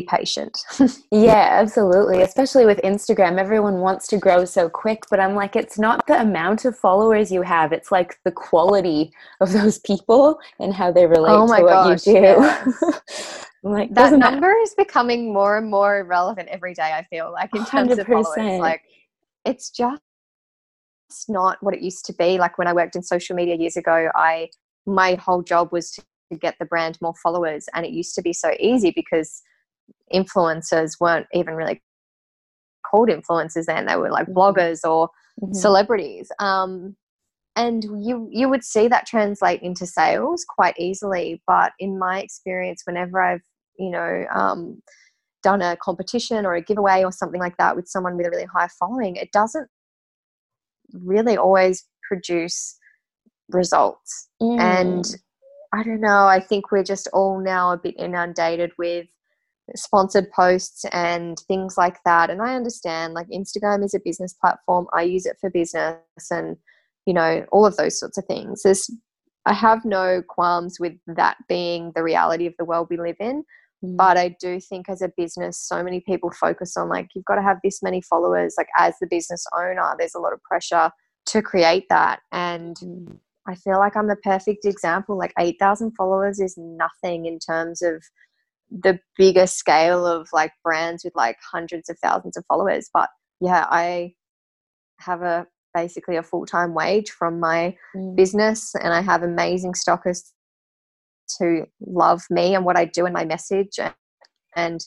be 0.00 0.06
patient. 0.06 0.58
yeah, 1.10 1.48
absolutely. 1.52 2.22
Especially 2.22 2.66
with 2.66 2.80
Instagram, 2.82 3.38
everyone 3.38 3.78
wants 3.78 4.06
to 4.08 4.18
grow 4.18 4.44
so 4.44 4.68
quick, 4.68 5.02
but 5.10 5.20
I'm 5.20 5.34
like, 5.34 5.56
it's 5.56 5.78
not 5.78 6.06
the 6.06 6.20
amount 6.20 6.64
of 6.64 6.76
followers 6.76 7.30
you 7.30 7.42
have, 7.42 7.72
it's 7.72 7.92
like 7.92 8.18
the 8.24 8.32
quality 8.32 9.12
of 9.40 9.52
those 9.52 9.78
people 9.78 10.38
and 10.58 10.72
how 10.74 10.90
they 10.90 11.06
relate 11.06 11.30
oh 11.30 11.46
to 11.46 11.62
what 11.62 11.68
gosh, 11.68 12.06
you 12.06 12.14
do. 12.14 12.20
Yes. 12.20 13.46
like 13.62 13.94
that 13.94 14.12
number 14.12 14.48
that... 14.48 14.62
is 14.62 14.74
becoming 14.74 15.32
more 15.32 15.56
and 15.58 15.70
more 15.70 16.04
relevant 16.04 16.48
every 16.48 16.74
day, 16.74 16.92
I 16.92 17.04
feel 17.04 17.32
like 17.32 17.54
in 17.54 17.64
terms 17.64 17.92
100%. 17.92 17.98
of 17.98 18.06
followers. 18.06 18.60
Like 18.60 18.82
it's 19.44 19.70
just 19.70 20.00
not 21.28 21.58
what 21.62 21.74
it 21.74 21.82
used 21.82 22.04
to 22.06 22.12
be. 22.14 22.38
Like 22.38 22.58
when 22.58 22.66
I 22.66 22.72
worked 22.72 22.96
in 22.96 23.02
social 23.02 23.36
media 23.36 23.54
years 23.54 23.76
ago, 23.76 24.10
I 24.14 24.48
my 24.86 25.14
whole 25.14 25.42
job 25.42 25.72
was 25.72 25.92
to 25.92 26.02
get 26.40 26.56
the 26.58 26.64
brand 26.64 26.98
more 27.00 27.14
followers 27.22 27.66
and 27.74 27.86
it 27.86 27.92
used 27.92 28.14
to 28.14 28.22
be 28.22 28.32
so 28.32 28.50
easy 28.58 28.92
because 28.94 29.42
influencers 30.12 31.00
weren't 31.00 31.26
even 31.32 31.54
really 31.54 31.82
called 32.84 33.08
influencers 33.08 33.64
then 33.66 33.86
they 33.86 33.96
were 33.96 34.10
like 34.10 34.26
mm-hmm. 34.26 34.38
bloggers 34.38 34.80
or 34.88 35.08
mm-hmm. 35.40 35.52
celebrities 35.52 36.30
um, 36.38 36.96
and 37.56 37.84
you 37.84 38.28
you 38.30 38.48
would 38.48 38.64
see 38.64 38.88
that 38.88 39.06
translate 39.06 39.62
into 39.62 39.86
sales 39.86 40.44
quite 40.48 40.74
easily 40.78 41.42
but 41.46 41.72
in 41.78 41.98
my 41.98 42.20
experience 42.20 42.82
whenever 42.84 43.20
i've 43.20 43.42
you 43.78 43.90
know 43.90 44.24
um, 44.32 44.80
done 45.42 45.62
a 45.62 45.76
competition 45.76 46.46
or 46.46 46.54
a 46.54 46.62
giveaway 46.62 47.04
or 47.04 47.12
something 47.12 47.40
like 47.40 47.56
that 47.58 47.76
with 47.76 47.88
someone 47.88 48.16
with 48.16 48.26
a 48.26 48.30
really 48.30 48.46
high 48.46 48.68
following 48.78 49.16
it 49.16 49.30
doesn't 49.32 49.68
really 50.92 51.36
always 51.36 51.84
produce 52.08 52.76
results 53.50 54.28
mm. 54.40 54.58
and 54.58 55.16
i 55.72 55.82
don't 55.82 56.00
know 56.00 56.26
i 56.26 56.40
think 56.40 56.70
we're 56.70 56.82
just 56.82 57.08
all 57.12 57.40
now 57.40 57.72
a 57.72 57.76
bit 57.76 57.94
inundated 57.98 58.70
with 58.78 59.06
sponsored 59.74 60.30
posts 60.32 60.84
and 60.92 61.38
things 61.48 61.76
like 61.76 61.98
that. 62.04 62.30
And 62.30 62.42
I 62.42 62.54
understand 62.54 63.14
like 63.14 63.28
Instagram 63.28 63.84
is 63.84 63.94
a 63.94 64.00
business 64.04 64.34
platform. 64.34 64.86
I 64.92 65.02
use 65.02 65.26
it 65.26 65.36
for 65.40 65.50
business 65.50 65.96
and 66.30 66.56
you 67.06 67.14
know 67.14 67.44
all 67.52 67.66
of 67.66 67.76
those 67.76 67.98
sorts 67.98 68.18
of 68.18 68.24
things. 68.26 68.62
There's 68.62 68.90
I 69.46 69.52
have 69.52 69.84
no 69.84 70.22
qualms 70.26 70.78
with 70.80 70.94
that 71.06 71.36
being 71.48 71.92
the 71.94 72.02
reality 72.02 72.46
of 72.46 72.54
the 72.58 72.64
world 72.64 72.86
we 72.88 72.96
live 72.96 73.16
in, 73.20 73.44
Mm. 73.84 73.96
But 73.96 74.16
I 74.16 74.36
do 74.40 74.60
think 74.60 74.88
as 74.88 75.02
a 75.02 75.12
business, 75.16 75.58
so 75.58 75.82
many 75.82 76.00
people 76.00 76.30
focus 76.30 76.76
on 76.76 76.88
like, 76.88 77.08
you've 77.14 77.24
got 77.24 77.36
to 77.36 77.42
have 77.42 77.58
this 77.62 77.82
many 77.82 78.00
followers. 78.02 78.54
Like, 78.56 78.68
as 78.78 78.94
the 79.00 79.06
business 79.06 79.44
owner, 79.56 79.94
there's 79.98 80.14
a 80.14 80.20
lot 80.20 80.32
of 80.32 80.42
pressure 80.42 80.90
to 81.26 81.42
create 81.42 81.86
that. 81.90 82.20
And 82.32 82.76
mm. 82.76 83.16
I 83.46 83.54
feel 83.54 83.78
like 83.78 83.96
I'm 83.96 84.08
the 84.08 84.16
perfect 84.16 84.64
example. 84.64 85.18
Like, 85.18 85.32
8,000 85.38 85.92
followers 85.92 86.40
is 86.40 86.56
nothing 86.56 87.26
in 87.26 87.38
terms 87.38 87.82
of 87.82 88.02
the 88.70 88.98
bigger 89.16 89.46
scale 89.46 90.06
of 90.06 90.28
like 90.32 90.52
brands 90.62 91.04
with 91.04 91.14
like 91.14 91.36
hundreds 91.52 91.88
of 91.88 91.98
thousands 91.98 92.36
of 92.36 92.44
followers. 92.46 92.88
But 92.92 93.08
yeah, 93.40 93.66
I 93.70 94.14
have 95.00 95.22
a 95.22 95.46
basically 95.74 96.16
a 96.16 96.22
full 96.22 96.46
time 96.46 96.74
wage 96.74 97.10
from 97.10 97.40
my 97.40 97.76
mm. 97.96 98.16
business, 98.16 98.74
and 98.74 98.92
I 98.92 99.00
have 99.00 99.22
amazing 99.22 99.72
stockists 99.72 100.32
who 101.38 101.66
love 101.80 102.22
me 102.30 102.54
and 102.54 102.64
what 102.64 102.76
I 102.76 102.84
do 102.84 103.06
and 103.06 103.14
my 103.14 103.24
message, 103.24 103.78
and, 103.78 103.94
and 104.56 104.84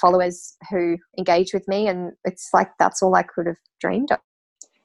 followers 0.00 0.56
who 0.70 0.98
engage 1.18 1.54
with 1.54 1.66
me. 1.68 1.88
And 1.88 2.12
it's 2.24 2.50
like 2.52 2.70
that's 2.78 3.02
all 3.02 3.14
I 3.14 3.22
could 3.22 3.46
have 3.46 3.56
dreamed 3.80 4.12
of. 4.12 4.18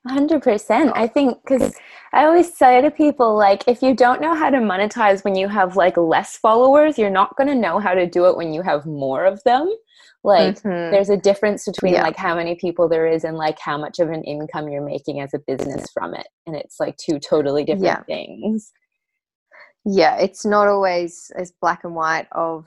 100% 0.08 0.92
i 0.96 1.06
think 1.06 1.38
because 1.44 1.76
i 2.12 2.26
always 2.26 2.52
say 2.56 2.82
to 2.82 2.90
people 2.90 3.38
like 3.38 3.64
if 3.68 3.84
you 3.84 3.94
don't 3.94 4.20
know 4.20 4.34
how 4.34 4.50
to 4.50 4.58
monetize 4.58 5.24
when 5.24 5.36
you 5.36 5.48
have 5.48 5.76
like 5.76 5.96
less 5.96 6.36
followers 6.38 6.98
you're 6.98 7.12
not 7.12 7.36
going 7.38 7.48
to 7.48 7.56
know 7.56 7.78
how 7.78 7.94
to 7.94 8.08
do 8.08 8.26
it 8.26 8.36
when 8.36 8.52
you 8.52 8.64
have 8.64 8.86
more 8.88 9.26
of 9.26 9.44
them 9.44 9.72
like 10.24 10.56
mm-hmm. 10.58 10.92
there's 10.92 11.10
a 11.10 11.18
difference 11.18 11.66
between 11.66 11.94
yeah. 11.94 12.04
like 12.04 12.16
how 12.16 12.36
many 12.36 12.56
people 12.56 12.90
there 12.90 13.08
is 13.08 13.24
and 13.24 13.38
like 13.38 13.60
how 13.60 13.78
much 13.78 14.00
of 14.00 14.10
an 14.10 14.24
income 14.24 14.70
you're 14.70 14.84
making 14.84 15.20
as 15.20 15.34
a 15.36 15.40
business 15.40 15.86
from 15.94 16.16
it 16.16 16.28
and 16.48 16.56
it's 16.56 16.80
like 16.80 16.98
two 16.98 17.20
totally 17.20 17.64
different 17.64 17.84
yeah. 17.84 18.04
things 18.04 18.72
yeah 19.86 20.18
it's 20.18 20.46
not 20.46 20.68
always 20.68 21.32
as 21.36 21.54
black 21.62 21.84
and 21.84 21.94
white 21.94 22.28
of 22.32 22.66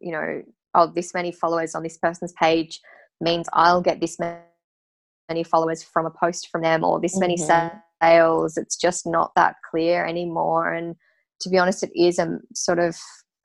you 0.00 0.10
know 0.10 0.42
oh 0.74 0.86
this 0.86 1.14
many 1.14 1.30
followers 1.30 1.76
on 1.76 1.82
this 1.84 1.98
person's 1.98 2.32
page 2.32 2.80
means 3.20 3.48
i'll 3.52 3.82
get 3.82 4.00
this 4.00 4.18
many 4.18 4.38
followers 5.42 5.82
from 5.82 6.04
a 6.04 6.10
post 6.10 6.48
from 6.52 6.60
them 6.60 6.84
or 6.84 7.00
this 7.00 7.18
many 7.18 7.36
mm-hmm. 7.36 7.76
sales 8.02 8.58
it's 8.58 8.76
just 8.76 9.06
not 9.06 9.32
that 9.36 9.56
clear 9.70 10.04
anymore 10.04 10.72
and 10.72 10.96
to 11.40 11.48
be 11.48 11.56
honest 11.56 11.82
it 11.82 11.90
is 11.94 12.18
a 12.18 12.38
sort 12.54 12.78
of 12.78 12.94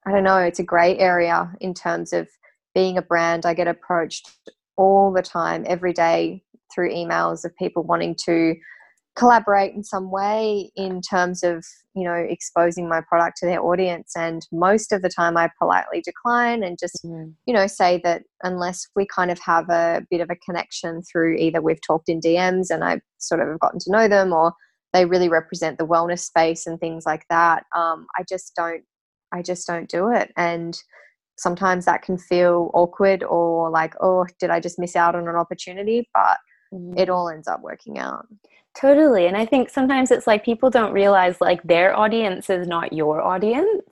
i 0.05 0.11
don't 0.11 0.23
know 0.25 0.37
it's 0.37 0.59
a 0.59 0.63
gray 0.63 0.97
area 0.97 1.49
in 1.61 1.73
terms 1.73 2.11
of 2.11 2.27
being 2.77 2.99
a 2.99 3.01
brand, 3.01 3.43
I 3.43 3.55
get 3.55 3.67
approached 3.67 4.29
all 4.75 5.11
the 5.11 5.23
time, 5.23 5.65
every 5.67 5.93
day 5.93 6.43
through 6.71 6.93
emails 6.93 7.43
of 7.43 7.55
people 7.55 7.81
wanting 7.81 8.15
to 8.25 8.55
collaborate 9.17 9.73
in 9.73 9.83
some 9.83 10.11
way 10.11 10.71
in 10.75 11.01
terms 11.01 11.43
of 11.43 11.65
you 11.95 12.03
know 12.03 12.13
exposing 12.13 12.87
my 12.87 13.01
product 13.01 13.37
to 13.37 13.45
their 13.45 13.63
audience 13.63 14.13
and 14.15 14.47
most 14.51 14.91
of 14.91 15.01
the 15.01 15.09
time 15.09 15.35
i 15.35 15.49
politely 15.59 16.01
decline 16.01 16.63
and 16.63 16.77
just 16.79 17.03
mm. 17.03 17.33
you 17.45 17.53
know 17.53 17.65
say 17.65 17.99
that 18.03 18.23
unless 18.43 18.87
we 18.95 19.07
kind 19.07 19.31
of 19.31 19.39
have 19.39 19.67
a 19.69 20.05
bit 20.11 20.21
of 20.21 20.29
a 20.29 20.35
connection 20.35 21.01
through 21.01 21.35
either 21.35 21.61
we've 21.61 21.81
talked 21.81 22.09
in 22.09 22.19
dms 22.19 22.67
and 22.69 22.83
i've 22.83 23.01
sort 23.17 23.41
of 23.41 23.59
gotten 23.59 23.79
to 23.79 23.91
know 23.91 24.07
them 24.07 24.31
or 24.31 24.53
they 24.93 25.05
really 25.05 25.29
represent 25.29 25.77
the 25.77 25.87
wellness 25.87 26.19
space 26.19 26.67
and 26.67 26.79
things 26.79 27.05
like 27.05 27.23
that 27.29 27.63
um, 27.75 28.05
i 28.17 28.23
just 28.29 28.53
don't 28.55 28.83
i 29.31 29.41
just 29.41 29.65
don't 29.65 29.89
do 29.89 30.09
it 30.11 30.31
and 30.37 30.79
sometimes 31.37 31.85
that 31.85 32.01
can 32.01 32.17
feel 32.17 32.71
awkward 32.73 33.23
or 33.23 33.69
like, 33.69 33.93
oh, 34.01 34.25
did 34.39 34.49
I 34.49 34.59
just 34.59 34.79
miss 34.79 34.95
out 34.95 35.15
on 35.15 35.27
an 35.27 35.35
opportunity? 35.35 36.09
But 36.13 36.37
mm-hmm. 36.73 36.97
it 36.97 37.09
all 37.09 37.29
ends 37.29 37.47
up 37.47 37.61
working 37.61 37.97
out. 37.99 38.25
Totally. 38.79 39.25
And 39.25 39.35
I 39.35 39.45
think 39.45 39.69
sometimes 39.69 40.11
it's 40.11 40.27
like 40.27 40.45
people 40.45 40.69
don't 40.69 40.93
realize 40.93 41.41
like 41.41 41.63
their 41.63 41.95
audience 41.95 42.49
is 42.49 42.67
not 42.67 42.93
your 42.93 43.21
audience. 43.21 43.83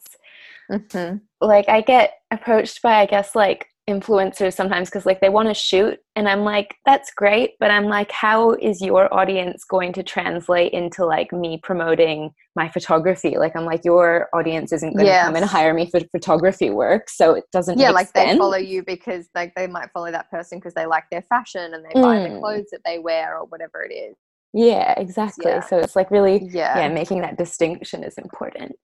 Mm-hmm. 0.72 1.18
Like 1.42 1.68
I 1.70 1.82
get 1.82 2.20
approached 2.30 2.82
by, 2.84 3.00
I 3.00 3.06
guess, 3.08 3.36
like 3.36 3.68
influencers 3.90 4.54
sometimes 4.54 4.90
because 4.90 5.06
like 5.06 5.22
they 5.22 5.30
want 5.30 5.48
to 5.48 5.54
shoot 5.54 6.00
and 6.16 6.28
i'm 6.28 6.40
like 6.40 6.76
that's 6.88 7.14
great 7.14 7.52
but 7.60 7.70
i'm 7.70 7.86
like 7.86 8.12
how 8.12 8.54
is 8.54 8.82
your 8.82 9.14
audience 9.14 9.64
going 9.64 9.94
to 9.94 10.02
translate 10.02 10.74
into 10.74 11.06
like 11.06 11.32
me 11.32 11.60
promoting 11.62 12.34
my 12.56 12.68
photography 12.68 13.38
like 13.38 13.56
i'm 13.56 13.64
like 13.64 13.86
your 13.86 14.28
audience 14.34 14.74
isn't 14.74 14.94
going 14.96 15.06
yes. 15.06 15.22
to 15.22 15.28
come 15.28 15.36
and 15.36 15.46
hire 15.46 15.72
me 15.72 15.88
for 15.88 16.00
photography 16.12 16.72
work 16.72 17.12
so 17.12 17.36
it 17.36 17.44
doesn't 17.52 17.78
yeah 17.78 17.92
like 17.92 18.08
sense. 18.08 18.32
they 18.32 18.38
follow 18.40 18.58
you 18.58 18.82
because 18.82 19.30
like 19.36 19.54
they 19.54 19.68
might 19.68 19.92
follow 19.92 20.10
that 20.10 20.32
person 20.32 20.58
because 20.58 20.74
they 20.74 20.88
like 20.88 21.04
their 21.12 21.22
fashion 21.22 21.76
and 21.76 21.86
they 21.86 21.90
mm. 21.90 22.02
buy 22.02 22.20
the 22.24 22.30
mm. 22.30 22.40
clothes 22.40 22.66
that 22.72 22.82
they 22.84 22.98
wear 22.98 23.38
or 23.38 23.46
whatever 23.46 23.84
it 23.84 23.94
is 23.94 24.16
yeah 24.56 24.94
exactly 24.98 25.52
yeah. 25.52 25.60
so 25.60 25.78
it's 25.78 25.96
like 25.96 26.10
really 26.10 26.44
yeah. 26.52 26.80
yeah 26.80 26.88
making 26.88 27.22
that 27.22 27.38
distinction 27.38 28.04
is 28.04 28.18
important 28.18 28.76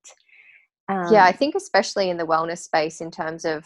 um, 0.90 1.12
yeah 1.12 1.26
i 1.26 1.32
think 1.32 1.56
especially 1.56 2.10
in 2.10 2.18
the 2.18 2.26
wellness 2.26 2.60
space 2.60 3.02
in 3.02 3.10
terms 3.10 3.46
of 3.46 3.66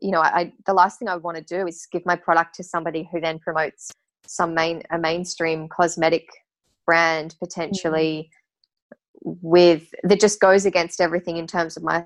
you 0.00 0.10
know, 0.10 0.20
I, 0.20 0.52
the 0.66 0.74
last 0.74 0.98
thing 0.98 1.08
I 1.08 1.16
want 1.16 1.36
to 1.36 1.42
do 1.42 1.66
is 1.66 1.86
give 1.90 2.04
my 2.06 2.16
product 2.16 2.54
to 2.56 2.62
somebody 2.62 3.08
who 3.10 3.20
then 3.20 3.38
promotes 3.38 3.90
some 4.26 4.54
main 4.54 4.82
a 4.90 4.98
mainstream 4.98 5.68
cosmetic 5.68 6.28
brand 6.86 7.34
potentially 7.42 8.30
mm-hmm. 9.24 9.32
with 9.42 9.92
that 10.04 10.20
just 10.20 10.40
goes 10.40 10.66
against 10.66 11.00
everything 11.00 11.36
in 11.36 11.46
terms 11.46 11.76
of 11.76 11.82
my 11.82 12.04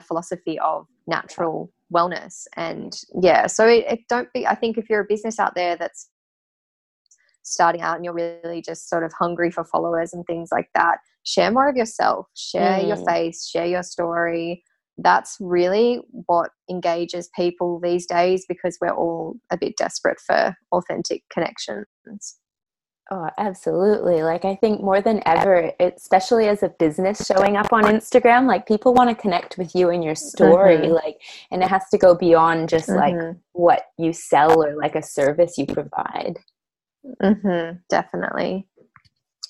philosophy 0.00 0.58
of 0.60 0.86
natural 1.08 1.72
wellness 1.92 2.46
and 2.56 3.00
yeah 3.20 3.46
so 3.48 3.66
it, 3.66 3.84
it, 3.88 4.00
don't 4.08 4.32
be 4.32 4.46
i 4.46 4.54
think 4.54 4.78
if 4.78 4.88
you're 4.88 5.00
a 5.00 5.06
business 5.08 5.40
out 5.40 5.56
there 5.56 5.76
that's 5.76 6.08
starting 7.52 7.80
out 7.80 7.96
and 7.96 8.04
you're 8.04 8.14
really 8.14 8.62
just 8.62 8.88
sort 8.88 9.04
of 9.04 9.12
hungry 9.18 9.50
for 9.50 9.64
followers 9.64 10.12
and 10.12 10.24
things 10.26 10.50
like 10.52 10.68
that 10.74 10.98
share 11.24 11.50
more 11.50 11.68
of 11.68 11.76
yourself 11.76 12.26
share 12.36 12.78
mm. 12.78 12.88
your 12.88 12.96
face 13.04 13.46
share 13.46 13.66
your 13.66 13.82
story 13.82 14.62
that's 14.98 15.36
really 15.40 16.00
what 16.26 16.50
engages 16.68 17.30
people 17.34 17.80
these 17.80 18.06
days 18.06 18.44
because 18.48 18.76
we're 18.80 18.94
all 18.94 19.36
a 19.50 19.56
bit 19.56 19.76
desperate 19.76 20.18
for 20.20 20.54
authentic 20.72 21.22
connections. 21.32 22.38
Oh, 23.10 23.30
absolutely. 23.38 24.22
Like, 24.22 24.44
I 24.44 24.56
think 24.56 24.82
more 24.82 25.00
than 25.00 25.22
ever, 25.24 25.72
especially 25.80 26.46
as 26.46 26.62
a 26.62 26.68
business 26.68 27.24
showing 27.26 27.56
up 27.56 27.72
on 27.72 27.84
Instagram, 27.84 28.46
like, 28.46 28.66
people 28.66 28.92
want 28.92 29.08
to 29.08 29.14
connect 29.14 29.56
with 29.56 29.74
you 29.74 29.88
and 29.88 30.04
your 30.04 30.14
story. 30.14 30.76
Mm-hmm. 30.76 30.92
Like, 30.92 31.16
and 31.50 31.62
it 31.62 31.70
has 31.70 31.84
to 31.92 31.96
go 31.96 32.14
beyond 32.14 32.68
just 32.68 32.90
mm-hmm. 32.90 33.28
like 33.28 33.36
what 33.52 33.84
you 33.96 34.12
sell 34.12 34.62
or 34.62 34.76
like 34.76 34.94
a 34.94 35.02
service 35.02 35.56
you 35.56 35.64
provide. 35.64 36.38
Mm-hmm. 37.22 37.78
Definitely. 37.88 38.66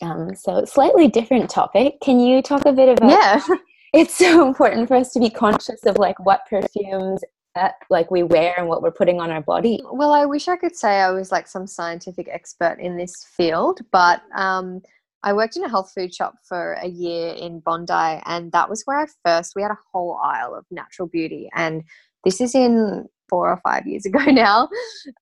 Um, 0.01 0.35
so, 0.35 0.65
slightly 0.65 1.09
different 1.09 1.51
topic. 1.51 2.01
Can 2.01 2.21
you 2.21 2.41
talk 2.41 2.67
a 2.67 2.73
bit 2.73 2.97
about 2.97 3.11
yeah 3.11 3.57
it's 3.93 4.17
so 4.17 4.47
important 4.47 4.89
for 4.89 4.97
us 4.97 5.13
to 5.13 5.21
be 5.21 5.31
conscious 5.31 5.85
of 5.87 5.97
like 5.99 6.19
what 6.21 6.47
perfumes 6.49 7.23
that 7.55 7.75
like 7.91 8.11
we 8.11 8.23
wear 8.23 8.55
and 8.59 8.69
what 8.69 8.83
we're 8.83 8.91
putting 8.91 9.21
on 9.21 9.31
our 9.31 9.41
body 9.41 9.81
well 9.93 10.13
i 10.13 10.25
wish 10.25 10.49
i 10.49 10.57
could 10.57 10.77
say 10.77 11.01
i 11.01 11.11
was 11.11 11.33
like 11.33 11.47
some 11.47 11.67
scientific 11.67 12.29
expert 12.31 12.79
in 12.81 12.97
this 12.97 13.25
field 13.37 13.81
but 13.91 14.23
um, 14.37 14.81
i 15.23 15.33
worked 15.33 15.57
in 15.57 15.65
a 15.65 15.69
health 15.69 15.91
food 15.95 16.15
shop 16.15 16.35
for 16.43 16.75
a 16.75 16.87
year 16.87 17.33
in 17.35 17.61
bondi 17.61 18.21
and 18.27 18.53
that 18.53 18.69
was 18.69 18.83
where 18.85 19.01
i 19.01 19.07
first 19.25 19.55
we 19.57 19.63
had 19.63 19.71
a 19.71 19.79
whole 19.93 20.21
aisle 20.23 20.55
of 20.55 20.65
natural 20.71 21.09
beauty 21.09 21.49
and 21.55 21.83
this 22.25 22.41
is 22.41 22.55
in 22.55 23.09
four 23.29 23.51
or 23.51 23.61
five 23.65 23.87
years 23.87 24.05
ago 24.07 24.21
now 24.25 24.69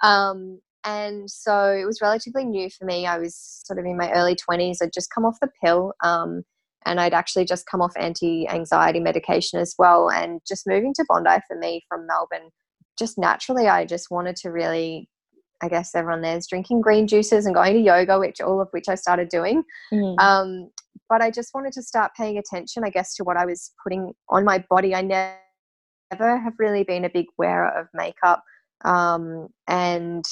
um, 0.03 0.61
and 0.87 1.31
so 1.31 1.71
it 1.71 1.85
was 1.85 2.01
relatively 2.01 2.45
new 2.45 2.71
for 2.71 2.87
me 2.87 3.07
i 3.07 3.19
was 3.19 3.63
sort 3.67 3.79
of 3.79 3.85
in 3.85 3.97
my 3.97 4.11
early 4.13 4.37
20s 4.37 4.77
i'd 4.81 4.93
just 4.95 5.11
come 5.15 5.25
off 5.25 5.37
the 5.43 5.51
pill 5.63 5.93
um, 6.03 6.43
and 6.87 7.01
I'd 7.01 7.13
actually 7.13 7.45
just 7.45 7.67
come 7.67 7.83
off 7.83 7.93
anti 7.99 8.49
anxiety 8.49 9.01
medication 9.01 9.61
as 9.61 9.75
well. 9.77 10.09
And 10.09 10.41
just 10.47 10.67
moving 10.67 10.95
to 10.95 11.05
Bondi 11.09 11.39
for 11.47 11.59
me 11.59 11.85
from 11.89 12.07
Melbourne, 12.07 12.51
just 12.97 13.19
naturally, 13.19 13.67
I 13.69 13.85
just 13.85 14.11
wanted 14.11 14.37
to 14.37 14.51
really, 14.51 15.11
I 15.61 15.69
guess 15.69 15.95
everyone 15.95 16.23
there's 16.23 16.47
drinking 16.47 16.81
green 16.81 17.09
juices 17.09 17.45
and 17.45 17.55
going 17.55 17.75
to 17.75 17.81
yoga, 17.81 18.19
which 18.19 18.41
all 18.41 18.61
of 18.61 18.69
which 18.71 18.89
I 18.89 18.95
started 18.95 19.29
doing. 19.29 19.65
Mm. 19.93 20.19
Um, 20.19 20.71
but 21.11 21.21
I 21.21 21.31
just 21.31 21.51
wanted 21.55 21.73
to 21.73 21.83
start 21.83 22.13
paying 22.17 22.39
attention, 22.39 22.85
I 22.85 22.91
guess, 22.91 23.15
to 23.17 23.25
what 23.25 23.37
I 23.37 23.45
was 23.45 23.73
putting 23.83 24.13
on 24.31 24.45
my 24.45 24.65
body. 24.71 24.95
I 24.95 25.03
never 25.03 26.39
have 26.39 26.55
really 26.59 26.85
been 26.85 27.05
a 27.05 27.11
big 27.11 27.27
wearer 27.37 27.69
of 27.69 27.89
makeup 27.95 28.43
um, 28.85 29.49
and 29.67 30.25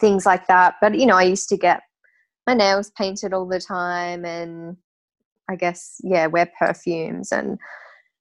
things 0.00 0.26
like 0.26 0.46
that. 0.48 0.74
But, 0.80 0.98
you 0.98 1.06
know, 1.06 1.16
I 1.16 1.24
used 1.24 1.48
to 1.50 1.56
get 1.56 1.82
my 2.46 2.54
nails 2.54 2.90
painted 2.96 3.32
all 3.32 3.46
the 3.46 3.60
time 3.60 4.24
and 4.24 4.76
I 5.48 5.56
guess, 5.56 5.96
yeah, 6.02 6.26
wear 6.26 6.50
perfumes 6.58 7.32
and 7.32 7.58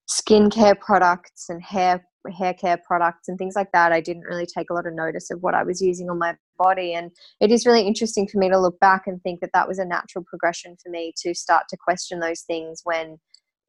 skincare 0.10 0.80
products 0.80 1.48
and 1.50 1.62
hair 1.64 2.06
hair 2.38 2.54
care 2.54 2.80
products 2.86 3.28
and 3.28 3.38
things 3.38 3.56
like 3.56 3.72
that. 3.72 3.92
I 3.92 4.00
didn't 4.00 4.24
really 4.24 4.46
take 4.46 4.70
a 4.70 4.74
lot 4.74 4.86
of 4.86 4.94
notice 4.94 5.32
of 5.32 5.42
what 5.42 5.56
I 5.56 5.64
was 5.64 5.82
using 5.82 6.10
on 6.10 6.20
my 6.20 6.36
body. 6.58 6.94
And 6.94 7.10
it 7.40 7.52
is 7.52 7.66
really 7.66 7.82
interesting 7.82 8.28
for 8.28 8.38
me 8.38 8.48
to 8.50 8.60
look 8.60 8.80
back 8.80 9.08
and 9.08 9.22
think 9.24 9.40
that 9.42 9.50
that 9.54 9.68
was 9.68 9.80
a 9.80 9.86
natural 9.86 10.24
progression 10.24 10.78
for 10.84 10.90
me 10.90 11.14
to 11.24 11.34
start 11.34 11.64
to 11.70 11.78
question 11.78 12.20
those 12.20 12.42
things 12.42 12.82
when 12.84 13.18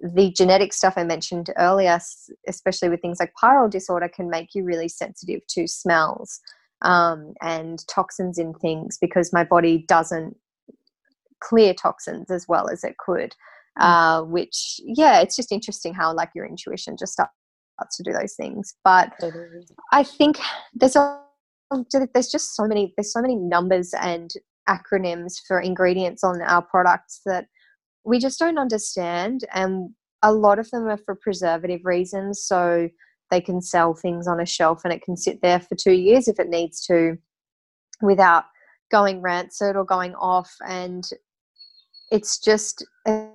the 0.00 0.32
genetic 0.32 0.72
stuff 0.72 0.94
I 0.96 1.04
mentioned 1.04 1.50
earlier, 1.56 1.98
especially 2.46 2.88
with 2.88 3.00
things 3.00 3.20
like 3.20 3.32
pyrrole 3.42 3.70
disorder, 3.70 4.08
can 4.08 4.28
make 4.28 4.48
you 4.54 4.64
really 4.64 4.88
sensitive 4.88 5.40
to 5.50 5.66
smells 5.66 6.40
um, 6.82 7.34
and 7.40 7.86
toxins 7.88 8.38
in 8.38 8.54
things 8.54 8.98
because 9.00 9.32
my 9.32 9.44
body 9.44 9.84
doesn't 9.88 10.36
clear 11.42 11.74
toxins 11.74 12.30
as 12.30 12.46
well 12.48 12.68
as 12.70 12.84
it 12.84 12.96
could. 12.98 13.34
mm. 13.78 13.84
uh, 13.84 14.24
which 14.24 14.80
yeah 14.84 15.20
it's 15.20 15.36
just 15.36 15.52
interesting 15.52 15.94
how 15.94 16.14
like 16.14 16.30
your 16.34 16.46
intuition 16.46 16.96
just 16.98 17.12
starts 17.12 17.96
to 17.96 18.02
do 18.02 18.12
those 18.12 18.34
things 18.34 18.74
but 18.84 19.12
i 19.92 20.02
think 20.02 20.38
there's 20.74 20.94
a 20.96 21.18
there's 22.14 22.30
just 22.30 22.54
so 22.54 22.66
many 22.66 22.92
there's 22.96 23.12
so 23.12 23.22
many 23.22 23.34
numbers 23.34 23.94
and 24.00 24.34
acronyms 24.68 25.40
for 25.48 25.60
ingredients 25.60 26.22
on 26.22 26.40
our 26.42 26.62
products 26.62 27.22
that 27.26 27.46
we 28.04 28.18
just 28.18 28.38
don't 28.38 28.58
understand 28.58 29.44
and 29.54 29.90
a 30.22 30.32
lot 30.32 30.58
of 30.58 30.70
them 30.70 30.86
are 30.86 30.98
for 30.98 31.16
preservative 31.20 31.80
reasons 31.84 32.44
so 32.44 32.88
they 33.32 33.40
can 33.40 33.62
sell 33.62 33.94
things 33.94 34.28
on 34.28 34.38
a 34.38 34.46
shelf 34.46 34.82
and 34.84 34.92
it 34.92 35.00
can 35.02 35.16
sit 35.16 35.40
there 35.40 35.58
for 35.58 35.74
two 35.74 35.94
years 35.94 36.28
if 36.28 36.38
it 36.38 36.50
needs 36.50 36.84
to 36.86 37.16
without 38.02 38.44
going 38.90 39.22
rancid 39.22 39.74
or 39.74 39.86
going 39.86 40.14
off. 40.16 40.54
And 40.68 41.02
it's 42.12 42.38
just 42.38 42.86
a, 43.08 43.28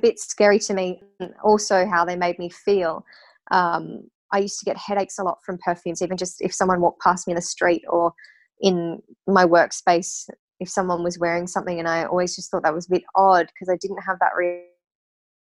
bit 0.00 0.20
scary 0.20 0.60
to 0.60 0.72
me 0.72 1.02
also 1.42 1.84
how 1.84 2.04
they 2.04 2.16
made 2.16 2.38
me 2.38 2.48
feel. 2.48 3.04
Um, 3.50 4.08
i 4.32 4.38
used 4.38 4.60
to 4.60 4.64
get 4.64 4.76
headaches 4.76 5.18
a 5.18 5.24
lot 5.24 5.38
from 5.44 5.58
perfumes 5.58 6.00
even 6.00 6.16
just 6.16 6.40
if 6.40 6.54
someone 6.54 6.80
walked 6.80 7.02
past 7.02 7.26
me 7.26 7.32
in 7.32 7.34
the 7.34 7.42
street 7.42 7.82
or 7.88 8.12
in 8.60 9.02
my 9.26 9.44
workspace 9.44 10.30
if 10.60 10.68
someone 10.68 11.02
was 11.02 11.18
wearing 11.18 11.48
something. 11.48 11.80
And 11.80 11.88
i 11.88 12.04
always 12.04 12.36
just 12.36 12.50
thought 12.50 12.62
that 12.62 12.72
was 12.72 12.86
a 12.86 12.94
bit 12.94 13.02
odd 13.16 13.48
because 13.48 13.68
i 13.68 13.76
didn't 13.80 14.02
have 14.06 14.18
that 14.20 14.36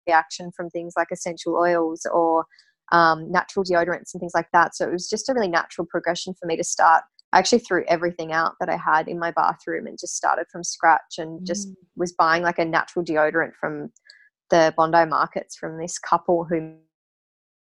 reaction 0.08 0.52
from 0.56 0.70
things 0.70 0.94
like 0.96 1.08
essential 1.12 1.56
oils 1.56 2.06
or 2.14 2.46
um, 2.92 3.32
natural 3.32 3.66
deodorants 3.66 4.14
and 4.14 4.20
things 4.20 4.34
like 4.36 4.48
that 4.54 4.76
so 4.76 4.88
it 4.88 4.92
was 4.92 5.10
just 5.10 5.30
a 5.30 5.34
really 5.34 5.48
natural 5.48 5.88
progression 5.90 6.34
for 6.40 6.46
me 6.46 6.56
to 6.56 6.64
start 6.64 7.04
I 7.36 7.40
actually 7.40 7.60
threw 7.60 7.84
everything 7.90 8.32
out 8.32 8.54
that 8.62 8.70
I 8.70 8.78
had 8.78 9.10
in 9.10 9.20
my 9.20 9.32
bathroom 9.32 9.88
and 9.88 10.00
just 10.00 10.16
started 10.16 10.46
from 10.50 10.64
scratch 10.64 11.18
and 11.18 11.42
mm. 11.42 11.46
just 11.46 11.68
was 11.98 12.14
buying 12.14 12.44
like 12.44 12.60
a 12.60 12.64
natural 12.66 13.04
deodorant 13.04 13.56
from 13.60 13.92
the 14.50 14.74
Bondi 14.78 15.06
markets 15.06 15.58
from 15.58 15.78
this 15.78 16.00
couple 16.00 16.46
who 16.46 16.76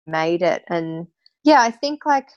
made 0.06 0.42
it. 0.42 0.62
And 0.68 1.06
yeah, 1.42 1.62
I 1.62 1.70
think 1.70 2.04
like 2.04 2.28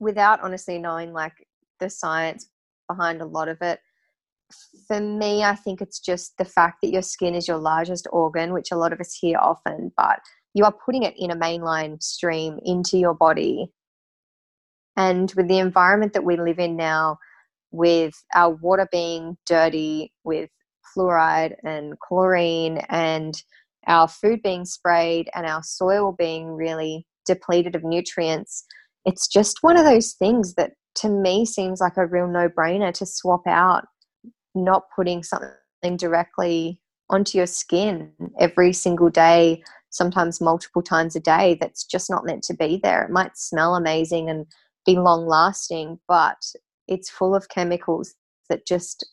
without 0.00 0.40
honestly 0.42 0.78
knowing 0.78 1.12
like 1.12 1.34
the 1.80 1.90
science 1.90 2.48
behind 2.88 3.20
a 3.20 3.26
lot 3.26 3.48
of 3.48 3.58
it, 3.60 3.80
for 4.88 5.00
me, 5.00 5.42
I 5.42 5.56
think 5.56 5.82
it's 5.82 6.00
just 6.00 6.38
the 6.38 6.46
fact 6.46 6.78
that 6.82 6.92
your 6.92 7.02
skin 7.02 7.34
is 7.34 7.46
your 7.46 7.58
largest 7.58 8.06
organ, 8.10 8.54
which 8.54 8.70
a 8.72 8.76
lot 8.76 8.92
of 8.94 9.00
us 9.00 9.14
hear 9.14 9.38
often, 9.38 9.92
but 9.98 10.20
you 10.54 10.64
are 10.64 10.74
putting 10.84 11.02
it 11.02 11.14
in 11.18 11.30
a 11.30 11.36
mainline 11.36 12.02
stream 12.02 12.58
into 12.64 12.96
your 12.96 13.14
body. 13.14 13.68
And 14.96 15.32
with 15.36 15.48
the 15.48 15.58
environment 15.58 16.12
that 16.12 16.24
we 16.24 16.36
live 16.36 16.58
in 16.58 16.76
now, 16.76 17.18
with 17.72 18.14
our 18.34 18.50
water 18.50 18.88
being 18.92 19.36
dirty, 19.46 20.12
with 20.22 20.48
fluoride 20.96 21.56
and 21.64 21.98
chlorine, 21.98 22.78
and 22.88 23.34
our 23.88 24.06
food 24.06 24.40
being 24.42 24.64
sprayed, 24.64 25.28
and 25.34 25.44
our 25.44 25.62
soil 25.64 26.14
being 26.16 26.52
really 26.52 27.04
depleted 27.26 27.74
of 27.74 27.82
nutrients, 27.82 28.64
it's 29.04 29.26
just 29.26 29.58
one 29.62 29.76
of 29.76 29.84
those 29.84 30.12
things 30.12 30.54
that 30.54 30.72
to 30.96 31.08
me 31.08 31.44
seems 31.44 31.80
like 31.80 31.96
a 31.96 32.06
real 32.06 32.28
no 32.28 32.48
brainer 32.48 32.94
to 32.94 33.04
swap 33.04 33.42
out 33.48 33.84
not 34.54 34.84
putting 34.94 35.22
something 35.22 35.96
directly 35.96 36.78
onto 37.10 37.36
your 37.36 37.46
skin 37.46 38.12
every 38.38 38.72
single 38.72 39.10
day, 39.10 39.62
sometimes 39.94 40.40
multiple 40.40 40.82
times 40.82 41.14
a 41.14 41.20
day, 41.20 41.56
that's 41.60 41.84
just 41.84 42.10
not 42.10 42.26
meant 42.26 42.42
to 42.44 42.54
be 42.54 42.80
there. 42.82 43.04
It 43.04 43.10
might 43.10 43.38
smell 43.38 43.76
amazing 43.76 44.28
and 44.28 44.46
be 44.84 44.96
long 44.96 45.26
lasting, 45.26 46.00
but 46.08 46.44
it's 46.88 47.08
full 47.08 47.34
of 47.34 47.48
chemicals 47.48 48.14
that 48.48 48.66
just 48.66 49.06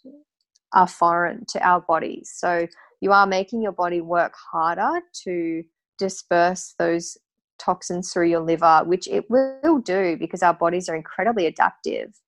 are 0.73 0.88
foreign 0.88 1.45
to 1.49 1.65
our 1.65 1.82
bodies. 1.82 2.34
So 2.36 2.67
you 2.99 3.11
are 3.11 3.27
making 3.27 3.61
your 3.61 3.71
body 3.71 4.01
work 4.01 4.34
harder 4.51 5.01
to 5.23 5.63
disperse 5.99 6.73
those 6.79 7.15
toxins 7.59 8.11
through 8.11 8.29
your 8.29 8.39
liver, 8.39 8.82
which 8.86 9.07
it 9.07 9.29
will 9.29 9.77
do 9.77 10.17
because 10.17 10.41
our 10.41 10.53
bodies 10.53 10.89
are 10.89 10.95
incredibly 10.95 11.45
adaptive, 11.45 12.19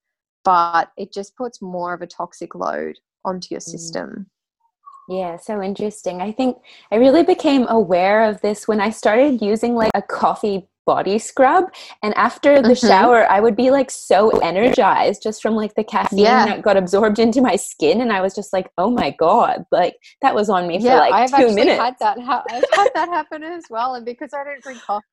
but 0.43 0.91
it 0.95 1.11
just 1.11 1.35
puts 1.35 1.59
more 1.59 1.95
of 1.95 2.03
a 2.03 2.07
toxic 2.07 2.53
load 2.53 2.99
onto 3.25 3.47
your 3.49 3.61
mm. 3.61 3.71
system. 3.71 4.27
Yeah, 5.09 5.37
so 5.37 5.61
interesting. 5.61 6.21
I 6.21 6.31
think 6.31 6.57
I 6.91 6.95
really 6.95 7.23
became 7.23 7.67
aware 7.67 8.23
of 8.23 8.41
this 8.41 8.67
when 8.67 8.79
I 8.79 8.89
started 8.89 9.41
using 9.41 9.75
like 9.75 9.91
a 9.93 10.01
coffee 10.01 10.67
body 10.85 11.17
scrub 11.17 11.65
and 12.01 12.13
after 12.15 12.61
the 12.61 12.69
mm-hmm. 12.69 12.87
shower 12.87 13.25
i 13.31 13.39
would 13.39 13.55
be 13.55 13.71
like 13.71 13.89
so 13.89 14.29
energized 14.39 15.23
just 15.23 15.41
from 15.41 15.55
like 15.55 15.73
the 15.75 15.83
caffeine 15.83 16.19
yeah. 16.19 16.45
that 16.45 16.61
got 16.61 16.75
absorbed 16.75 17.19
into 17.19 17.41
my 17.41 17.55
skin 17.55 18.01
and 18.01 18.11
i 18.11 18.19
was 18.19 18.35
just 18.35 18.51
like 18.51 18.69
oh 18.77 18.89
my 18.89 19.11
god 19.17 19.63
like 19.71 19.95
that 20.21 20.35
was 20.35 20.49
on 20.49 20.67
me 20.67 20.77
yeah, 20.79 20.91
for 20.91 20.97
like 20.97 21.13
I've 21.13 21.39
two 21.39 21.55
minutes 21.55 21.81
had 21.81 21.95
that 21.99 22.19
ha- 22.19 22.43
i've 22.49 22.65
had 22.73 22.89
that 22.95 23.09
happen 23.13 23.43
as 23.43 23.63
well 23.69 23.95
and 23.95 24.05
because 24.05 24.33
i 24.33 24.43
don't 24.43 24.61
drink 24.61 24.81
coffee 24.81 25.03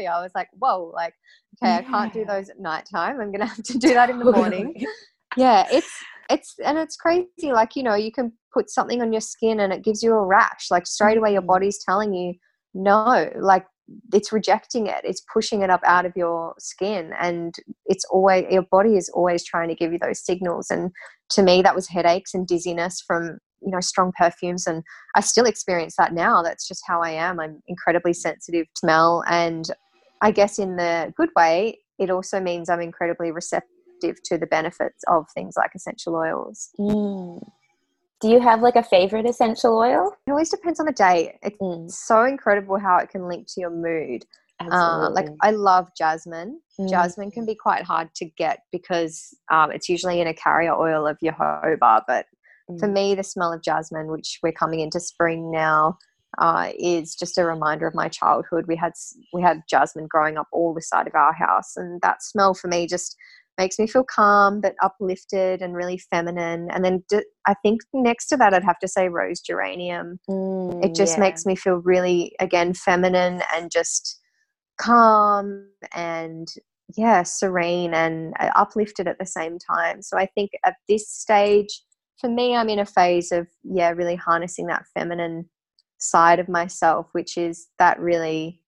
i 0.00 0.22
was 0.22 0.32
like 0.34 0.48
whoa 0.58 0.92
like 0.94 1.14
okay 1.62 1.72
yeah. 1.72 1.78
i 1.78 1.82
can't 1.82 2.12
do 2.12 2.24
those 2.24 2.50
at 2.50 2.60
nighttime. 2.60 3.18
i'm 3.18 3.32
gonna 3.32 3.46
have 3.46 3.62
to 3.62 3.78
do 3.78 3.94
that 3.94 4.10
in 4.10 4.18
the 4.18 4.32
morning 4.32 4.74
yeah 5.36 5.66
it's 5.70 5.90
it's 6.30 6.54
and 6.64 6.78
it's 6.78 6.96
crazy 6.96 7.52
like 7.52 7.76
you 7.76 7.82
know 7.82 7.94
you 7.94 8.12
can 8.12 8.32
put 8.52 8.70
something 8.70 9.02
on 9.02 9.12
your 9.12 9.20
skin 9.20 9.60
and 9.60 9.72
it 9.72 9.84
gives 9.84 10.02
you 10.02 10.12
a 10.12 10.24
rash 10.24 10.70
like 10.70 10.86
straight 10.86 11.18
away 11.18 11.32
your 11.32 11.40
mm-hmm. 11.40 11.48
body's 11.48 11.82
telling 11.84 12.14
you 12.14 12.34
no 12.74 13.30
like 13.38 13.66
it's 14.12 14.32
rejecting 14.32 14.86
it 14.86 15.00
it's 15.04 15.22
pushing 15.32 15.62
it 15.62 15.70
up 15.70 15.80
out 15.84 16.04
of 16.04 16.12
your 16.16 16.54
skin 16.58 17.12
and 17.20 17.54
it's 17.86 18.04
always 18.06 18.44
your 18.50 18.62
body 18.70 18.96
is 18.96 19.08
always 19.10 19.44
trying 19.44 19.68
to 19.68 19.74
give 19.74 19.92
you 19.92 19.98
those 19.98 20.24
signals 20.24 20.70
and 20.70 20.90
to 21.30 21.42
me 21.42 21.62
that 21.62 21.74
was 21.74 21.88
headaches 21.88 22.34
and 22.34 22.46
dizziness 22.46 23.02
from 23.06 23.38
you 23.62 23.70
know 23.70 23.80
strong 23.80 24.12
perfumes 24.18 24.66
and 24.66 24.82
i 25.14 25.20
still 25.20 25.46
experience 25.46 25.94
that 25.96 26.12
now 26.12 26.42
that's 26.42 26.66
just 26.66 26.82
how 26.86 27.00
i 27.00 27.10
am 27.10 27.38
i'm 27.38 27.62
incredibly 27.68 28.12
sensitive 28.12 28.66
to 28.74 28.80
smell 28.80 29.22
and 29.28 29.70
i 30.20 30.30
guess 30.32 30.58
in 30.58 30.76
the 30.76 31.12
good 31.16 31.30
way 31.36 31.78
it 31.98 32.10
also 32.10 32.40
means 32.40 32.68
i'm 32.68 32.80
incredibly 32.80 33.30
receptive 33.30 33.75
to 34.00 34.38
the 34.38 34.46
benefits 34.46 35.02
of 35.08 35.26
things 35.34 35.54
like 35.56 35.70
essential 35.74 36.14
oils 36.14 36.70
mm. 36.78 37.40
Do 38.22 38.28
you 38.28 38.40
have 38.40 38.62
like 38.62 38.76
a 38.76 38.82
favorite 38.82 39.26
essential 39.26 39.76
oil? 39.76 40.10
It 40.26 40.30
always 40.30 40.48
depends 40.48 40.80
on 40.80 40.86
the 40.86 40.92
day. 40.92 41.38
It's 41.42 41.58
mm. 41.58 41.90
so 41.90 42.24
incredible 42.24 42.78
how 42.78 42.96
it 42.96 43.10
can 43.10 43.28
link 43.28 43.46
to 43.48 43.60
your 43.60 43.70
mood. 43.70 44.24
Uh, 44.58 45.10
like 45.10 45.28
I 45.42 45.50
love 45.50 45.90
jasmine. 45.98 46.60
Mm. 46.80 46.88
Jasmine 46.88 47.30
can 47.30 47.44
be 47.44 47.54
quite 47.54 47.82
hard 47.82 48.08
to 48.14 48.24
get 48.24 48.60
because 48.72 49.36
um, 49.50 49.70
it's 49.70 49.88
usually 49.88 50.20
in 50.20 50.26
a 50.26 50.34
carrier 50.34 50.74
oil 50.74 51.06
of 51.06 51.18
jojoba. 51.22 52.02
But 52.06 52.24
mm. 52.70 52.80
for 52.80 52.88
me, 52.88 53.14
the 53.14 53.22
smell 53.22 53.52
of 53.52 53.62
jasmine, 53.62 54.06
which 54.06 54.38
we're 54.42 54.52
coming 54.52 54.80
into 54.80 54.98
spring 54.98 55.50
now, 55.50 55.98
uh, 56.38 56.70
is 56.78 57.14
just 57.14 57.36
a 57.36 57.44
reminder 57.44 57.86
of 57.86 57.94
my 57.94 58.08
childhood. 58.08 58.64
We 58.66 58.76
had 58.76 58.92
we 59.34 59.42
had 59.42 59.62
jasmine 59.68 60.06
growing 60.06 60.38
up 60.38 60.48
all 60.52 60.72
the 60.72 60.80
side 60.80 61.06
of 61.06 61.14
our 61.14 61.34
house, 61.34 61.76
and 61.76 62.00
that 62.00 62.22
smell 62.22 62.54
for 62.54 62.68
me 62.68 62.86
just 62.86 63.14
makes 63.58 63.78
me 63.78 63.86
feel 63.86 64.04
calm 64.04 64.60
but 64.60 64.74
uplifted 64.82 65.62
and 65.62 65.74
really 65.74 65.98
feminine. 65.98 66.68
And 66.70 66.84
then 66.84 67.04
d- 67.08 67.24
I 67.46 67.54
think 67.62 67.80
next 67.92 68.26
to 68.28 68.36
that 68.36 68.54
i'd 68.54 68.64
have 68.64 68.78
to 68.80 68.88
say 68.88 69.08
rose 69.08 69.40
geranium. 69.40 70.18
Mm, 70.28 70.84
it 70.84 70.94
just 70.94 71.16
yeah. 71.16 71.24
makes 71.24 71.46
me 71.46 71.56
feel 71.56 71.76
really 71.76 72.34
again 72.40 72.74
feminine 72.74 73.42
and 73.54 73.70
just 73.70 74.20
calm 74.78 75.68
and 75.94 76.48
yeah 76.96 77.22
serene 77.22 77.94
and 77.94 78.34
uh, 78.38 78.50
uplifted 78.56 79.08
at 79.08 79.18
the 79.18 79.26
same 79.26 79.58
time. 79.58 80.02
So 80.02 80.18
i 80.18 80.26
think 80.34 80.50
at 80.64 80.74
this 80.88 81.08
stage 81.10 81.82
for 82.20 82.28
me 82.30 82.56
i'm 82.56 82.68
in 82.68 82.78
a 82.78 82.86
phase 82.86 83.32
of 83.32 83.46
yeah 83.64 83.90
really 83.90 84.16
harnessing 84.16 84.66
that 84.66 84.86
feminine 84.94 85.48
side 85.98 86.38
of 86.38 86.48
myself 86.48 87.08
which 87.12 87.36
is 87.36 87.68
that 87.78 87.98
really 88.00 88.60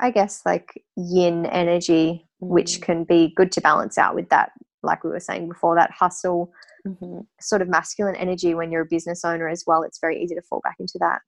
i 0.00 0.10
guess 0.10 0.42
like 0.46 0.82
yin 0.96 1.46
energy 1.46 2.28
which 2.42 2.80
can 2.80 3.04
be 3.04 3.32
good 3.36 3.52
to 3.52 3.60
balance 3.60 3.96
out 3.96 4.14
with 4.16 4.28
that, 4.30 4.50
like 4.82 5.04
we 5.04 5.10
were 5.10 5.20
saying 5.20 5.48
before, 5.48 5.76
that 5.76 5.92
hustle 5.92 6.52
mm-hmm. 6.86 7.20
sort 7.40 7.62
of 7.62 7.68
masculine 7.68 8.16
energy 8.16 8.52
when 8.54 8.72
you're 8.72 8.82
a 8.82 8.86
business 8.86 9.24
owner 9.24 9.48
as 9.48 9.62
well. 9.64 9.84
It's 9.84 10.00
very 10.00 10.20
easy 10.20 10.34
to 10.34 10.42
fall 10.42 10.60
back 10.64 10.76
into 10.80 10.98
that. 10.98 11.20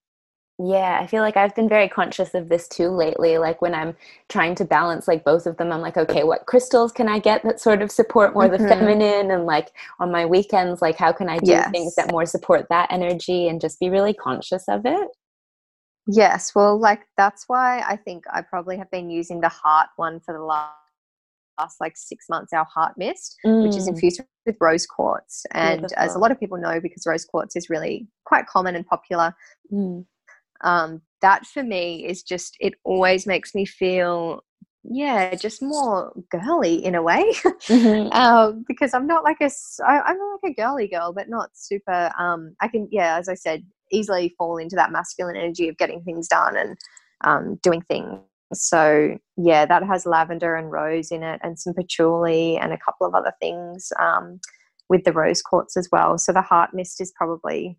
Yeah, 0.59 0.99
I 1.01 1.07
feel 1.07 1.23
like 1.23 1.37
I've 1.37 1.55
been 1.55 1.69
very 1.69 1.89
conscious 1.89 2.35
of 2.35 2.49
this 2.49 2.69
too 2.69 2.89
lately. 2.89 3.39
Like 3.39 3.62
when 3.62 3.75
I'm 3.75 3.97
trying 4.29 4.57
to 4.57 4.65
balance 4.65 5.07
like 5.07 5.25
both 5.25 5.47
of 5.47 5.57
them, 5.57 5.73
I'm 5.73 5.81
like, 5.81 5.97
okay, 5.97 6.25
what 6.25 6.47
crystals 6.47 6.93
can 6.93 7.09
I 7.09 7.19
get 7.21 7.43
that 7.45 7.61
sort 7.61 7.83
of 7.83 7.91
support 7.91 8.35
more 8.35 8.49
mm-hmm. 8.49 8.62
the 8.62 8.69
feminine? 8.69 9.31
And 9.31 9.47
like 9.47 9.71
on 10.01 10.11
my 10.12 10.27
weekends, 10.27 10.83
like 10.83 10.97
how 10.97 11.12
can 11.12 11.29
I 11.29 11.39
do 11.39 11.53
yes. 11.53 11.71
things 11.71 11.95
that 11.95 12.11
more 12.11 12.27
support 12.27 12.67
that 12.71 12.93
energy 12.93 13.49
and 13.49 13.61
just 13.61 13.81
be 13.81 13.89
really 13.89 14.15
conscious 14.15 14.65
of 14.69 14.85
it? 14.85 15.09
Yes, 16.07 16.55
well, 16.55 16.79
like 16.79 17.03
that's 17.17 17.45
why 17.47 17.81
I 17.81 17.97
think 17.97 18.25
I 18.33 18.43
probably 18.43 18.77
have 18.79 18.91
been 18.91 19.11
using 19.11 19.41
the 19.41 19.49
heart 19.49 19.89
one 19.97 20.21
for 20.21 20.35
the 20.35 20.43
last 20.43 20.75
last 21.59 21.81
like 21.81 21.97
six 21.97 22.27
months 22.29 22.53
our 22.53 22.65
heart 22.65 22.95
mist 22.97 23.37
mm. 23.45 23.63
which 23.67 23.77
is 23.77 23.87
mm. 23.87 23.91
infused 23.91 24.21
with 24.47 24.57
rose 24.61 24.87
quartz 24.87 25.45
and 25.53 25.81
Beautiful. 25.83 26.03
as 26.03 26.15
a 26.15 26.19
lot 26.19 26.31
of 26.31 26.39
people 26.39 26.59
know 26.59 26.81
because 26.81 27.07
rose 27.07 27.25
quartz 27.25 27.57
is 27.57 27.71
really 27.71 28.07
quite 28.25 28.47
common 28.47 28.77
and 28.77 28.87
popular 28.87 29.35
mm. 29.73 30.05
um, 30.63 31.03
that 31.21 31.47
for 31.47 31.63
me 31.63 32.07
is 32.07 32.23
just 32.23 32.57
it 32.61 32.75
always 32.85 33.27
makes 33.27 33.55
me 33.55 33.65
feel 33.65 34.45
yeah 34.83 35.35
just 35.35 35.63
more 35.63 36.13
girly 36.31 36.85
in 36.85 36.95
a 36.95 37.03
way 37.03 37.33
mm-hmm. 37.43 38.13
um, 38.13 38.65
because 38.69 38.93
i'm 38.93 39.07
not 39.07 39.25
like 39.25 39.39
a 39.41 39.51
I, 39.87 40.01
i'm 40.01 40.19
like 40.43 40.53
a 40.53 40.55
girly 40.55 40.89
girl 40.89 41.15
but 41.15 41.31
not 41.31 41.51
super 41.55 42.11
um, 42.19 42.55
i 42.61 42.69
can 42.69 42.89
yeah 42.91 43.19
as 43.19 43.29
i 43.29 43.35
said 43.35 43.65
easily 43.91 44.35
fall 44.37 44.59
into 44.59 44.77
that 44.77 44.93
masculine 44.93 45.37
energy 45.37 45.69
of 45.69 45.79
getting 45.79 46.03
things 46.03 46.29
done 46.29 46.57
and 46.57 46.77
um, 47.23 47.59
doing 47.63 47.83
things. 47.83 48.21
So 48.55 49.19
yeah, 49.37 49.67
that 49.67 49.85
has 49.85 50.07
lavender 50.07 50.55
and 50.55 50.71
rose 50.71 51.11
in 51.11 51.23
it, 51.23 51.41
and 51.43 51.59
some 51.59 51.75
patchouli 51.75 52.57
and 52.57 52.73
a 52.73 52.79
couple 52.79 53.07
of 53.07 53.15
other 53.15 53.33
things 53.41 53.93
um, 54.01 54.41
with 54.89 55.05
the 55.05 55.13
rose 55.13 55.43
quartz 55.43 55.77
as 55.77 55.89
well. 55.91 56.19
So 56.19 56.33
the 56.33 56.43
heart 56.43 56.71
mist 56.73 57.01
is 57.01 57.13
probably 57.17 57.79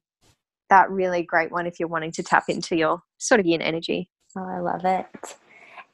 that 0.70 0.90
really 0.90 1.24
great 1.24 1.52
one 1.52 1.68
if 1.68 1.80
you're 1.80 1.90
wanting 1.90 2.12
to 2.14 2.24
tap 2.24 2.46
into 2.50 2.76
your 2.76 3.02
sort 3.18 3.40
of 3.40 3.46
yin 3.46 3.62
energy. 3.62 4.10
Oh, 4.38 4.46
I 4.46 4.60
love 4.60 4.84
it. 4.84 5.06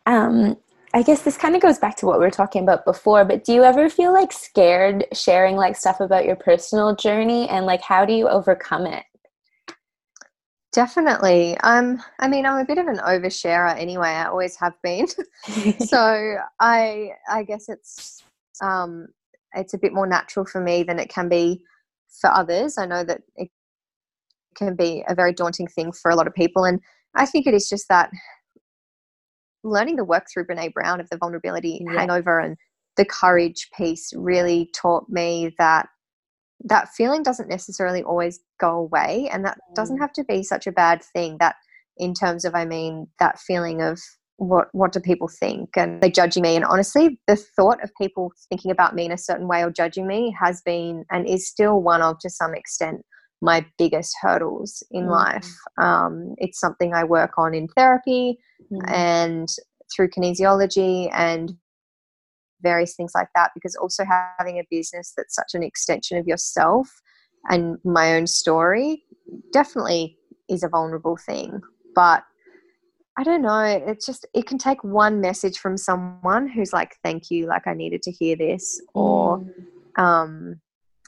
Um, 0.05 0.57
I 0.93 1.03
guess 1.03 1.21
this 1.21 1.37
kind 1.37 1.55
of 1.55 1.61
goes 1.61 1.77
back 1.77 1.95
to 1.97 2.05
what 2.05 2.19
we 2.19 2.25
were 2.25 2.31
talking 2.31 2.63
about 2.63 2.83
before, 2.85 3.23
but 3.23 3.45
do 3.45 3.53
you 3.53 3.63
ever 3.63 3.89
feel 3.89 4.11
like 4.13 4.33
scared 4.33 5.05
sharing 5.13 5.55
like 5.55 5.75
stuff 5.77 6.01
about 6.01 6.25
your 6.25 6.35
personal 6.35 6.95
journey 6.95 7.47
and 7.47 7.65
like 7.65 7.81
how 7.81 8.05
do 8.05 8.13
you 8.13 8.27
overcome 8.27 8.85
it? 8.85 9.05
Definitely. 10.73 11.57
Um, 11.59 12.01
I 12.19 12.29
mean, 12.29 12.45
I'm 12.45 12.59
a 12.59 12.65
bit 12.65 12.77
of 12.77 12.87
an 12.87 12.97
oversharer 12.99 13.77
anyway. 13.77 14.09
I 14.09 14.25
always 14.25 14.55
have 14.57 14.73
been. 14.81 15.07
so 15.79 16.35
I, 16.59 17.09
I 17.29 17.43
guess 17.43 17.67
it's, 17.67 18.23
um, 18.61 19.07
it's 19.53 19.73
a 19.73 19.77
bit 19.77 19.93
more 19.93 20.07
natural 20.07 20.45
for 20.45 20.61
me 20.61 20.83
than 20.83 20.97
it 20.97 21.09
can 21.09 21.27
be 21.27 21.61
for 22.21 22.31
others. 22.31 22.77
I 22.77 22.85
know 22.85 23.03
that 23.03 23.21
it 23.35 23.49
can 24.55 24.75
be 24.75 25.03
a 25.07 25.15
very 25.15 25.33
daunting 25.33 25.67
thing 25.67 25.91
for 25.91 26.09
a 26.09 26.15
lot 26.15 26.27
of 26.27 26.33
people, 26.33 26.63
and 26.63 26.79
I 27.15 27.25
think 27.25 27.47
it 27.47 27.53
is 27.53 27.67
just 27.67 27.89
that 27.89 28.09
learning 29.63 29.97
the 29.97 30.05
work 30.05 30.25
through 30.31 30.47
Brene 30.47 30.73
Brown 30.73 30.99
of 30.99 31.09
the 31.09 31.17
vulnerability 31.17 31.81
yeah. 31.85 31.99
hangover 31.99 32.39
and 32.39 32.57
the 32.97 33.05
courage 33.05 33.69
piece 33.77 34.11
really 34.15 34.69
taught 34.73 35.07
me 35.09 35.53
that 35.57 35.87
that 36.65 36.89
feeling 36.89 37.23
doesn't 37.23 37.49
necessarily 37.49 38.03
always 38.03 38.39
go 38.59 38.77
away 38.77 39.29
and 39.31 39.45
that 39.45 39.57
mm. 39.57 39.75
doesn't 39.75 39.99
have 39.99 40.13
to 40.13 40.23
be 40.25 40.43
such 40.43 40.67
a 40.67 40.71
bad 40.71 41.01
thing 41.13 41.37
that 41.39 41.55
in 41.97 42.13
terms 42.13 42.45
of 42.45 42.55
i 42.55 42.65
mean 42.65 43.07
that 43.19 43.39
feeling 43.39 43.81
of 43.81 43.99
what 44.37 44.67
what 44.71 44.91
do 44.91 44.99
people 44.99 45.27
think 45.27 45.69
and 45.75 46.01
they 46.01 46.09
judging 46.09 46.41
me 46.41 46.55
and 46.55 46.65
honestly 46.65 47.19
the 47.27 47.35
thought 47.35 47.81
of 47.83 47.91
people 47.99 48.31
thinking 48.49 48.71
about 48.71 48.95
me 48.95 49.05
in 49.05 49.11
a 49.11 49.17
certain 49.17 49.47
way 49.47 49.63
or 49.63 49.71
judging 49.71 50.07
me 50.07 50.35
has 50.39 50.61
been 50.63 51.05
and 51.11 51.27
is 51.27 51.47
still 51.47 51.81
one 51.81 52.01
of 52.01 52.17
to 52.19 52.29
some 52.29 52.55
extent 52.55 53.05
my 53.43 53.65
biggest 53.77 54.15
hurdles 54.21 54.83
in 54.91 55.05
mm. 55.05 55.11
life 55.11 55.49
um, 55.79 56.33
it's 56.37 56.59
something 56.59 56.93
i 56.93 57.03
work 57.03 57.31
on 57.37 57.53
in 57.53 57.67
therapy 57.69 58.37
mm. 58.71 58.79
and 58.91 59.49
through 59.95 60.09
kinesiology 60.09 61.09
and 61.13 61.53
various 62.61 62.95
things 62.95 63.11
like 63.15 63.27
that 63.35 63.51
because 63.53 63.75
also 63.75 64.03
having 64.37 64.57
a 64.57 64.67
business 64.69 65.13
that's 65.15 65.35
such 65.35 65.53
an 65.53 65.63
extension 65.63 66.17
of 66.17 66.27
yourself 66.27 66.89
and 67.49 67.77
my 67.83 68.15
own 68.15 68.27
story 68.27 69.03
definitely 69.51 70.17
is 70.49 70.63
a 70.63 70.69
vulnerable 70.69 71.17
thing 71.17 71.59
but 71.95 72.23
i 73.17 73.23
don't 73.23 73.41
know 73.41 73.61
it's 73.63 74.05
just 74.05 74.25
it 74.33 74.45
can 74.45 74.57
take 74.57 74.83
one 74.83 75.21
message 75.21 75.57
from 75.57 75.77
someone 75.77 76.47
who's 76.47 76.73
like 76.73 76.95
thank 77.03 77.31
you 77.31 77.47
like 77.47 77.67
i 77.67 77.73
needed 77.73 78.01
to 78.01 78.11
hear 78.11 78.35
this 78.35 78.81
or 78.93 79.39
mm. 79.39 80.01
um 80.01 80.59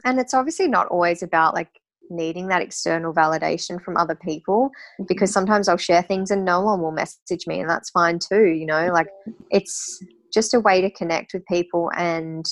and 0.05 0.19
it's 0.19 0.33
obviously 0.33 0.67
not 0.67 0.87
always 0.87 1.23
about 1.23 1.53
like 1.53 1.69
needing 2.09 2.47
that 2.47 2.61
external 2.61 3.13
validation 3.13 3.81
from 3.81 3.97
other 3.97 4.15
people 4.15 4.71
because 5.07 5.29
mm-hmm. 5.29 5.33
sometimes 5.33 5.67
I'll 5.67 5.77
share 5.77 6.03
things 6.03 6.31
and 6.31 6.45
no 6.45 6.61
one 6.61 6.81
will 6.81 6.91
message 6.91 7.47
me 7.47 7.59
and 7.59 7.69
that's 7.69 7.89
fine 7.89 8.19
too 8.19 8.45
you 8.45 8.65
know 8.65 8.91
like 8.91 9.07
it's 9.51 10.03
just 10.33 10.53
a 10.53 10.59
way 10.59 10.81
to 10.81 10.89
connect 10.89 11.33
with 11.33 11.45
people 11.45 11.91
and 11.97 12.45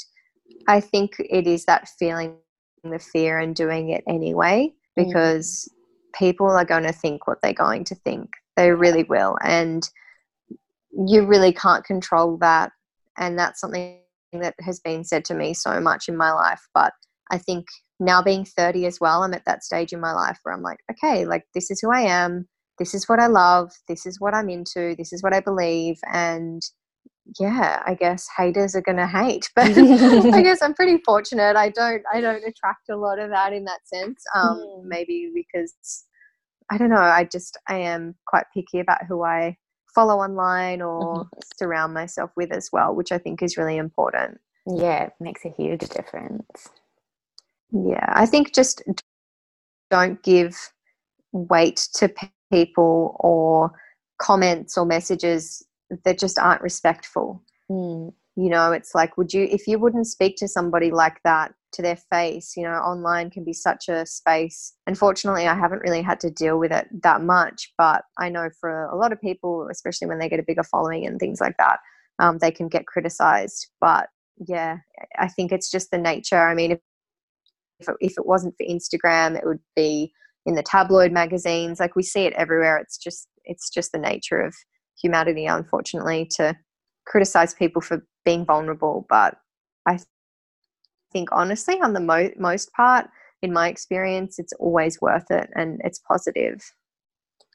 I 0.67 0.79
think 0.79 1.15
it 1.19 1.47
is 1.47 1.65
that 1.65 1.89
feeling 1.99 2.35
the 2.83 2.99
fear 2.99 3.39
and 3.39 3.55
doing 3.55 3.89
it 3.89 4.03
anyway 4.07 4.73
mm. 4.97 5.05
because 5.05 5.69
mm. 5.69 6.19
people 6.19 6.49
are 6.49 6.65
going 6.65 6.83
to 6.83 6.93
think 6.93 7.27
what 7.27 7.39
they're 7.41 7.53
going 7.53 7.83
to 7.85 7.95
think 7.95 8.29
they 8.55 8.71
really 8.71 9.03
will 9.03 9.37
and 9.43 9.87
you 11.07 11.25
really 11.25 11.53
can't 11.53 11.85
control 11.85 12.37
that 12.37 12.71
and 13.17 13.37
that's 13.37 13.59
something 13.61 13.99
that 14.33 14.55
has 14.61 14.79
been 14.79 15.03
said 15.03 15.25
to 15.25 15.33
me 15.33 15.53
so 15.53 15.79
much 15.79 16.07
in 16.07 16.17
my 16.17 16.31
life 16.31 16.61
but 16.73 16.93
I 17.31 17.37
think 17.37 17.65
now 18.01 18.21
being 18.21 18.43
30 18.43 18.85
as 18.85 18.99
well, 18.99 19.23
I'm 19.23 19.33
at 19.33 19.45
that 19.45 19.63
stage 19.63 19.93
in 19.93 20.01
my 20.01 20.11
life 20.11 20.39
where 20.43 20.53
I'm 20.53 20.61
like, 20.61 20.79
okay, 20.91 21.25
like 21.25 21.45
this 21.55 21.71
is 21.71 21.79
who 21.79 21.91
I 21.91 22.01
am. 22.01 22.47
This 22.77 22.93
is 22.93 23.07
what 23.07 23.19
I 23.19 23.27
love. 23.27 23.71
This 23.87 24.05
is 24.05 24.19
what 24.19 24.33
I'm 24.33 24.49
into. 24.49 24.95
This 24.97 25.13
is 25.13 25.21
what 25.21 25.33
I 25.33 25.39
believe. 25.39 25.99
And 26.11 26.61
yeah, 27.39 27.81
I 27.85 27.93
guess 27.93 28.27
haters 28.37 28.75
are 28.75 28.81
gonna 28.81 29.07
hate, 29.07 29.49
but 29.55 29.65
I 29.77 30.41
guess 30.43 30.61
I'm 30.61 30.73
pretty 30.73 31.01
fortunate. 31.05 31.55
I 31.55 31.69
don't, 31.69 32.03
I 32.13 32.21
don't 32.21 32.43
attract 32.43 32.89
a 32.89 32.97
lot 32.97 33.19
of 33.19 33.29
that 33.29 33.53
in 33.53 33.65
that 33.65 33.87
sense. 33.87 34.23
Um, 34.35 34.57
mm. 34.57 34.83
Maybe 34.85 35.31
because 35.33 36.05
I 36.69 36.77
don't 36.77 36.89
know. 36.89 36.97
I 36.97 37.25
just, 37.25 37.57
I 37.67 37.77
am 37.77 38.15
quite 38.27 38.45
picky 38.53 38.79
about 38.79 39.05
who 39.07 39.23
I 39.23 39.57
follow 39.93 40.19
online 40.19 40.81
or 40.81 41.15
mm-hmm. 41.15 41.39
surround 41.57 41.93
myself 41.93 42.31
with 42.35 42.51
as 42.51 42.69
well, 42.71 42.95
which 42.95 43.11
I 43.11 43.17
think 43.17 43.41
is 43.41 43.57
really 43.57 43.77
important. 43.77 44.39
Yeah, 44.65 45.05
it 45.05 45.13
makes 45.19 45.43
a 45.43 45.49
huge 45.49 45.81
difference. 45.89 46.69
Yeah, 47.71 48.05
I 48.07 48.25
think 48.25 48.53
just 48.53 48.83
don't 49.89 50.21
give 50.23 50.55
weight 51.31 51.87
to 51.95 52.13
people 52.51 53.17
or 53.19 53.71
comments 54.19 54.77
or 54.77 54.85
messages 54.85 55.65
that 56.05 56.19
just 56.19 56.39
aren't 56.39 56.61
respectful. 56.61 57.43
Mm. 57.69 58.13
You 58.35 58.49
know, 58.49 58.71
it's 58.71 58.95
like, 58.95 59.17
would 59.17 59.33
you, 59.33 59.43
if 59.51 59.67
you 59.67 59.77
wouldn't 59.77 60.07
speak 60.07 60.37
to 60.37 60.47
somebody 60.47 60.89
like 60.89 61.21
that 61.23 61.53
to 61.73 61.81
their 61.81 61.97
face, 61.97 62.53
you 62.55 62.63
know, 62.63 62.71
online 62.71 63.29
can 63.29 63.43
be 63.43 63.53
such 63.53 63.87
a 63.89 64.05
space. 64.05 64.73
Unfortunately, 64.87 65.47
I 65.47 65.55
haven't 65.55 65.81
really 65.81 66.01
had 66.01 66.19
to 66.21 66.31
deal 66.31 66.59
with 66.59 66.71
it 66.71 66.87
that 67.03 67.21
much, 67.21 67.73
but 67.77 68.03
I 68.17 68.29
know 68.29 68.49
for 68.59 68.85
a 68.85 68.95
lot 68.95 69.11
of 69.11 69.21
people, 69.21 69.67
especially 69.71 70.07
when 70.07 70.19
they 70.19 70.29
get 70.29 70.39
a 70.39 70.45
bigger 70.45 70.63
following 70.63 71.05
and 71.05 71.19
things 71.19 71.41
like 71.41 71.55
that, 71.59 71.79
um, 72.19 72.37
they 72.37 72.51
can 72.51 72.67
get 72.67 72.87
criticized. 72.87 73.67
But 73.79 74.07
yeah, 74.47 74.77
I 75.17 75.27
think 75.27 75.51
it's 75.51 75.71
just 75.71 75.91
the 75.91 75.97
nature. 75.97 76.39
I 76.39 76.53
mean, 76.53 76.71
if 76.71 76.79
if 77.79 77.89
it, 77.89 77.95
if 77.99 78.13
it 78.17 78.25
wasn't 78.25 78.55
for 78.57 78.65
Instagram, 78.65 79.35
it 79.35 79.45
would 79.45 79.59
be 79.75 80.13
in 80.45 80.55
the 80.55 80.63
tabloid 80.63 81.11
magazines. 81.11 81.79
Like 81.79 81.95
we 81.95 82.03
see 82.03 82.25
it 82.25 82.33
everywhere. 82.33 82.77
It's 82.77 82.97
just 82.97 83.27
it's 83.43 83.69
just 83.69 83.91
the 83.91 83.99
nature 83.99 84.39
of 84.39 84.55
humanity, 85.01 85.45
unfortunately, 85.45 86.27
to 86.37 86.55
criticize 87.05 87.53
people 87.53 87.81
for 87.81 88.05
being 88.25 88.45
vulnerable. 88.45 89.05
But 89.09 89.37
I 89.85 89.99
think 91.11 91.29
honestly, 91.31 91.79
on 91.81 91.93
the 91.93 91.99
mo- 91.99 92.31
most 92.37 92.71
part, 92.73 93.07
in 93.41 93.53
my 93.53 93.67
experience, 93.67 94.37
it's 94.39 94.53
always 94.59 95.01
worth 95.01 95.29
it 95.31 95.49
and 95.55 95.81
it's 95.83 95.99
positive. 95.99 96.61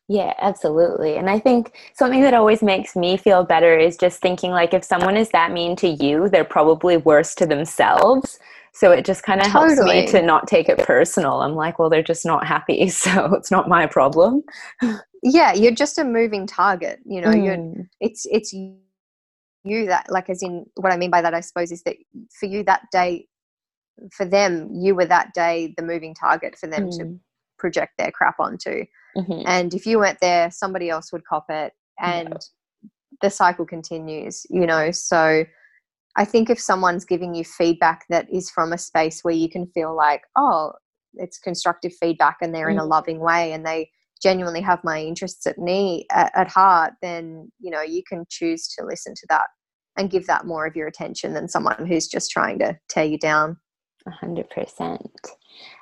Yeah, 0.08 0.34
absolutely. 0.38 1.16
And 1.16 1.28
I 1.28 1.40
think 1.40 1.76
something 1.94 2.20
that 2.20 2.34
always 2.34 2.62
makes 2.62 2.94
me 2.94 3.16
feel 3.16 3.44
better 3.44 3.76
is 3.76 3.96
just 3.96 4.20
thinking 4.20 4.52
like 4.52 4.72
if 4.72 4.84
someone 4.84 5.16
is 5.16 5.30
that 5.30 5.50
mean 5.50 5.74
to 5.76 5.88
you, 5.88 6.28
they're 6.28 6.44
probably 6.44 6.96
worse 6.96 7.34
to 7.36 7.46
themselves. 7.46 8.38
So 8.72 8.92
it 8.92 9.04
just 9.04 9.24
kind 9.24 9.40
of 9.40 9.50
totally. 9.50 9.96
helps 9.96 10.14
me 10.14 10.20
to 10.20 10.22
not 10.22 10.46
take 10.46 10.68
it 10.68 10.78
personal. 10.78 11.40
I'm 11.40 11.54
like, 11.54 11.78
well, 11.78 11.90
they're 11.90 12.02
just 12.02 12.26
not 12.26 12.46
happy, 12.46 12.88
so 12.90 13.34
it's 13.34 13.50
not 13.50 13.68
my 13.68 13.86
problem. 13.86 14.42
yeah, 15.26 15.52
you're 15.52 15.72
just 15.72 15.98
a 15.98 16.04
moving 16.04 16.46
target. 16.46 17.00
You 17.04 17.20
know, 17.20 17.30
mm. 17.30 17.44
you're 17.44 17.86
it's 18.00 18.26
it's 18.30 18.52
you 18.52 19.86
that 19.86 20.06
like 20.08 20.30
as 20.30 20.42
in 20.42 20.66
what 20.76 20.92
I 20.92 20.96
mean 20.96 21.10
by 21.10 21.20
that, 21.20 21.34
I 21.34 21.40
suppose, 21.40 21.72
is 21.72 21.82
that 21.82 21.96
for 22.38 22.46
you 22.46 22.62
that 22.64 22.82
day, 22.92 23.26
for 24.12 24.24
them, 24.24 24.70
you 24.72 24.94
were 24.94 25.06
that 25.06 25.34
day 25.34 25.74
the 25.76 25.82
moving 25.82 26.14
target 26.14 26.56
for 26.56 26.68
them 26.68 26.90
mm. 26.90 26.98
to 26.98 27.18
project 27.58 27.94
their 27.98 28.12
crap 28.12 28.38
onto. 28.38 28.84
Mm-hmm. 29.16 29.42
And 29.46 29.74
if 29.74 29.84
you 29.84 29.98
weren't 29.98 30.20
there, 30.20 30.50
somebody 30.50 30.90
else 30.90 31.12
would 31.12 31.24
cop 31.24 31.46
it, 31.48 31.72
and 31.98 32.28
yeah. 32.30 32.88
the 33.22 33.30
cycle 33.30 33.66
continues. 33.66 34.46
You 34.48 34.66
know, 34.66 34.92
so 34.92 35.44
I 36.14 36.24
think 36.24 36.50
if 36.50 36.60
someone's 36.60 37.04
giving 37.04 37.34
you 37.34 37.42
feedback 37.42 38.06
that 38.10 38.32
is 38.32 38.48
from 38.48 38.72
a 38.72 38.78
space 38.78 39.24
where 39.24 39.34
you 39.34 39.48
can 39.48 39.66
feel 39.66 39.96
like, 39.96 40.22
oh, 40.36 40.74
it's 41.14 41.38
constructive 41.38 41.92
feedback 42.00 42.36
and 42.40 42.54
they're 42.54 42.68
mm. 42.68 42.72
in 42.72 42.78
a 42.78 42.84
mm. 42.84 42.90
loving 42.90 43.18
way 43.18 43.52
and 43.52 43.66
they 43.66 43.90
genuinely 44.22 44.60
have 44.60 44.82
my 44.84 45.02
interests 45.02 45.46
at 45.46 45.58
knee 45.58 46.06
at, 46.10 46.32
at, 46.34 46.48
heart, 46.48 46.94
then 47.02 47.50
you 47.60 47.70
know 47.70 47.82
you 47.82 48.02
can 48.08 48.24
choose 48.28 48.68
to 48.68 48.84
listen 48.84 49.14
to 49.14 49.26
that 49.28 49.46
and 49.96 50.10
give 50.10 50.26
that 50.26 50.46
more 50.46 50.66
of 50.66 50.76
your 50.76 50.86
attention 50.86 51.34
than 51.34 51.48
someone 51.48 51.86
who's 51.86 52.08
just 52.08 52.30
trying 52.30 52.58
to 52.58 52.76
tear 52.88 53.04
you 53.04 53.18
down. 53.18 53.56
A 54.06 54.10
hundred 54.10 54.48
percent. 54.50 55.10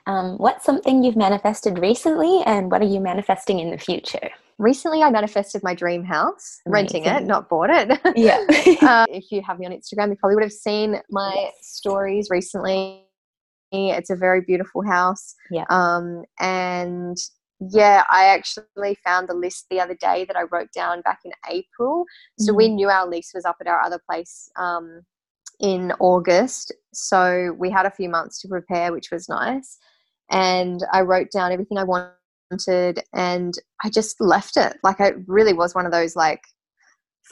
Um, 0.07 0.39
what's 0.39 0.65
something 0.65 1.03
you've 1.03 1.17
manifested 1.17 1.79
recently, 1.79 2.43
and 2.47 2.71
what 2.71 2.81
are 2.83 2.87
you 2.87 3.01
manifesting 3.01 3.59
in 3.59 3.71
the 3.71 3.79
future? 3.79 4.31
recently 4.59 5.03
I 5.03 5.11
manifested 5.11 5.63
my 5.63 5.75
dream 5.75 6.05
house, 6.05 6.61
Amazing. 6.67 7.05
renting 7.05 7.05
it, 7.05 7.27
not 7.27 7.49
bought 7.49 7.71
it. 7.71 8.01
Yeah. 8.17 8.39
uh, 8.83 9.07
if 9.11 9.31
you 9.31 9.43
have 9.43 9.59
me 9.59 9.67
on 9.67 9.73
Instagram, 9.73 10.11
you 10.11 10.17
probably 10.17 10.37
would 10.37 10.45
have 10.45 10.53
seen 10.53 11.01
my 11.11 11.33
yes. 11.35 11.55
stories 11.61 12.29
recently. 12.31 13.05
It's 13.73 14.11
a 14.11 14.17
very 14.17 14.41
beautiful 14.41 14.83
house. 14.87 15.35
Yeah. 15.51 15.65
Um, 15.69 16.23
and 16.39 17.17
yeah, 17.61 18.05
I 18.11 18.27
actually 18.27 18.97
found 19.05 19.29
the 19.29 19.35
list 19.35 19.67
the 19.71 19.81
other 19.81 19.95
day 19.95 20.25
that 20.25 20.37
I 20.37 20.43
wrote 20.51 20.73
down 20.75 21.03
back 21.03 21.21
in 21.25 21.33
April. 21.51 22.05
So 22.39 22.53
mm. 22.53 22.57
we 22.57 22.69
knew 22.69 22.89
our 22.89 23.07
lease 23.07 23.33
was 23.35 23.45
up 23.45 23.57
at 23.61 23.67
our 23.67 23.81
other 23.81 24.01
place 24.09 24.51
um, 24.57 25.03
in 25.61 25.93
August. 26.01 26.73
So 26.93 27.55
we 27.59 27.71
had 27.71 27.87
a 27.87 27.91
few 27.91 28.09
months 28.09 28.41
to 28.41 28.49
prepare, 28.49 28.93
which 28.93 29.11
was 29.11 29.29
nice. 29.29 29.79
And 30.31 30.81
I 30.93 31.03
wrote 31.03 31.31
down 31.31 31.53
everything 31.53 31.79
I 31.79 31.85
wanted 31.85 33.01
and 33.13 33.55
I 33.85 33.91
just 33.91 34.21
left 34.21 34.57
it. 34.57 34.77
Like 34.83 35.01
it 35.01 35.17
really 35.27 35.53
was 35.53 35.75
one 35.75 35.87
of 35.87 35.93
those 35.93 36.17
like 36.17 36.43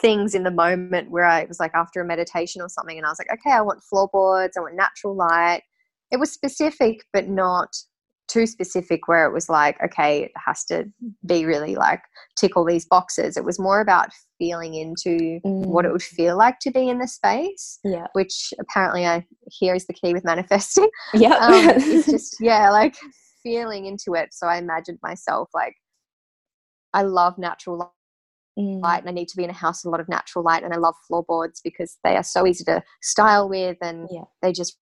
things 0.00 0.34
in 0.34 0.42
the 0.42 0.50
moment 0.50 1.10
where 1.10 1.24
I 1.24 1.44
was 1.44 1.60
like 1.60 1.74
after 1.74 2.00
a 2.00 2.06
meditation 2.06 2.62
or 2.62 2.68
something 2.68 2.96
and 2.96 3.06
I 3.06 3.10
was 3.10 3.18
like, 3.18 3.38
okay, 3.38 3.54
I 3.54 3.60
want 3.60 3.82
floorboards, 3.82 4.56
I 4.56 4.60
want 4.60 4.76
natural 4.76 5.14
light. 5.14 5.62
It 6.10 6.18
was 6.18 6.30
specific 6.30 7.04
but 7.12 7.28
not 7.28 7.74
too 8.32 8.46
specific 8.46 9.08
where 9.08 9.26
it 9.26 9.32
was 9.32 9.48
like, 9.48 9.76
okay, 9.84 10.24
it 10.24 10.32
has 10.46 10.64
to 10.64 10.84
be 11.26 11.44
really 11.44 11.74
like 11.74 12.00
tick 12.38 12.56
all 12.56 12.64
these 12.64 12.86
boxes. 12.86 13.36
It 13.36 13.44
was 13.44 13.58
more 13.58 13.80
about 13.80 14.08
feeling 14.38 14.74
into 14.74 15.40
mm. 15.44 15.66
what 15.66 15.84
it 15.84 15.88
mm. 15.88 15.92
would 15.92 16.02
feel 16.02 16.36
like 16.36 16.58
to 16.60 16.70
be 16.70 16.88
in 16.88 16.98
the 16.98 17.08
space. 17.08 17.78
Yeah. 17.84 18.06
Which 18.14 18.54
apparently 18.58 19.06
I 19.06 19.26
hear 19.50 19.74
is 19.74 19.86
the 19.86 19.92
key 19.92 20.14
with 20.14 20.24
manifesting. 20.24 20.88
Yeah. 21.14 21.34
um, 21.34 21.52
it's 21.54 22.06
just 22.10 22.36
yeah, 22.40 22.70
like 22.70 22.96
feeling 23.42 23.86
into 23.86 24.14
it. 24.14 24.32
So 24.32 24.46
I 24.46 24.56
imagined 24.56 24.98
myself 25.02 25.50
like 25.52 25.74
I 26.94 27.02
love 27.02 27.38
natural 27.38 27.78
light. 27.78 27.88
Mm. 28.58 28.82
light 28.82 29.00
and 29.00 29.08
I 29.08 29.12
need 29.12 29.28
to 29.28 29.36
be 29.38 29.44
in 29.44 29.48
a 29.48 29.54
house 29.54 29.82
with 29.82 29.88
a 29.88 29.90
lot 29.92 30.00
of 30.00 30.10
natural 30.10 30.44
light 30.44 30.62
and 30.62 30.74
I 30.74 30.76
love 30.76 30.94
floorboards 31.08 31.62
because 31.64 31.96
they 32.04 32.18
are 32.18 32.22
so 32.22 32.46
easy 32.46 32.64
to 32.64 32.82
style 33.00 33.48
with 33.48 33.78
and 33.80 34.06
yeah. 34.12 34.24
they 34.42 34.52
just 34.52 34.76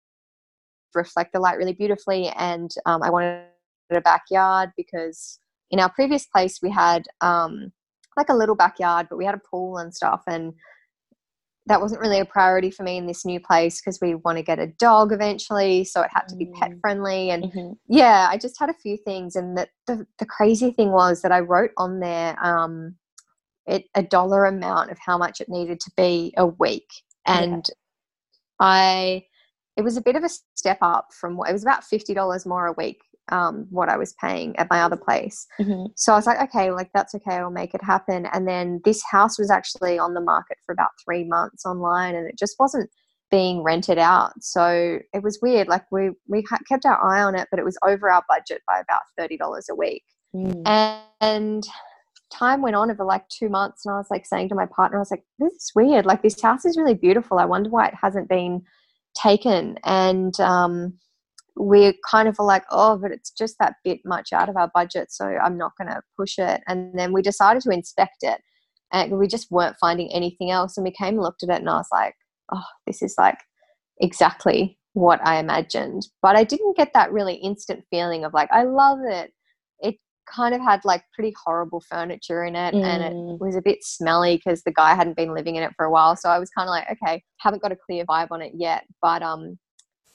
reflect 0.97 1.33
the 1.33 1.39
light 1.39 1.57
really 1.57 1.73
beautifully. 1.73 2.29
And 2.29 2.71
um, 2.85 3.01
I 3.03 3.09
wanted 3.09 3.45
a 3.91 4.01
backyard 4.01 4.71
because 4.75 5.39
in 5.71 5.79
our 5.79 5.89
previous 5.89 6.25
place 6.25 6.59
we 6.61 6.69
had 6.69 7.03
um, 7.21 7.71
like 8.17 8.29
a 8.29 8.35
little 8.35 8.55
backyard, 8.55 9.07
but 9.09 9.17
we 9.17 9.25
had 9.25 9.35
a 9.35 9.41
pool 9.49 9.77
and 9.77 9.93
stuff. 9.93 10.23
And 10.27 10.53
that 11.67 11.81
wasn't 11.81 12.01
really 12.01 12.19
a 12.19 12.25
priority 12.25 12.71
for 12.71 12.83
me 12.83 12.97
in 12.97 13.07
this 13.07 13.25
new 13.25 13.39
place 13.39 13.81
because 13.81 13.99
we 14.01 14.15
want 14.15 14.37
to 14.37 14.43
get 14.43 14.59
a 14.59 14.67
dog 14.67 15.11
eventually. 15.11 15.83
So 15.83 16.01
it 16.01 16.09
had 16.13 16.27
to 16.29 16.35
be 16.35 16.45
pet 16.45 16.71
mm. 16.71 16.79
friendly. 16.79 17.29
And 17.29 17.43
mm-hmm. 17.43 17.73
yeah, 17.87 18.27
I 18.29 18.37
just 18.37 18.57
had 18.59 18.69
a 18.69 18.73
few 18.73 18.97
things. 18.97 19.35
And 19.35 19.57
the, 19.57 19.67
the, 19.85 20.07
the 20.19 20.25
crazy 20.25 20.71
thing 20.71 20.91
was 20.91 21.21
that 21.21 21.31
I 21.31 21.39
wrote 21.41 21.71
on 21.77 21.99
there 21.99 22.37
um, 22.43 22.95
it, 23.65 23.85
a 23.95 24.01
dollar 24.01 24.45
amount 24.45 24.91
of 24.91 24.97
how 24.97 25.17
much 25.17 25.41
it 25.41 25.49
needed 25.49 25.79
to 25.81 25.91
be 25.97 26.33
a 26.37 26.45
week. 26.47 26.87
And 27.25 27.67
yeah. 27.67 27.75
I 28.61 29.25
it 29.77 29.83
was 29.83 29.95
a 29.95 30.01
bit 30.01 30.15
of 30.15 30.23
a 30.23 30.29
step 30.55 30.79
up 30.81 31.09
from 31.19 31.37
what 31.37 31.49
it 31.49 31.53
was 31.53 31.63
about 31.63 31.83
$50 31.83 32.45
more 32.45 32.67
a 32.67 32.73
week 32.73 32.99
um, 33.29 33.67
what 33.69 33.89
I 33.89 33.97
was 33.97 34.13
paying 34.21 34.55
at 34.57 34.69
my 34.69 34.81
other 34.81 34.95
place. 34.95 35.47
Mm-hmm. 35.59 35.87
So 35.95 36.13
I 36.13 36.15
was 36.15 36.25
like, 36.25 36.41
okay, 36.49 36.71
like 36.71 36.89
that's 36.93 37.13
okay, 37.15 37.35
I'll 37.35 37.51
make 37.51 37.73
it 37.73 37.83
happen. 37.83 38.27
And 38.31 38.47
then 38.47 38.81
this 38.85 39.03
house 39.09 39.37
was 39.37 39.51
actually 39.51 39.99
on 39.99 40.13
the 40.13 40.21
market 40.21 40.57
for 40.65 40.71
about 40.71 40.89
three 41.03 41.25
months 41.25 41.65
online, 41.65 42.15
and 42.15 42.27
it 42.27 42.37
just 42.37 42.55
wasn't 42.59 42.89
being 43.29 43.63
rented 43.63 43.97
out. 43.97 44.31
So 44.39 44.99
it 45.13 45.23
was 45.23 45.39
weird. 45.41 45.67
Like 45.67 45.83
we 45.91 46.11
we 46.27 46.43
kept 46.67 46.85
our 46.85 47.03
eye 47.03 47.21
on 47.21 47.35
it, 47.35 47.47
but 47.51 47.59
it 47.59 47.65
was 47.65 47.77
over 47.85 48.09
our 48.09 48.23
budget 48.29 48.61
by 48.67 48.79
about 48.79 49.01
thirty 49.17 49.37
dollars 49.37 49.67
a 49.69 49.75
week. 49.75 50.03
Mm. 50.33 50.61
And, 50.65 51.01
and 51.19 51.67
time 52.31 52.61
went 52.61 52.75
on 52.75 52.91
over 52.91 53.03
like 53.03 53.27
two 53.27 53.49
months, 53.49 53.85
and 53.85 53.93
I 53.93 53.97
was 53.97 54.07
like 54.09 54.25
saying 54.25 54.49
to 54.49 54.55
my 54.55 54.67
partner, 54.67 54.97
I 54.97 55.01
was 55.01 55.11
like, 55.11 55.25
this 55.39 55.53
is 55.53 55.71
weird. 55.75 56.05
Like 56.05 56.21
this 56.21 56.41
house 56.41 56.65
is 56.65 56.77
really 56.77 56.93
beautiful. 56.93 57.39
I 57.39 57.45
wonder 57.45 57.69
why 57.69 57.87
it 57.87 57.95
hasn't 58.01 58.29
been 58.29 58.63
taken 59.21 59.77
and 59.83 60.39
um, 60.39 60.97
we're 61.55 61.93
kind 62.09 62.27
of 62.27 62.37
like 62.39 62.63
oh 62.71 62.97
but 62.97 63.11
it's 63.11 63.31
just 63.31 63.55
that 63.59 63.75
bit 63.83 63.99
much 64.05 64.31
out 64.33 64.49
of 64.49 64.57
our 64.57 64.69
budget 64.73 65.07
so 65.11 65.25
i'm 65.25 65.57
not 65.57 65.71
going 65.79 65.89
to 65.89 66.01
push 66.17 66.37
it. 66.37 66.61
And 66.67 66.97
then 66.97 67.13
we 67.13 67.21
decided 67.21 67.63
to 67.63 67.71
inspect 67.71 68.17
it 68.21 68.39
and 68.93 69.17
we 69.17 69.27
just 69.27 69.51
weren't 69.51 69.75
finding 69.81 70.11
anything 70.13 70.51
else 70.51 70.77
and 70.77 70.83
we 70.85 70.91
came 70.91 71.15
and 71.15 71.21
looked 71.23 71.43
at 71.43 71.49
it 71.49 71.59
and 71.59 71.69
i 71.69 71.77
was 71.77 71.89
like 71.91 72.15
oh 72.53 72.63
this 72.85 73.01
is 73.01 73.15
like 73.17 73.37
exactly 73.99 74.77
what 74.93 75.19
i 75.25 75.39
imagined. 75.39 76.03
But 76.21 76.35
i 76.35 76.43
didn't 76.43 76.77
get 76.77 76.91
that 76.93 77.11
really 77.11 77.35
instant 77.35 77.83
feeling 77.89 78.23
of 78.23 78.33
like 78.33 78.49
i 78.51 78.63
love 78.63 78.99
it. 79.03 79.31
It 79.79 79.95
kind 80.33 80.53
of 80.53 80.61
had 80.61 80.83
like 80.83 81.03
pretty 81.13 81.33
horrible 81.43 81.81
furniture 81.81 82.43
in 82.43 82.55
it 82.55 82.73
mm. 82.73 82.83
and 82.83 83.03
it 83.03 83.13
mm. 83.13 83.39
was 83.39 83.55
a 83.55 83.61
bit 83.61 83.83
smelly 83.83 84.37
because 84.37 84.63
the 84.63 84.71
guy 84.71 84.93
hadn't 84.93 85.17
been 85.17 85.33
living 85.33 85.55
in 85.55 85.63
it 85.63 85.71
for 85.75 85.85
a 85.85 85.91
while 85.91 86.15
so 86.15 86.29
i 86.29 86.39
was 86.39 86.49
kind 86.49 86.67
of 86.67 86.71
like 86.71 86.87
okay 86.91 87.23
haven't 87.39 87.61
got 87.61 87.71
a 87.71 87.75
clear 87.75 88.05
vibe 88.05 88.27
on 88.31 88.41
it 88.41 88.51
yet 88.55 88.83
but 89.01 89.21
um 89.21 89.57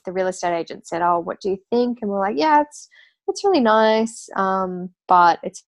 the 0.05 0.13
real 0.13 0.27
estate 0.27 0.57
agent 0.57 0.87
said 0.87 1.03
oh 1.03 1.19
what 1.19 1.41
do 1.41 1.51
you 1.51 1.59
think 1.71 1.99
and 2.03 2.11
we're 2.11 2.21
like 2.21 2.39
yeah 2.39 2.61
it's 2.61 2.89
it's 3.29 3.45
really 3.45 3.61
nice 3.61 4.29
um 4.37 4.91
but 5.09 5.39
it's 5.43 5.65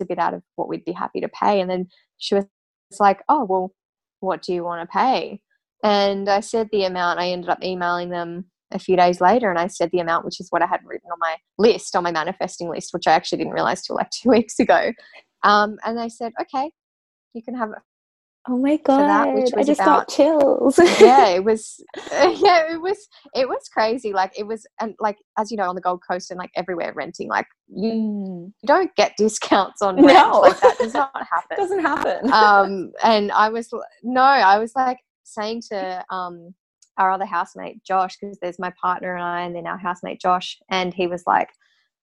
a 0.00 0.04
bit 0.04 0.18
out 0.18 0.34
of 0.34 0.42
what 0.56 0.68
we'd 0.68 0.84
be 0.84 0.92
happy 0.92 1.20
to 1.20 1.28
pay 1.28 1.60
and 1.60 1.70
then 1.70 1.86
she 2.18 2.34
was 2.34 2.44
like 2.98 3.22
oh 3.28 3.44
well 3.44 3.72
what 4.20 4.42
do 4.42 4.52
you 4.52 4.64
want 4.64 4.80
to 4.80 4.92
pay 4.92 5.40
and 5.82 6.28
i 6.28 6.40
said 6.40 6.68
the 6.70 6.84
amount 6.84 7.18
i 7.18 7.28
ended 7.28 7.48
up 7.48 7.62
emailing 7.62 8.10
them 8.10 8.44
a 8.74 8.78
few 8.78 8.96
days 8.96 9.20
later 9.20 9.50
and 9.50 9.58
I 9.58 9.66
said 9.66 9.90
the 9.92 10.00
amount, 10.00 10.24
which 10.24 10.40
is 10.40 10.48
what 10.50 10.62
I 10.62 10.66
had 10.66 10.80
written 10.84 11.10
on 11.10 11.18
my 11.20 11.36
list, 11.58 11.94
on 11.96 12.02
my 12.02 12.12
manifesting 12.12 12.68
list, 12.68 12.92
which 12.92 13.06
I 13.06 13.12
actually 13.12 13.38
didn't 13.38 13.52
realize 13.52 13.82
till 13.82 13.96
like 13.96 14.10
two 14.22 14.30
weeks 14.30 14.58
ago. 14.58 14.92
Um, 15.42 15.78
and 15.84 15.98
they 15.98 16.08
said, 16.08 16.32
okay, 16.40 16.70
you 17.34 17.42
can 17.42 17.54
have 17.54 17.70
it. 17.70 17.78
Oh 18.48 18.58
my 18.58 18.76
god! 18.76 19.02
That, 19.02 19.34
which 19.34 19.50
I 19.56 19.62
just 19.62 19.80
about, 19.80 20.08
got 20.08 20.08
chills. 20.08 20.76
yeah, 21.00 21.28
it 21.28 21.44
was. 21.44 21.80
Yeah, 22.12 22.72
it 22.72 22.80
was. 22.80 23.08
It 23.36 23.48
was 23.48 23.68
crazy. 23.72 24.12
Like 24.12 24.36
it 24.36 24.44
was, 24.44 24.66
and 24.80 24.96
like 24.98 25.16
as 25.38 25.52
you 25.52 25.56
know, 25.56 25.68
on 25.68 25.76
the 25.76 25.80
Gold 25.80 26.02
Coast 26.08 26.32
and 26.32 26.38
like 26.38 26.50
everywhere, 26.56 26.92
renting. 26.92 27.28
Like 27.28 27.46
you, 27.68 27.92
mm. 27.92 28.52
you 28.60 28.66
don't 28.66 28.92
get 28.96 29.12
discounts 29.16 29.80
on 29.80 29.94
rent. 29.96 30.08
No. 30.08 30.40
Like 30.40 30.60
that 30.60 30.76
does 30.76 30.92
not 30.92 31.12
happen. 31.14 31.56
Doesn't 31.56 31.82
happen. 31.82 32.32
um, 32.32 32.92
and 33.04 33.30
I 33.30 33.48
was 33.48 33.72
no, 34.02 34.20
I 34.20 34.58
was 34.58 34.74
like 34.74 34.98
saying 35.22 35.62
to 35.70 36.04
um 36.10 36.52
our 37.02 37.10
other 37.10 37.26
housemate 37.26 37.82
Josh 37.84 38.16
because 38.20 38.38
there's 38.40 38.58
my 38.58 38.72
partner 38.80 39.14
and 39.14 39.24
I 39.24 39.42
and 39.42 39.54
then 39.54 39.66
our 39.66 39.78
housemate 39.78 40.20
Josh 40.20 40.58
and 40.70 40.94
he 40.94 41.06
was 41.06 41.24
like 41.26 41.50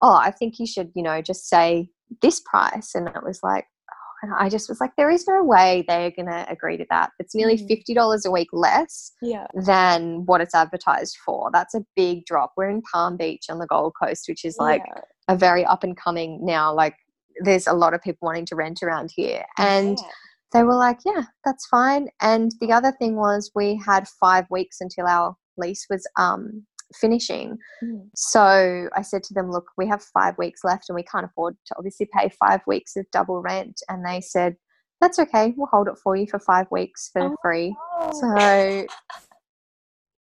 oh 0.02 0.16
I 0.16 0.32
think 0.32 0.60
you 0.60 0.68
should 0.68 0.92
you 0.96 1.04
know 1.04 1.22
just 1.22 1.48
say 1.48 1.90
this 2.22 2.42
price 2.42 2.96
and 2.96 3.08
it 3.08 3.24
was 3.24 3.40
like 3.42 3.66
oh, 3.90 4.14
and 4.24 4.34
I 4.38 4.50
just 4.50 4.68
was 4.68 4.82
like 4.82 4.92
there 4.98 5.10
is 5.10 5.26
no 5.28 5.44
way 5.44 5.86
they're 5.88 6.12
going 6.12 6.28
to 6.28 6.46
agree 6.50 6.78
to 6.78 6.86
that 6.90 7.12
it's 7.20 7.34
nearly 7.34 7.58
mm. 7.58 7.84
$50 7.98 8.26
a 8.26 8.32
week 8.32 8.50
less 8.52 9.12
yeah. 9.22 9.48
than 9.54 10.26
what 10.26 10.42
it's 10.42 10.56
advertised 10.56 11.18
for 11.26 11.50
that's 11.54 11.74
a 11.74 11.86
big 11.96 12.26
drop 12.26 12.54
we're 12.58 12.70
in 12.70 12.82
Palm 12.82 13.16
Beach 13.16 13.46
on 13.50 13.60
the 13.60 13.68
Gold 13.68 13.94
Coast 14.02 14.26
which 14.28 14.44
is 14.44 14.58
like 14.58 14.84
yeah. 14.86 15.02
a 15.28 15.38
very 15.38 15.66
up 15.66 15.84
and 15.84 15.96
coming 15.96 16.46
now 16.46 16.74
like 16.74 16.96
there's 17.42 17.68
a 17.68 17.74
lot 17.74 17.94
of 17.94 18.02
people 18.02 18.26
wanting 18.26 18.46
to 18.46 18.56
rent 18.56 18.84
around 18.84 19.12
here 19.16 19.46
and 19.58 19.98
yeah 19.98 20.10
they 20.52 20.64
were 20.64 20.76
like, 20.76 21.00
yeah, 21.06 21.24
that's 21.46 21.68
fine. 21.68 22.08
And 22.22 22.52
the 22.60 22.72
other 22.72 22.92
thing 22.92 23.16
was 23.16 23.52
we 23.56 23.80
had 23.86 24.08
five 24.08 24.46
weeks 24.50 24.82
until 24.82 25.08
our 25.08 25.36
lease 25.58 25.86
was 25.90 26.08
um, 26.18 26.66
finishing. 26.96 27.58
Mm. 27.84 28.10
So 28.16 28.90
I 28.96 29.02
said 29.02 29.24
to 29.24 29.34
them, 29.34 29.52
look, 29.52 29.66
we 29.78 29.88
have 29.88 30.02
five 30.02 30.38
weeks 30.38 30.62
left 30.64 30.86
and 30.90 30.96
we 30.96 31.04
can't 31.04 31.26
afford 31.26 31.56
to 31.68 31.76
obviously 31.78 32.10
pay 32.18 32.30
five 32.40 32.62
weeks 32.66 32.96
of 32.96 33.06
double 33.12 33.42
rent. 33.42 33.80
And 33.90 34.06
they 34.06 34.22
said, 34.22 34.56
that's 35.02 35.20
okay. 35.20 35.54
We'll 35.56 35.70
hold 35.72 35.88
it 35.88 35.98
for 36.04 36.16
you 36.16 36.28
for 36.28 36.40
five 36.40 36.68
weeks 36.72 37.10
for 37.14 37.22
oh, 37.22 37.36
free. 37.42 37.76
So 38.20 38.36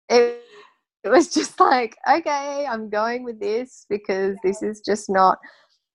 it, 0.10 0.44
it 1.04 1.10
was 1.10 1.34
just 1.34 1.60
like, 1.60 1.96
okay, 2.10 2.68
I'm 2.70 2.90
going 2.90 3.24
with 3.24 3.40
this 3.40 3.86
because 3.90 4.38
this 4.44 4.62
is 4.62 4.82
just 4.86 5.10
not. 5.10 5.38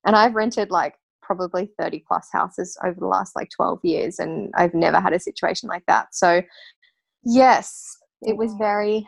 And 0.06 0.16
I've 0.16 0.34
rented 0.34 0.70
like 0.70 0.94
probably 1.24 1.70
30 1.78 2.04
plus 2.06 2.28
houses 2.32 2.76
over 2.84 2.98
the 2.98 3.06
last 3.06 3.34
like 3.34 3.48
12 3.54 3.80
years 3.82 4.18
and 4.18 4.52
I've 4.56 4.74
never 4.74 5.00
had 5.00 5.12
a 5.12 5.20
situation 5.20 5.68
like 5.68 5.84
that. 5.86 6.14
So 6.14 6.42
yes, 7.24 7.96
it 8.22 8.36
was 8.36 8.54
very 8.54 9.06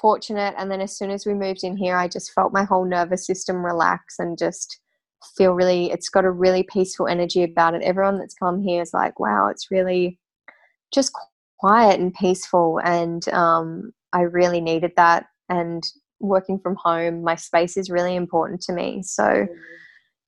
fortunate 0.00 0.54
and 0.58 0.70
then 0.70 0.80
as 0.80 0.96
soon 0.96 1.10
as 1.10 1.26
we 1.26 1.34
moved 1.34 1.64
in 1.64 1.76
here 1.76 1.96
I 1.96 2.06
just 2.06 2.32
felt 2.32 2.52
my 2.52 2.64
whole 2.64 2.84
nervous 2.84 3.26
system 3.26 3.64
relax 3.64 4.18
and 4.18 4.38
just 4.38 4.78
feel 5.36 5.52
really 5.52 5.90
it's 5.90 6.08
got 6.08 6.24
a 6.24 6.30
really 6.30 6.62
peaceful 6.62 7.08
energy 7.08 7.42
about 7.42 7.74
it. 7.74 7.82
Everyone 7.82 8.18
that's 8.18 8.34
come 8.34 8.62
here 8.62 8.82
is 8.82 8.94
like, 8.94 9.18
wow, 9.18 9.48
it's 9.48 9.70
really 9.70 10.18
just 10.94 11.12
quiet 11.58 11.98
and 11.98 12.14
peaceful 12.14 12.80
and 12.84 13.26
um, 13.30 13.92
I 14.12 14.22
really 14.22 14.60
needed 14.60 14.92
that 14.96 15.26
and 15.48 15.84
working 16.20 16.58
from 16.58 16.76
home 16.76 17.22
my 17.22 17.34
space 17.34 17.76
is 17.76 17.90
really 17.90 18.16
important 18.16 18.60
to 18.62 18.72
me. 18.72 19.02
So 19.02 19.22
mm. 19.22 19.48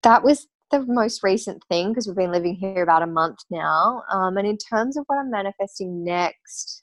that 0.03 0.22
was 0.22 0.47
the 0.71 0.85
most 0.87 1.23
recent 1.23 1.62
thing 1.69 1.89
because 1.89 2.07
we've 2.07 2.16
been 2.16 2.33
living 2.33 2.55
here 2.55 2.83
about 2.83 3.03
a 3.03 3.07
month 3.07 3.39
now. 3.51 4.03
Um, 4.12 4.37
and 4.37 4.47
in 4.47 4.57
terms 4.57 4.97
of 4.97 5.05
what 5.07 5.19
I'm 5.19 5.31
manifesting 5.31 6.05
next, 6.05 6.83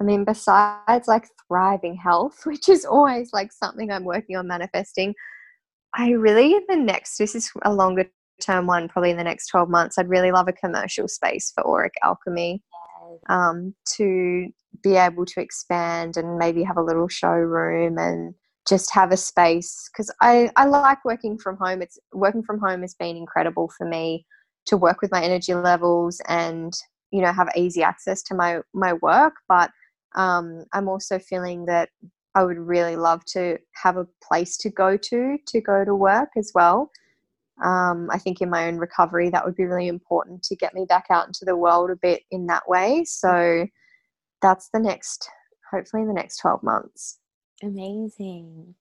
I 0.00 0.04
mean, 0.04 0.24
besides 0.24 1.06
like 1.06 1.28
thriving 1.46 1.96
health, 1.96 2.40
which 2.44 2.68
is 2.68 2.84
always 2.84 3.32
like 3.32 3.52
something 3.52 3.90
I'm 3.90 4.04
working 4.04 4.36
on 4.36 4.46
manifesting, 4.46 5.14
I 5.94 6.10
really, 6.10 6.54
in 6.54 6.62
the 6.68 6.76
next, 6.76 7.18
this 7.18 7.34
is 7.34 7.50
a 7.62 7.72
longer 7.72 8.10
term 8.40 8.66
one, 8.66 8.88
probably 8.88 9.10
in 9.10 9.16
the 9.16 9.24
next 9.24 9.48
12 9.48 9.68
months, 9.68 9.98
I'd 9.98 10.08
really 10.08 10.32
love 10.32 10.48
a 10.48 10.52
commercial 10.52 11.06
space 11.06 11.52
for 11.54 11.64
Auric 11.66 11.94
Alchemy 12.02 12.62
um, 13.28 13.74
to 13.96 14.48
be 14.82 14.96
able 14.96 15.26
to 15.26 15.40
expand 15.40 16.16
and 16.16 16.38
maybe 16.38 16.62
have 16.62 16.76
a 16.76 16.82
little 16.82 17.08
showroom 17.08 17.98
and 17.98 18.34
just 18.68 18.92
have 18.94 19.12
a 19.12 19.16
space 19.16 19.90
because 19.92 20.14
I, 20.20 20.50
I 20.56 20.66
like 20.66 21.04
working 21.04 21.38
from 21.38 21.56
home. 21.56 21.82
It's 21.82 21.98
working 22.12 22.42
from 22.42 22.60
home 22.60 22.82
has 22.82 22.94
been 22.94 23.16
incredible 23.16 23.70
for 23.76 23.86
me 23.88 24.26
to 24.66 24.76
work 24.76 25.02
with 25.02 25.10
my 25.10 25.22
energy 25.22 25.54
levels 25.54 26.20
and 26.28 26.72
you 27.10 27.20
know 27.20 27.32
have 27.32 27.48
easy 27.56 27.82
access 27.82 28.22
to 28.24 28.34
my 28.34 28.60
my 28.72 28.92
work. 28.94 29.34
But 29.48 29.70
um, 30.14 30.64
I'm 30.72 30.88
also 30.88 31.18
feeling 31.18 31.66
that 31.66 31.88
I 32.34 32.44
would 32.44 32.58
really 32.58 32.96
love 32.96 33.24
to 33.26 33.58
have 33.82 33.96
a 33.96 34.06
place 34.22 34.56
to 34.58 34.70
go 34.70 34.96
to 34.96 35.38
to 35.46 35.60
go 35.60 35.84
to 35.84 35.94
work 35.94 36.30
as 36.36 36.52
well. 36.54 36.90
um, 37.62 38.08
I 38.10 38.18
think 38.18 38.40
in 38.40 38.50
my 38.50 38.66
own 38.68 38.78
recovery, 38.78 39.30
that 39.30 39.44
would 39.44 39.56
be 39.56 39.64
really 39.64 39.88
important 39.88 40.42
to 40.44 40.56
get 40.56 40.74
me 40.74 40.84
back 40.88 41.06
out 41.10 41.26
into 41.26 41.44
the 41.44 41.56
world 41.56 41.90
a 41.90 41.96
bit 41.96 42.22
in 42.30 42.46
that 42.46 42.68
way. 42.68 43.04
So 43.04 43.66
that's 44.40 44.68
the 44.72 44.80
next, 44.80 45.28
hopefully, 45.70 46.02
in 46.02 46.08
the 46.08 46.14
next 46.14 46.38
12 46.38 46.62
months. 46.62 47.18
Amazing. 47.62 48.74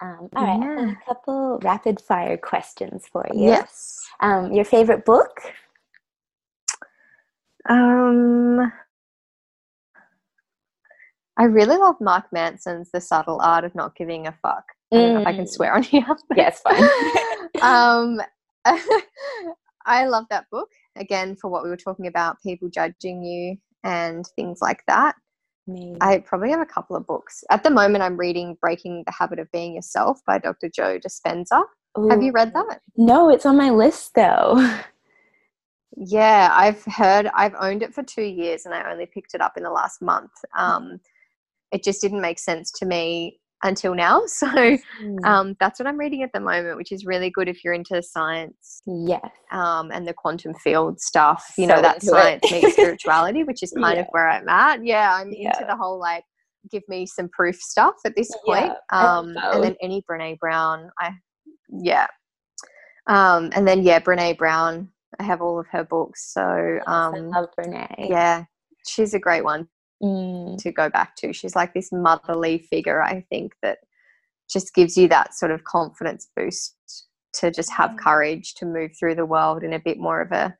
Um, 0.00 0.28
all 0.36 0.44
right, 0.44 0.60
yeah. 0.60 0.92
a 0.92 1.06
couple 1.06 1.58
rapid 1.62 2.00
fire 2.00 2.36
questions 2.36 3.06
for 3.10 3.26
you. 3.32 3.46
Yes. 3.46 4.00
Um, 4.20 4.52
your 4.52 4.64
favorite 4.64 5.04
book? 5.04 5.40
Um, 7.68 8.72
I 11.36 11.44
really 11.44 11.76
love 11.76 11.96
Mark 12.00 12.26
Manson's 12.32 12.90
The 12.92 13.00
Subtle 13.00 13.40
Art 13.40 13.64
of 13.64 13.74
Not 13.74 13.96
Giving 13.96 14.26
a 14.26 14.32
Fuck. 14.32 14.64
I 14.92 14.96
don't 14.96 15.14
know 15.14 15.20
if 15.20 15.26
I 15.26 15.32
can 15.32 15.44
mm. 15.44 15.48
swear 15.48 15.74
on 15.74 15.82
here. 15.82 16.06
Yes, 16.36 16.60
fine. 16.60 16.82
um, 17.62 18.20
I 19.86 20.06
love 20.06 20.24
that 20.30 20.46
book 20.50 20.68
again 20.96 21.36
for 21.36 21.50
what 21.50 21.62
we 21.62 21.70
were 21.70 21.76
talking 21.76 22.06
about 22.06 22.42
people 22.42 22.68
judging 22.68 23.22
you 23.22 23.56
and 23.84 24.24
things 24.36 24.60
like 24.60 24.82
that. 24.86 25.14
I 26.00 26.18
probably 26.18 26.50
have 26.50 26.60
a 26.60 26.66
couple 26.66 26.96
of 26.96 27.06
books. 27.06 27.44
At 27.50 27.62
the 27.62 27.70
moment, 27.70 28.02
I'm 28.02 28.16
reading 28.16 28.56
Breaking 28.60 29.02
the 29.06 29.12
Habit 29.12 29.38
of 29.38 29.50
Being 29.52 29.74
Yourself 29.74 30.20
by 30.26 30.38
Dr. 30.38 30.68
Joe 30.68 30.98
Dispenza. 30.98 31.62
Ooh. 31.98 32.08
Have 32.08 32.22
you 32.22 32.32
read 32.32 32.54
that? 32.54 32.80
No, 32.96 33.28
it's 33.28 33.46
on 33.46 33.56
my 33.56 33.70
list 33.70 34.14
though. 34.14 34.78
Yeah, 36.00 36.50
I've 36.52 36.84
heard, 36.84 37.28
I've 37.34 37.56
owned 37.58 37.82
it 37.82 37.92
for 37.92 38.04
two 38.04 38.22
years 38.22 38.66
and 38.66 38.74
I 38.74 38.88
only 38.88 39.06
picked 39.06 39.34
it 39.34 39.40
up 39.40 39.56
in 39.56 39.64
the 39.64 39.70
last 39.70 40.00
month. 40.00 40.30
Um, 40.56 41.00
it 41.72 41.82
just 41.82 42.00
didn't 42.00 42.20
make 42.20 42.38
sense 42.38 42.70
to 42.72 42.86
me 42.86 43.40
until 43.62 43.94
now. 43.94 44.22
So 44.38 44.46
mm. 44.46 45.24
um, 45.24 45.56
that's 45.58 45.80
what 45.80 45.86
I'm 45.88 45.98
reading 45.98 46.22
at 46.22 46.30
the 46.32 46.40
moment, 46.40 46.76
which 46.76 46.92
is 46.92 47.04
really 47.04 47.30
good 47.30 47.48
if 47.48 47.64
you're 47.64 47.74
into 47.74 48.00
science. 48.02 48.82
Yes. 48.86 49.30
Um, 49.50 49.90
and 49.90 50.06
the 50.06 50.12
quantum 50.12 50.54
field 50.54 51.00
stuff. 51.00 51.44
You 51.58 51.66
so 51.66 51.74
know, 51.74 51.82
that 51.82 52.02
science 52.02 52.42
meets 52.50 52.74
spirituality, 52.74 53.42
which 53.42 53.62
is 53.62 53.72
kind 53.76 53.96
yeah. 53.96 54.02
of 54.02 54.06
where 54.10 54.28
I'm 54.28 54.48
at. 54.48 54.84
Yeah, 54.84 55.14
I'm 55.14 55.32
yeah. 55.32 55.48
into 55.48 55.66
the 55.68 55.76
whole 55.76 55.98
like 55.98 56.24
give 56.70 56.82
me 56.88 57.06
some 57.06 57.28
proof 57.30 57.56
stuff 57.56 57.94
at 58.04 58.14
this 58.14 58.30
point. 58.46 58.72
Yeah, 58.92 59.18
um, 59.18 59.34
and 59.36 59.64
then 59.64 59.76
any 59.82 60.04
Brene 60.08 60.38
Brown, 60.38 60.90
I 61.00 61.10
yeah. 61.68 62.06
Um, 63.08 63.50
and 63.54 63.66
then 63.66 63.82
yeah, 63.82 63.98
Brene 63.98 64.38
Brown. 64.38 64.88
I 65.18 65.24
have 65.24 65.40
all 65.40 65.58
of 65.58 65.66
her 65.72 65.84
books. 65.84 66.32
So 66.32 66.42
um, 66.86 67.14
I 67.14 67.40
love 67.40 67.48
Brene. 67.58 68.08
Yeah, 68.08 68.44
she's 68.86 69.14
a 69.14 69.18
great 69.18 69.42
one 69.42 69.66
mm. 70.02 70.58
to 70.58 70.72
go 70.72 70.88
back 70.88 71.16
to. 71.16 71.32
She's 71.32 71.56
like 71.56 71.74
this 71.74 71.92
motherly 71.92 72.58
figure, 72.58 73.02
I 73.02 73.24
think, 73.30 73.54
that 73.62 73.78
just 74.50 74.74
gives 74.74 74.96
you 74.96 75.08
that 75.08 75.34
sort 75.34 75.52
of 75.52 75.64
confidence 75.64 76.28
boost 76.36 76.74
to 77.34 77.50
just 77.50 77.70
have 77.72 77.90
mm. 77.90 77.98
courage 77.98 78.54
to 78.54 78.66
move 78.66 78.92
through 78.98 79.14
the 79.14 79.26
world 79.26 79.62
in 79.62 79.72
a 79.72 79.78
bit 79.78 79.98
more 79.98 80.20
of 80.20 80.32
a 80.32 80.56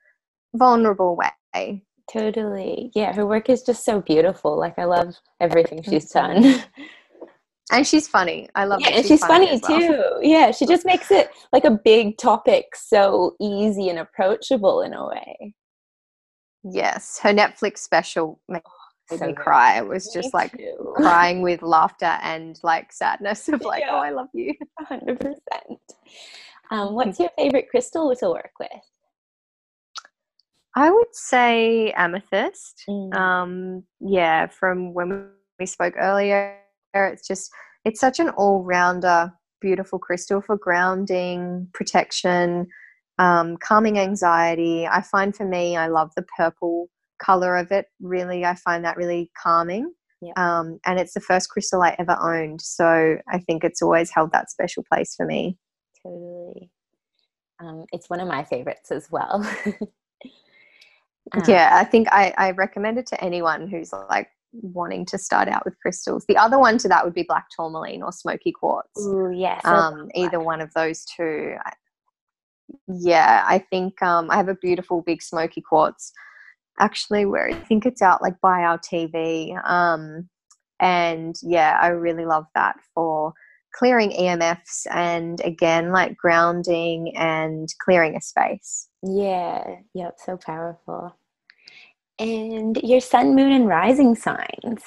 vulnerable 0.54 1.16
way. 1.16 1.82
Totally. 2.10 2.90
Yeah, 2.94 3.12
her 3.14 3.26
work 3.26 3.50
is 3.50 3.62
just 3.62 3.84
so 3.84 4.00
beautiful. 4.00 4.58
Like 4.58 4.78
I 4.78 4.84
love 4.84 5.14
everything 5.40 5.82
she's 5.82 6.10
mm-hmm. 6.12 6.42
done. 6.42 6.64
and 7.72 7.86
she's 7.86 8.08
funny. 8.08 8.48
I 8.54 8.64
love. 8.64 8.80
Yeah, 8.80 8.96
she's, 8.96 9.08
she's 9.08 9.24
funny, 9.24 9.58
funny 9.60 9.88
well. 9.88 10.20
too. 10.20 10.26
Yeah, 10.26 10.50
she 10.50 10.66
just 10.66 10.86
makes 10.86 11.10
it 11.10 11.30
like 11.52 11.64
a 11.64 11.70
big 11.70 12.16
topic 12.16 12.74
so 12.74 13.36
easy 13.40 13.88
and 13.90 13.98
approachable 13.98 14.80
in 14.80 14.94
a 14.94 15.06
way. 15.06 15.54
Yes, 16.64 17.18
her 17.22 17.30
Netflix 17.30 17.78
special 17.78 18.40
made 19.10 19.20
so 19.20 19.26
me 19.26 19.32
cry. 19.32 19.78
It 19.78 19.86
was 19.86 20.12
just 20.12 20.34
like 20.34 20.60
crying 20.94 21.42
with 21.42 21.62
laughter 21.62 22.18
and 22.22 22.58
like 22.62 22.92
sadness 22.92 23.48
of 23.48 23.62
like, 23.62 23.80
yeah. 23.80 23.92
oh, 23.92 23.98
I 23.98 24.10
love 24.10 24.28
you. 24.32 24.54
100%. 24.90 25.34
Um, 26.70 26.94
what's 26.94 27.18
your 27.18 27.30
favorite 27.36 27.68
crystal 27.70 28.14
to 28.16 28.28
work 28.28 28.52
with? 28.60 28.68
I 30.76 30.90
would 30.90 31.14
say 31.14 31.92
amethyst. 31.92 32.84
Mm. 32.88 33.14
Um, 33.14 33.84
yeah, 34.00 34.46
from 34.46 34.94
when 34.94 35.30
we 35.58 35.66
spoke 35.66 35.94
earlier, 35.98 36.56
it's 36.94 37.26
just, 37.26 37.50
it's 37.84 38.00
such 38.00 38.20
an 38.20 38.28
all 38.30 38.62
rounder, 38.62 39.32
beautiful 39.60 39.98
crystal 39.98 40.40
for 40.40 40.56
grounding, 40.56 41.68
protection, 41.72 42.68
um, 43.18 43.56
calming 43.56 43.98
anxiety. 43.98 44.86
I 44.86 45.02
find 45.02 45.34
for 45.34 45.44
me, 45.44 45.76
I 45.76 45.88
love 45.88 46.12
the 46.16 46.24
purple 46.36 46.88
color 47.18 47.56
of 47.56 47.70
it 47.70 47.86
really 48.00 48.44
i 48.44 48.54
find 48.54 48.84
that 48.84 48.96
really 48.96 49.30
calming. 49.40 49.92
Yeah. 50.20 50.32
um, 50.36 50.80
and 50.84 50.98
it's 50.98 51.14
the 51.14 51.20
first 51.20 51.48
crystal 51.48 51.80
i 51.82 51.94
ever 51.98 52.18
owned 52.20 52.60
so 52.60 53.18
i 53.28 53.38
think 53.38 53.62
it's 53.62 53.82
always 53.82 54.10
held 54.10 54.32
that 54.32 54.50
special 54.50 54.84
place 54.92 55.14
for 55.14 55.24
me. 55.24 55.56
Totally. 56.02 56.70
Um, 57.60 57.84
it's 57.92 58.10
one 58.10 58.20
of 58.20 58.26
my 58.28 58.42
favorites 58.44 58.90
as 58.90 59.08
well. 59.10 59.48
Um, 61.34 61.42
yeah 61.46 61.72
i 61.74 61.84
think 61.84 62.08
I, 62.10 62.32
I 62.38 62.52
recommend 62.52 62.96
it 62.96 63.04
to 63.08 63.22
anyone 63.22 63.68
who's 63.68 63.92
like 64.08 64.30
wanting 64.52 65.04
to 65.04 65.18
start 65.18 65.46
out 65.46 65.62
with 65.66 65.78
crystals. 65.78 66.24
The 66.26 66.38
other 66.38 66.58
one 66.58 66.78
to 66.78 66.88
that 66.88 67.04
would 67.04 67.12
be 67.12 67.22
black 67.22 67.48
tourmaline 67.54 68.02
or 68.02 68.12
smoky 68.12 68.50
quartz. 68.50 68.98
Ooh, 68.98 69.30
yes 69.30 69.60
um, 69.66 70.08
either 70.14 70.40
one 70.40 70.62
of 70.62 70.72
those 70.72 71.04
two 71.04 71.54
yeah 72.86 73.44
i 73.46 73.58
think 73.58 74.00
um, 74.02 74.30
i 74.30 74.36
have 74.36 74.48
a 74.48 74.54
beautiful 74.54 75.02
big 75.02 75.22
smoky 75.22 75.60
quartz 75.60 76.12
actually 76.78 77.24
where 77.24 77.48
I 77.48 77.54
think 77.54 77.86
it's 77.86 78.02
out 78.02 78.22
like 78.22 78.40
by 78.40 78.62
our 78.62 78.78
TV. 78.78 79.58
Um, 79.68 80.28
and 80.80 81.36
yeah, 81.42 81.78
I 81.80 81.88
really 81.88 82.24
love 82.24 82.46
that 82.54 82.76
for 82.94 83.32
clearing 83.74 84.10
EMFs 84.10 84.86
and 84.90 85.40
again, 85.44 85.92
like 85.92 86.16
grounding 86.16 87.16
and 87.16 87.68
clearing 87.84 88.16
a 88.16 88.20
space. 88.20 88.88
Yeah, 89.02 89.76
yep, 89.94 90.16
so 90.24 90.36
powerful. 90.36 91.16
And 92.18 92.76
your 92.82 93.00
sun, 93.00 93.34
moon, 93.36 93.52
and 93.52 93.68
rising 93.68 94.14
signs. 94.16 94.82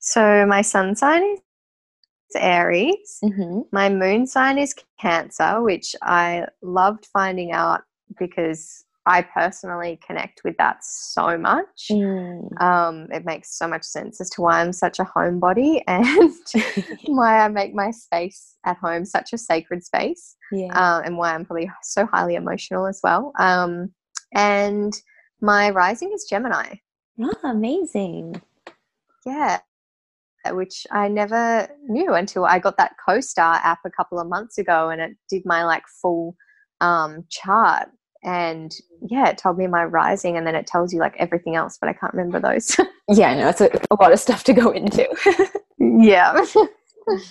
So 0.00 0.44
my 0.46 0.62
sun 0.62 0.96
sign 0.96 1.22
is 1.22 2.36
Aries. 2.36 3.18
Mm-hmm. 3.22 3.60
My 3.70 3.88
moon 3.88 4.26
sign 4.26 4.58
is 4.58 4.74
Cancer, 5.00 5.62
which 5.62 5.94
I 6.02 6.46
loved 6.60 7.06
finding 7.06 7.52
out 7.52 7.82
because 8.18 8.84
I 9.04 9.22
personally 9.22 9.98
connect 10.06 10.42
with 10.44 10.56
that 10.58 10.84
so 10.84 11.36
much. 11.36 11.88
Mm. 11.90 12.60
Um, 12.62 13.08
it 13.12 13.24
makes 13.24 13.58
so 13.58 13.66
much 13.66 13.82
sense 13.82 14.20
as 14.20 14.30
to 14.30 14.42
why 14.42 14.60
I'm 14.60 14.72
such 14.72 15.00
a 15.00 15.04
homebody 15.04 15.82
and 15.88 16.32
why 17.06 17.40
I 17.40 17.48
make 17.48 17.74
my 17.74 17.90
space 17.90 18.56
at 18.64 18.76
home 18.76 19.04
such 19.04 19.32
a 19.32 19.38
sacred 19.38 19.84
space. 19.84 20.36
Yeah. 20.52 20.72
Uh, 20.72 21.02
and 21.04 21.16
why 21.16 21.34
I'm 21.34 21.44
probably 21.44 21.70
so 21.82 22.06
highly 22.06 22.36
emotional 22.36 22.86
as 22.86 23.00
well. 23.02 23.32
Um, 23.38 23.92
and 24.34 24.94
my 25.40 25.70
rising 25.70 26.12
is 26.14 26.26
Gemini. 26.30 26.76
Oh, 27.20 27.34
amazing. 27.42 28.40
Yeah. 29.26 29.58
Which 30.50 30.86
I 30.92 31.08
never 31.08 31.68
knew 31.88 32.14
until 32.14 32.44
I 32.44 32.60
got 32.60 32.76
that 32.76 32.94
CoStar 33.06 33.60
app 33.64 33.80
a 33.84 33.90
couple 33.90 34.20
of 34.20 34.28
months 34.28 34.58
ago 34.58 34.90
and 34.90 35.00
it 35.00 35.16
did 35.28 35.42
my 35.44 35.64
like 35.64 35.84
full 36.00 36.36
um, 36.80 37.24
chart 37.28 37.88
and 38.24 38.76
yeah 39.08 39.28
it 39.28 39.38
told 39.38 39.58
me 39.58 39.66
my 39.66 39.84
rising 39.84 40.36
and 40.36 40.46
then 40.46 40.54
it 40.54 40.66
tells 40.66 40.92
you 40.92 41.00
like 41.00 41.16
everything 41.18 41.56
else 41.56 41.76
but 41.80 41.88
i 41.88 41.92
can't 41.92 42.14
remember 42.14 42.40
those. 42.40 42.76
Yeah 43.08 43.30
i 43.30 43.34
know 43.34 43.48
it's 43.48 43.60
a, 43.60 43.68
a, 43.90 43.96
lot 44.00 44.12
of 44.12 44.20
stuff 44.20 44.44
to 44.44 44.52
go 44.52 44.70
into. 44.70 45.08
Yeah. 45.82 46.44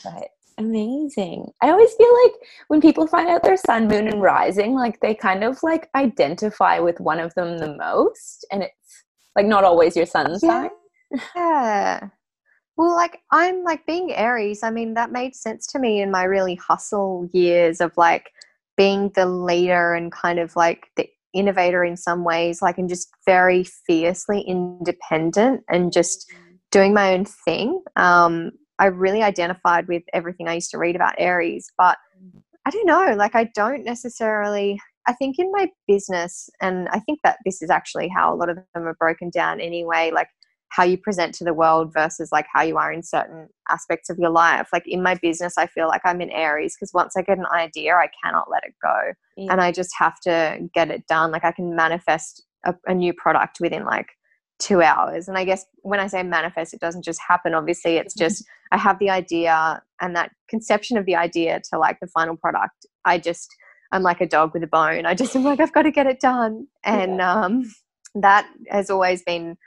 But 0.03 0.27
amazing. 0.57 1.51
I 1.61 1.69
always 1.69 1.93
feel 1.93 2.13
like 2.23 2.33
when 2.67 2.81
people 2.81 3.07
find 3.07 3.29
out 3.29 3.43
their 3.43 3.55
sun 3.55 3.87
moon 3.87 4.07
and 4.09 4.21
rising 4.21 4.75
like 4.75 4.99
they 4.99 5.15
kind 5.15 5.43
of 5.43 5.63
like 5.63 5.89
identify 5.95 6.79
with 6.79 6.99
one 6.99 7.19
of 7.19 7.33
them 7.35 7.57
the 7.57 7.75
most 7.77 8.45
and 8.51 8.63
it's 8.63 9.03
like 9.35 9.45
not 9.45 9.63
always 9.63 9.95
your 9.95 10.05
sun 10.05 10.37
sign. 10.37 10.69
Yeah. 11.35 12.09
Well 12.77 12.95
like 12.95 13.19
i'm 13.31 13.63
like 13.63 13.85
being 13.85 14.13
aries 14.13 14.63
i 14.63 14.71
mean 14.71 14.93
that 14.93 15.11
made 15.11 15.35
sense 15.35 15.67
to 15.67 15.79
me 15.79 16.01
in 16.01 16.09
my 16.09 16.23
really 16.23 16.55
hustle 16.55 17.29
years 17.33 17.81
of 17.81 17.91
like 17.97 18.31
being 18.77 19.11
the 19.15 19.25
leader 19.25 19.93
and 19.93 20.11
kind 20.11 20.39
of 20.39 20.55
like 20.55 20.87
the 20.95 21.07
innovator 21.33 21.83
in 21.83 21.97
some 21.97 22.23
ways, 22.23 22.61
like 22.61 22.77
and 22.77 22.89
just 22.89 23.09
very 23.25 23.63
fiercely 23.63 24.41
independent 24.41 25.61
and 25.69 25.93
just 25.93 26.29
mm. 26.29 26.57
doing 26.71 26.93
my 26.93 27.13
own 27.13 27.25
thing. 27.25 27.81
Um, 27.95 28.51
I 28.79 28.87
really 28.87 29.21
identified 29.21 29.87
with 29.87 30.03
everything 30.13 30.47
I 30.47 30.55
used 30.55 30.71
to 30.71 30.77
read 30.77 30.95
about 30.95 31.15
Aries, 31.17 31.71
but 31.77 31.97
mm. 32.21 32.41
I 32.65 32.69
don't 32.69 32.85
know, 32.85 33.15
like 33.15 33.35
I 33.35 33.49
don't 33.55 33.83
necessarily 33.83 34.79
I 35.07 35.13
think 35.13 35.39
in 35.39 35.51
my 35.51 35.67
business, 35.87 36.49
and 36.61 36.87
I 36.89 36.99
think 36.99 37.19
that 37.23 37.37
this 37.45 37.61
is 37.61 37.69
actually 37.69 38.07
how 38.07 38.33
a 38.33 38.35
lot 38.35 38.49
of 38.49 38.57
them 38.73 38.87
are 38.87 38.95
broken 38.99 39.29
down 39.29 39.59
anyway, 39.59 40.11
like 40.13 40.27
how 40.71 40.83
you 40.83 40.97
present 40.97 41.35
to 41.35 41.43
the 41.43 41.53
world 41.53 41.91
versus 41.93 42.31
like 42.31 42.45
how 42.51 42.61
you 42.61 42.77
are 42.77 42.93
in 42.93 43.03
certain 43.03 43.49
aspects 43.69 44.09
of 44.09 44.17
your 44.17 44.29
life. 44.29 44.69
Like 44.71 44.87
in 44.87 45.03
my 45.03 45.15
business, 45.15 45.57
I 45.57 45.67
feel 45.67 45.89
like 45.89 46.01
I'm 46.05 46.21
in 46.21 46.29
Aries 46.29 46.75
because 46.75 46.93
once 46.93 47.17
I 47.17 47.23
get 47.23 47.37
an 47.37 47.45
idea, 47.53 47.93
I 47.93 48.07
cannot 48.23 48.49
let 48.49 48.63
it 48.63 48.73
go. 48.81 49.11
Yeah. 49.35 49.51
And 49.51 49.59
I 49.59 49.73
just 49.73 49.91
have 49.99 50.17
to 50.21 50.59
get 50.73 50.89
it 50.89 51.05
done. 51.07 51.31
Like 51.31 51.43
I 51.43 51.51
can 51.51 51.75
manifest 51.75 52.43
a, 52.65 52.73
a, 52.87 52.93
new 52.93 53.13
product 53.13 53.57
within 53.59 53.83
like 53.83 54.07
two 54.59 54.81
hours. 54.81 55.27
And 55.27 55.37
I 55.37 55.43
guess 55.43 55.65
when 55.81 55.99
I 55.99 56.07
say 56.07 56.23
manifest, 56.23 56.73
it 56.73 56.79
doesn't 56.79 57.03
just 57.03 57.19
happen. 57.27 57.53
Obviously, 57.53 57.97
it's 57.97 58.13
just 58.13 58.45
I 58.71 58.77
have 58.77 58.97
the 58.99 59.09
idea 59.09 59.81
and 59.99 60.15
that 60.15 60.31
conception 60.47 60.97
of 60.97 61.05
the 61.05 61.17
idea 61.17 61.59
to 61.69 61.79
like 61.79 61.99
the 61.99 62.07
final 62.07 62.37
product. 62.37 62.85
I 63.03 63.17
just 63.17 63.53
I'm 63.91 64.03
like 64.03 64.21
a 64.21 64.27
dog 64.27 64.53
with 64.53 64.63
a 64.63 64.67
bone. 64.67 65.05
I 65.05 65.15
just 65.15 65.35
am 65.35 65.43
like, 65.43 65.59
I've 65.59 65.73
got 65.73 65.81
to 65.81 65.91
get 65.91 66.07
it 66.07 66.21
done. 66.21 66.67
And 66.85 67.17
yeah. 67.17 67.43
um, 67.43 67.69
that 68.15 68.47
has 68.69 68.89
always 68.89 69.21
been 69.21 69.57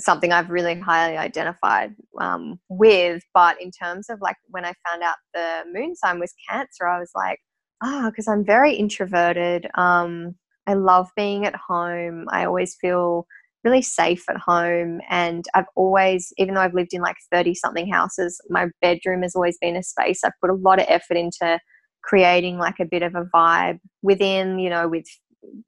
something 0.00 0.32
I've 0.32 0.50
really 0.50 0.78
highly 0.78 1.16
identified 1.16 1.94
um, 2.20 2.58
with. 2.68 3.22
But 3.32 3.60
in 3.60 3.70
terms 3.70 4.10
of 4.10 4.20
like 4.20 4.36
when 4.48 4.64
I 4.64 4.72
found 4.88 5.02
out 5.02 5.16
the 5.32 5.64
moon 5.72 5.94
sign 5.94 6.18
was 6.18 6.34
Cancer, 6.48 6.86
I 6.86 6.98
was 6.98 7.10
like, 7.14 7.38
ah, 7.82 8.06
oh, 8.06 8.10
because 8.10 8.28
I'm 8.28 8.44
very 8.44 8.74
introverted. 8.74 9.66
Um, 9.74 10.34
I 10.66 10.74
love 10.74 11.10
being 11.16 11.44
at 11.46 11.56
home. 11.56 12.26
I 12.30 12.44
always 12.44 12.76
feel 12.80 13.26
really 13.64 13.82
safe 13.82 14.24
at 14.28 14.36
home. 14.36 15.00
And 15.08 15.44
I've 15.54 15.66
always, 15.74 16.32
even 16.36 16.54
though 16.54 16.60
I've 16.60 16.74
lived 16.74 16.92
in 16.92 17.00
like 17.00 17.16
30 17.32 17.54
something 17.54 17.90
houses, 17.90 18.40
my 18.50 18.68
bedroom 18.82 19.22
has 19.22 19.34
always 19.34 19.56
been 19.58 19.76
a 19.76 19.82
space 19.82 20.22
I've 20.22 20.32
put 20.40 20.50
a 20.50 20.54
lot 20.54 20.78
of 20.78 20.86
effort 20.88 21.16
into 21.16 21.58
creating 22.02 22.58
like 22.58 22.78
a 22.80 22.84
bit 22.84 23.02
of 23.02 23.14
a 23.14 23.24
vibe 23.34 23.78
within, 24.02 24.58
you 24.58 24.68
know, 24.68 24.88
with 24.88 25.06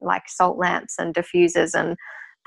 like 0.01 0.23
salt 0.27 0.57
lamps 0.57 0.95
and 0.99 1.13
diffusers 1.13 1.73
and 1.73 1.95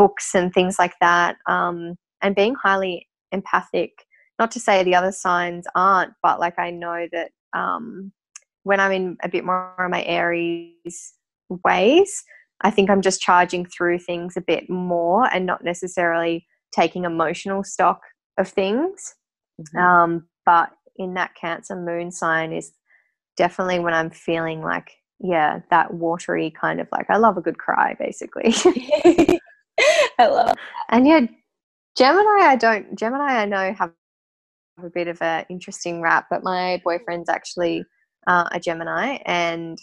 books 0.00 0.34
and 0.34 0.50
things 0.54 0.78
like 0.78 0.94
that. 1.02 1.36
Um, 1.46 1.96
and 2.22 2.34
being 2.34 2.54
highly 2.54 3.06
empathic. 3.32 3.92
Not 4.38 4.50
to 4.52 4.60
say 4.60 4.82
the 4.82 4.94
other 4.94 5.12
signs 5.12 5.66
aren't, 5.74 6.14
but 6.22 6.40
like 6.40 6.58
I 6.58 6.70
know 6.70 7.06
that 7.12 7.30
um, 7.52 8.12
when 8.62 8.80
I'm 8.80 8.92
in 8.92 9.16
a 9.22 9.28
bit 9.28 9.44
more 9.44 9.74
of 9.78 9.90
my 9.90 10.02
Aries 10.04 11.12
ways, 11.64 12.24
I 12.62 12.70
think 12.70 12.88
I'm 12.88 13.02
just 13.02 13.20
charging 13.20 13.66
through 13.66 13.98
things 13.98 14.36
a 14.38 14.40
bit 14.40 14.70
more 14.70 15.26
and 15.32 15.44
not 15.44 15.62
necessarily 15.62 16.46
taking 16.72 17.04
emotional 17.04 17.62
stock 17.62 18.00
of 18.38 18.48
things. 18.48 19.14
Mm-hmm. 19.60 19.78
Um, 19.78 20.28
but 20.46 20.70
in 20.96 21.14
that 21.14 21.34
Cancer 21.38 21.76
moon 21.76 22.10
sign 22.10 22.54
is 22.54 22.72
definitely 23.36 23.80
when 23.80 23.92
I'm 23.92 24.10
feeling 24.10 24.62
like, 24.62 24.92
yeah, 25.18 25.60
that 25.70 25.92
watery 25.92 26.50
kind 26.50 26.80
of 26.80 26.88
like, 26.92 27.10
I 27.10 27.18
love 27.18 27.36
a 27.36 27.42
good 27.42 27.58
cry, 27.58 27.94
basically. 27.98 28.54
I 30.18 30.26
love. 30.26 30.54
And 30.88 31.06
yeah, 31.06 31.20
Gemini, 31.96 32.46
I 32.46 32.56
don't. 32.56 32.98
Gemini, 32.98 33.42
I 33.42 33.44
know 33.46 33.72
have 33.74 33.92
a 34.82 34.90
bit 34.90 35.08
of 35.08 35.20
an 35.22 35.44
interesting 35.50 36.00
rap, 36.00 36.26
but 36.30 36.42
my 36.42 36.80
boyfriend's 36.84 37.28
actually 37.28 37.84
uh, 38.26 38.48
a 38.52 38.60
Gemini, 38.60 39.18
and 39.26 39.78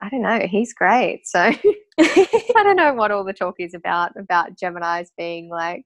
I 0.00 0.08
don't 0.08 0.22
know, 0.22 0.40
he's 0.40 0.74
great. 0.74 1.26
So 1.26 1.38
I 2.00 2.62
don't 2.62 2.76
know 2.76 2.94
what 2.94 3.10
all 3.10 3.24
the 3.24 3.32
talk 3.32 3.56
is 3.58 3.74
about 3.74 4.12
about 4.16 4.58
Gemini's 4.58 5.12
being 5.16 5.48
like 5.48 5.84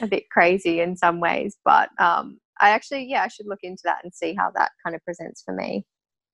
a 0.00 0.06
bit 0.06 0.28
crazy 0.30 0.80
in 0.80 0.96
some 0.96 1.20
ways, 1.20 1.56
but 1.64 1.88
um, 1.98 2.38
I 2.60 2.70
actually, 2.70 3.06
yeah, 3.08 3.22
I 3.22 3.28
should 3.28 3.46
look 3.46 3.60
into 3.62 3.82
that 3.84 3.98
and 4.02 4.12
see 4.12 4.34
how 4.36 4.50
that 4.54 4.72
kind 4.84 4.96
of 4.96 5.04
presents 5.04 5.42
for 5.42 5.54
me. 5.54 5.84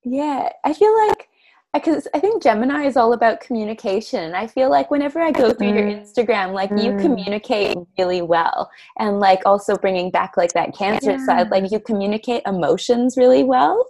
Yeah, 0.05 0.49
I 0.65 0.73
feel 0.73 0.97
like 1.09 1.29
because 1.73 2.09
I 2.15 2.19
think 2.19 2.43
Gemini 2.43 2.85
is 2.85 2.97
all 2.97 3.13
about 3.13 3.41
communication. 3.41 4.35
I 4.35 4.47
feel 4.47 4.71
like 4.71 4.91
whenever 4.91 5.21
I 5.21 5.31
go 5.31 5.53
through 5.53 5.69
your 5.69 5.85
Instagram, 5.85 6.53
like 6.53 6.71
mm. 6.71 6.85
you 6.85 6.97
communicate 6.97 7.77
really 7.97 8.23
well, 8.23 8.71
and 8.99 9.21
like 9.21 9.43
also 9.47 9.77
bringing 9.77 10.11
back 10.11 10.37
like 10.37 10.53
that 10.55 10.75
Cancer 10.77 11.13
yeah. 11.13 11.27
side, 11.27 11.51
like 11.51 11.71
you 11.71 11.79
communicate 11.79 12.43
emotions 12.47 13.17
really 13.17 13.45
well. 13.45 13.87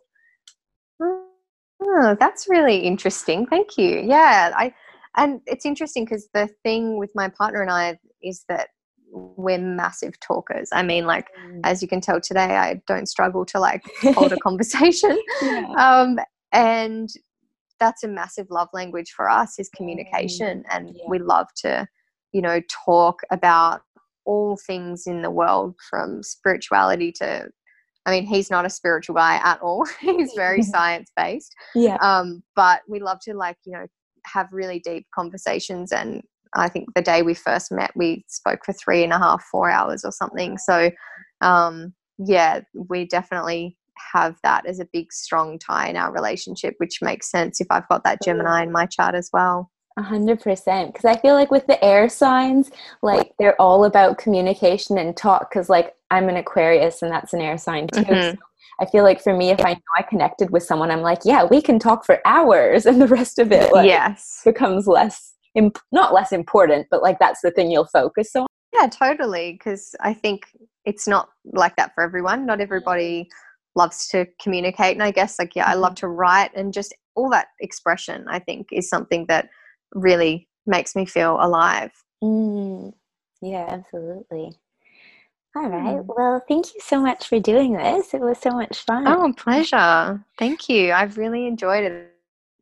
Oh, 1.83 2.17
that's 2.21 2.47
really 2.49 2.79
interesting. 2.79 3.47
Thank 3.47 3.79
you. 3.79 4.01
Yeah, 4.01 4.53
I 4.55 4.75
and 5.17 5.41
it's 5.47 5.65
interesting 5.65 6.05
because 6.05 6.29
the 6.35 6.49
thing 6.63 6.99
with 6.99 7.11
my 7.15 7.29
partner 7.29 7.63
and 7.63 7.71
I 7.71 7.99
is 8.23 8.45
that 8.49 8.69
we're 9.11 9.59
massive 9.59 10.21
talkers. 10.21 10.69
I 10.73 10.83
mean, 10.83 11.07
like 11.07 11.29
mm. 11.47 11.61
as 11.65 11.81
you 11.81 11.89
can 11.89 12.03
tell 12.03 12.21
today, 12.21 12.57
I 12.57 12.83
don't 12.87 13.09
struggle 13.09 13.47
to 13.47 13.59
like 13.59 13.83
hold 14.15 14.33
a 14.33 14.39
conversation. 14.39 15.19
yeah. 15.43 15.67
Um, 15.77 16.19
and 16.53 17.09
that's 17.81 18.05
a 18.05 18.09
massive 18.09 18.47
love 18.51 18.69
language 18.73 19.11
for 19.11 19.29
us 19.29 19.59
is 19.59 19.69
communication, 19.71 20.61
mm. 20.61 20.65
and 20.71 20.91
yeah. 20.95 21.05
we 21.09 21.19
love 21.19 21.49
to, 21.63 21.89
you 22.33 22.43
know, 22.43 22.61
talk 22.69 23.23
about 23.31 23.83
all 24.25 24.57
things 24.67 25.07
in 25.07 25.23
the 25.23 25.31
world 25.31 25.75
from 25.89 26.23
spirituality 26.23 27.11
to 27.11 27.49
I 28.07 28.13
mean, 28.13 28.27
he's 28.27 28.51
not 28.51 28.65
a 28.65 28.71
spiritual 28.71 29.15
guy 29.15 29.41
at 29.45 29.61
all. 29.61 29.87
he's 30.01 30.33
very 30.35 30.63
science 30.75 31.11
based. 31.17 31.55
Yeah. 31.75 31.97
Um, 31.97 32.43
but 32.57 32.81
we 32.89 33.01
love 33.01 33.21
to 33.23 33.35
like, 33.35 33.57
you 33.65 33.73
know, 33.73 33.87
have 34.25 34.53
really 34.53 34.81
deep 34.81 35.07
conversations. 35.15 35.93
And 35.93 36.23
I 36.55 36.69
think 36.69 36.89
the 36.95 37.03
day 37.03 37.23
we 37.23 37.35
first 37.35 37.71
met, 37.71 37.93
we 37.95 38.25
spoke 38.29 38.65
for 38.65 38.73
three 38.73 39.05
and 39.05 39.13
a 39.13 39.19
half, 39.19 39.45
four 39.45 39.71
hours 39.71 40.05
or 40.05 40.13
something. 40.13 40.59
So, 40.59 40.91
um, 41.41 41.95
yeah, 42.19 42.61
we 42.75 43.07
definitely 43.07 43.77
have 44.13 44.37
that 44.43 44.67
as 44.67 44.81
a 44.81 44.89
big, 44.93 45.13
strong 45.13 45.59
tie 45.59 45.89
in 45.89 45.97
our 45.97 46.13
relationship, 46.13 46.75
which 46.79 47.03
makes 47.03 47.31
sense 47.31 47.61
if 47.61 47.67
I've 47.71 47.89
got 47.89 48.05
that 48.05 48.23
Gemini 48.23 48.63
in 48.63 48.73
my 48.73 48.87
chart 48.87 49.15
as 49.15 49.31
well. 49.33 49.71
A 49.97 50.03
hundred 50.03 50.41
percent. 50.41 50.93
Because 50.93 51.05
I 51.05 51.21
feel 51.21 51.35
like 51.35 51.51
with 51.51 51.67
the 51.67 51.83
air 51.85 52.09
signs, 52.09 52.71
like 53.03 53.33
they're 53.39 53.61
all 53.61 53.85
about 53.85 54.19
communication 54.19 54.99
and 54.99 55.17
talk. 55.17 55.51
Because 55.51 55.69
like 55.69 55.95
I'm 56.11 56.29
an 56.29 56.37
Aquarius 56.37 57.03
and 57.03 57.11
that's 57.11 57.33
an 57.33 57.41
air 57.41 57.59
sign 57.59 57.89
too. 57.89 58.03
Mm-hmm. 58.03 58.37
So 58.37 58.43
I 58.81 58.87
feel 58.87 59.05
like 59.05 59.21
for 59.21 59.37
me, 59.37 59.51
if 59.51 59.61
I 59.61 59.75
know 59.75 59.81
I 59.99 60.03
connected 60.03 60.51
with 60.51 60.63
someone, 60.63 60.91
I'm 60.91 61.03
like, 61.03 61.21
yeah, 61.25 61.45
we 61.45 61.61
can 61.61 61.79
talk 61.79 62.07
for 62.07 62.21
hours, 62.25 62.87
and 62.87 63.01
the 63.01 63.07
rest 63.07 63.39
of 63.39 63.53
it, 63.53 63.73
like, 63.73 63.87
yes, 63.87 64.41
becomes 64.45 64.87
less, 64.87 65.35
imp- 65.55 65.79
not 65.93 66.15
less 66.15 66.33
important, 66.33 66.87
but 66.91 67.03
like 67.03 67.19
that's 67.19 67.41
the 67.43 67.51
thing 67.51 67.71
you'll 67.71 67.87
focus 67.87 68.35
on. 68.35 68.47
Yeah, 68.73 68.87
totally. 68.87 69.53
Because 69.53 69.95
I 70.01 70.15
think 70.15 70.47
it's 70.85 71.07
not 71.07 71.29
like 71.53 71.77
that 71.77 71.95
for 71.95 72.03
everyone. 72.03 72.47
Not 72.47 72.61
everybody 72.61 73.29
loves 73.81 74.07
to 74.09 74.27
communicate, 74.43 74.95
and 74.97 75.03
I 75.03 75.11
guess 75.11 75.39
like 75.39 75.57
yeah, 75.57 75.67
I 75.67 75.75
love 75.75 75.95
mm-hmm. 75.95 76.07
to 76.07 76.09
write, 76.21 76.53
and 76.55 76.73
just 76.73 76.95
all 77.15 77.31
that 77.31 77.49
expression. 77.61 78.27
I 78.29 78.39
think 78.39 78.69
is 78.73 78.89
something 78.89 79.27
that 79.27 79.49
really 79.95 80.49
makes 80.67 80.95
me 80.95 81.07
feel 81.07 81.39
alive. 81.41 81.93
Mm, 82.23 82.93
yeah, 83.43 83.67
absolutely. 83.69 84.53
All 85.57 85.69
right. 85.69 85.99
Hmm. 85.99 86.07
Well, 86.07 86.43
thank 86.47 86.75
you 86.75 86.81
so 86.81 87.01
much 87.01 87.27
for 87.27 87.41
doing 87.41 87.73
this. 87.73 88.15
It 88.15 88.21
was 88.21 88.39
so 88.39 88.51
much 88.51 88.85
fun. 88.85 89.07
Oh, 89.09 89.33
pleasure. 89.37 90.25
Thank 90.39 90.69
you. 90.69 90.93
I've 90.93 91.19
really 91.19 91.47
enjoyed 91.47 91.85
it. 91.85 92.13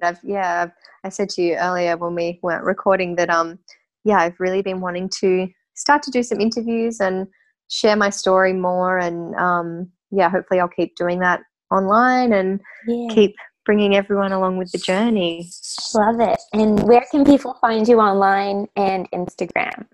I've 0.02 0.20
yeah, 0.22 0.68
I 1.04 1.08
said 1.10 1.28
to 1.30 1.42
you 1.42 1.54
earlier 1.56 1.96
when 1.96 2.14
we 2.14 2.38
weren't 2.42 2.64
recording 2.64 3.16
that 3.16 3.30
um 3.30 3.58
yeah, 4.04 4.18
I've 4.20 4.40
really 4.40 4.62
been 4.62 4.80
wanting 4.80 5.10
to 5.20 5.48
start 5.74 6.02
to 6.04 6.10
do 6.10 6.22
some 6.22 6.40
interviews 6.40 7.00
and 7.00 7.26
share 7.68 7.96
my 7.96 8.10
story 8.10 8.52
more 8.52 8.98
and 8.98 9.34
um 9.34 9.90
yeah, 10.10 10.30
hopefully 10.30 10.60
I'll 10.60 10.68
keep 10.68 10.94
doing 10.96 11.20
that 11.20 11.42
online 11.70 12.32
and 12.32 12.60
yeah. 12.86 13.08
keep 13.10 13.36
bringing 13.64 13.94
everyone 13.94 14.32
along 14.32 14.56
with 14.56 14.72
the 14.72 14.78
journey. 14.78 15.50
Love 15.94 16.20
it. 16.20 16.40
And 16.52 16.82
where 16.84 17.04
can 17.10 17.24
people 17.24 17.54
find 17.60 17.86
you 17.86 18.00
online 18.00 18.66
and 18.76 19.10
Instagram? 19.10 19.86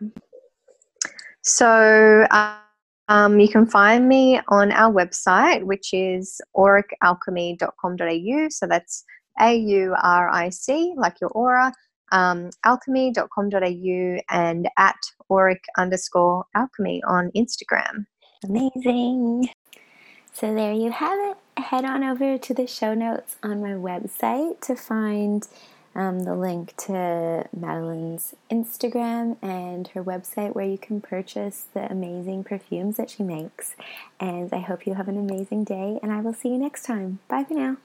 So, 1.43 2.27
um, 3.09 3.39
you 3.41 3.49
can 3.49 3.67
find 3.67 4.09
me 4.09 4.41
on 4.49 4.73
our 4.73 4.93
website, 4.93 5.65
which 5.65 5.93
is 5.93 6.41
auricalchemy.com.au. 6.57 8.49
So 8.49 8.67
that's 8.67 9.05
A 9.41 9.55
U 9.55 9.95
R 10.03 10.31
I 10.31 10.49
C, 10.49 10.95
like 10.97 11.21
your 11.21 11.31
aura, 11.31 11.73
um, 12.13 12.51
alchemy.com.au, 12.65 14.21
and 14.31 14.69
at 14.79 14.97
auric 15.31 15.65
underscore 15.77 16.45
alchemy 16.55 17.03
on 17.07 17.31
Instagram. 17.37 18.07
Amazing. 18.45 19.49
So 20.35 20.53
there 20.53 20.73
you 20.73 20.91
have 20.91 21.17
it. 21.21 21.63
Head 21.63 21.85
on 21.85 22.03
over 22.03 22.37
to 22.37 22.55
the 22.55 22.67
show 22.67 22.93
notes 22.93 23.37
on 23.45 23.63
my 23.63 23.71
website 23.71 24.61
to 24.63 24.75
find 24.75 25.47
um, 25.95 26.25
the 26.25 26.35
link 26.35 26.77
to 26.79 27.49
Madeline's 27.57 28.35
Instagram 28.51 29.37
and 29.41 29.87
her 29.89 30.03
website 30.03 30.57
where 30.57 30.67
you 30.67 30.77
can 30.77 31.01
purchase 31.01 31.67
the 31.73 31.89
amazing 31.89 32.43
perfumes 32.43 32.97
that 32.97 33.11
she 33.11 33.23
makes. 33.23 33.77
And 34.19 34.53
I 34.53 34.59
hope 34.59 34.89
you 34.89 34.95
have 34.95 35.07
an 35.07 35.17
amazing 35.17 35.63
day, 35.63 36.01
and 36.03 36.11
I 36.11 36.21
will 36.21 36.35
see 36.35 36.49
you 36.49 36.59
next 36.59 36.85
time. 36.85 37.21
Bye 37.29 37.45
for 37.45 37.55
now. 37.55 37.77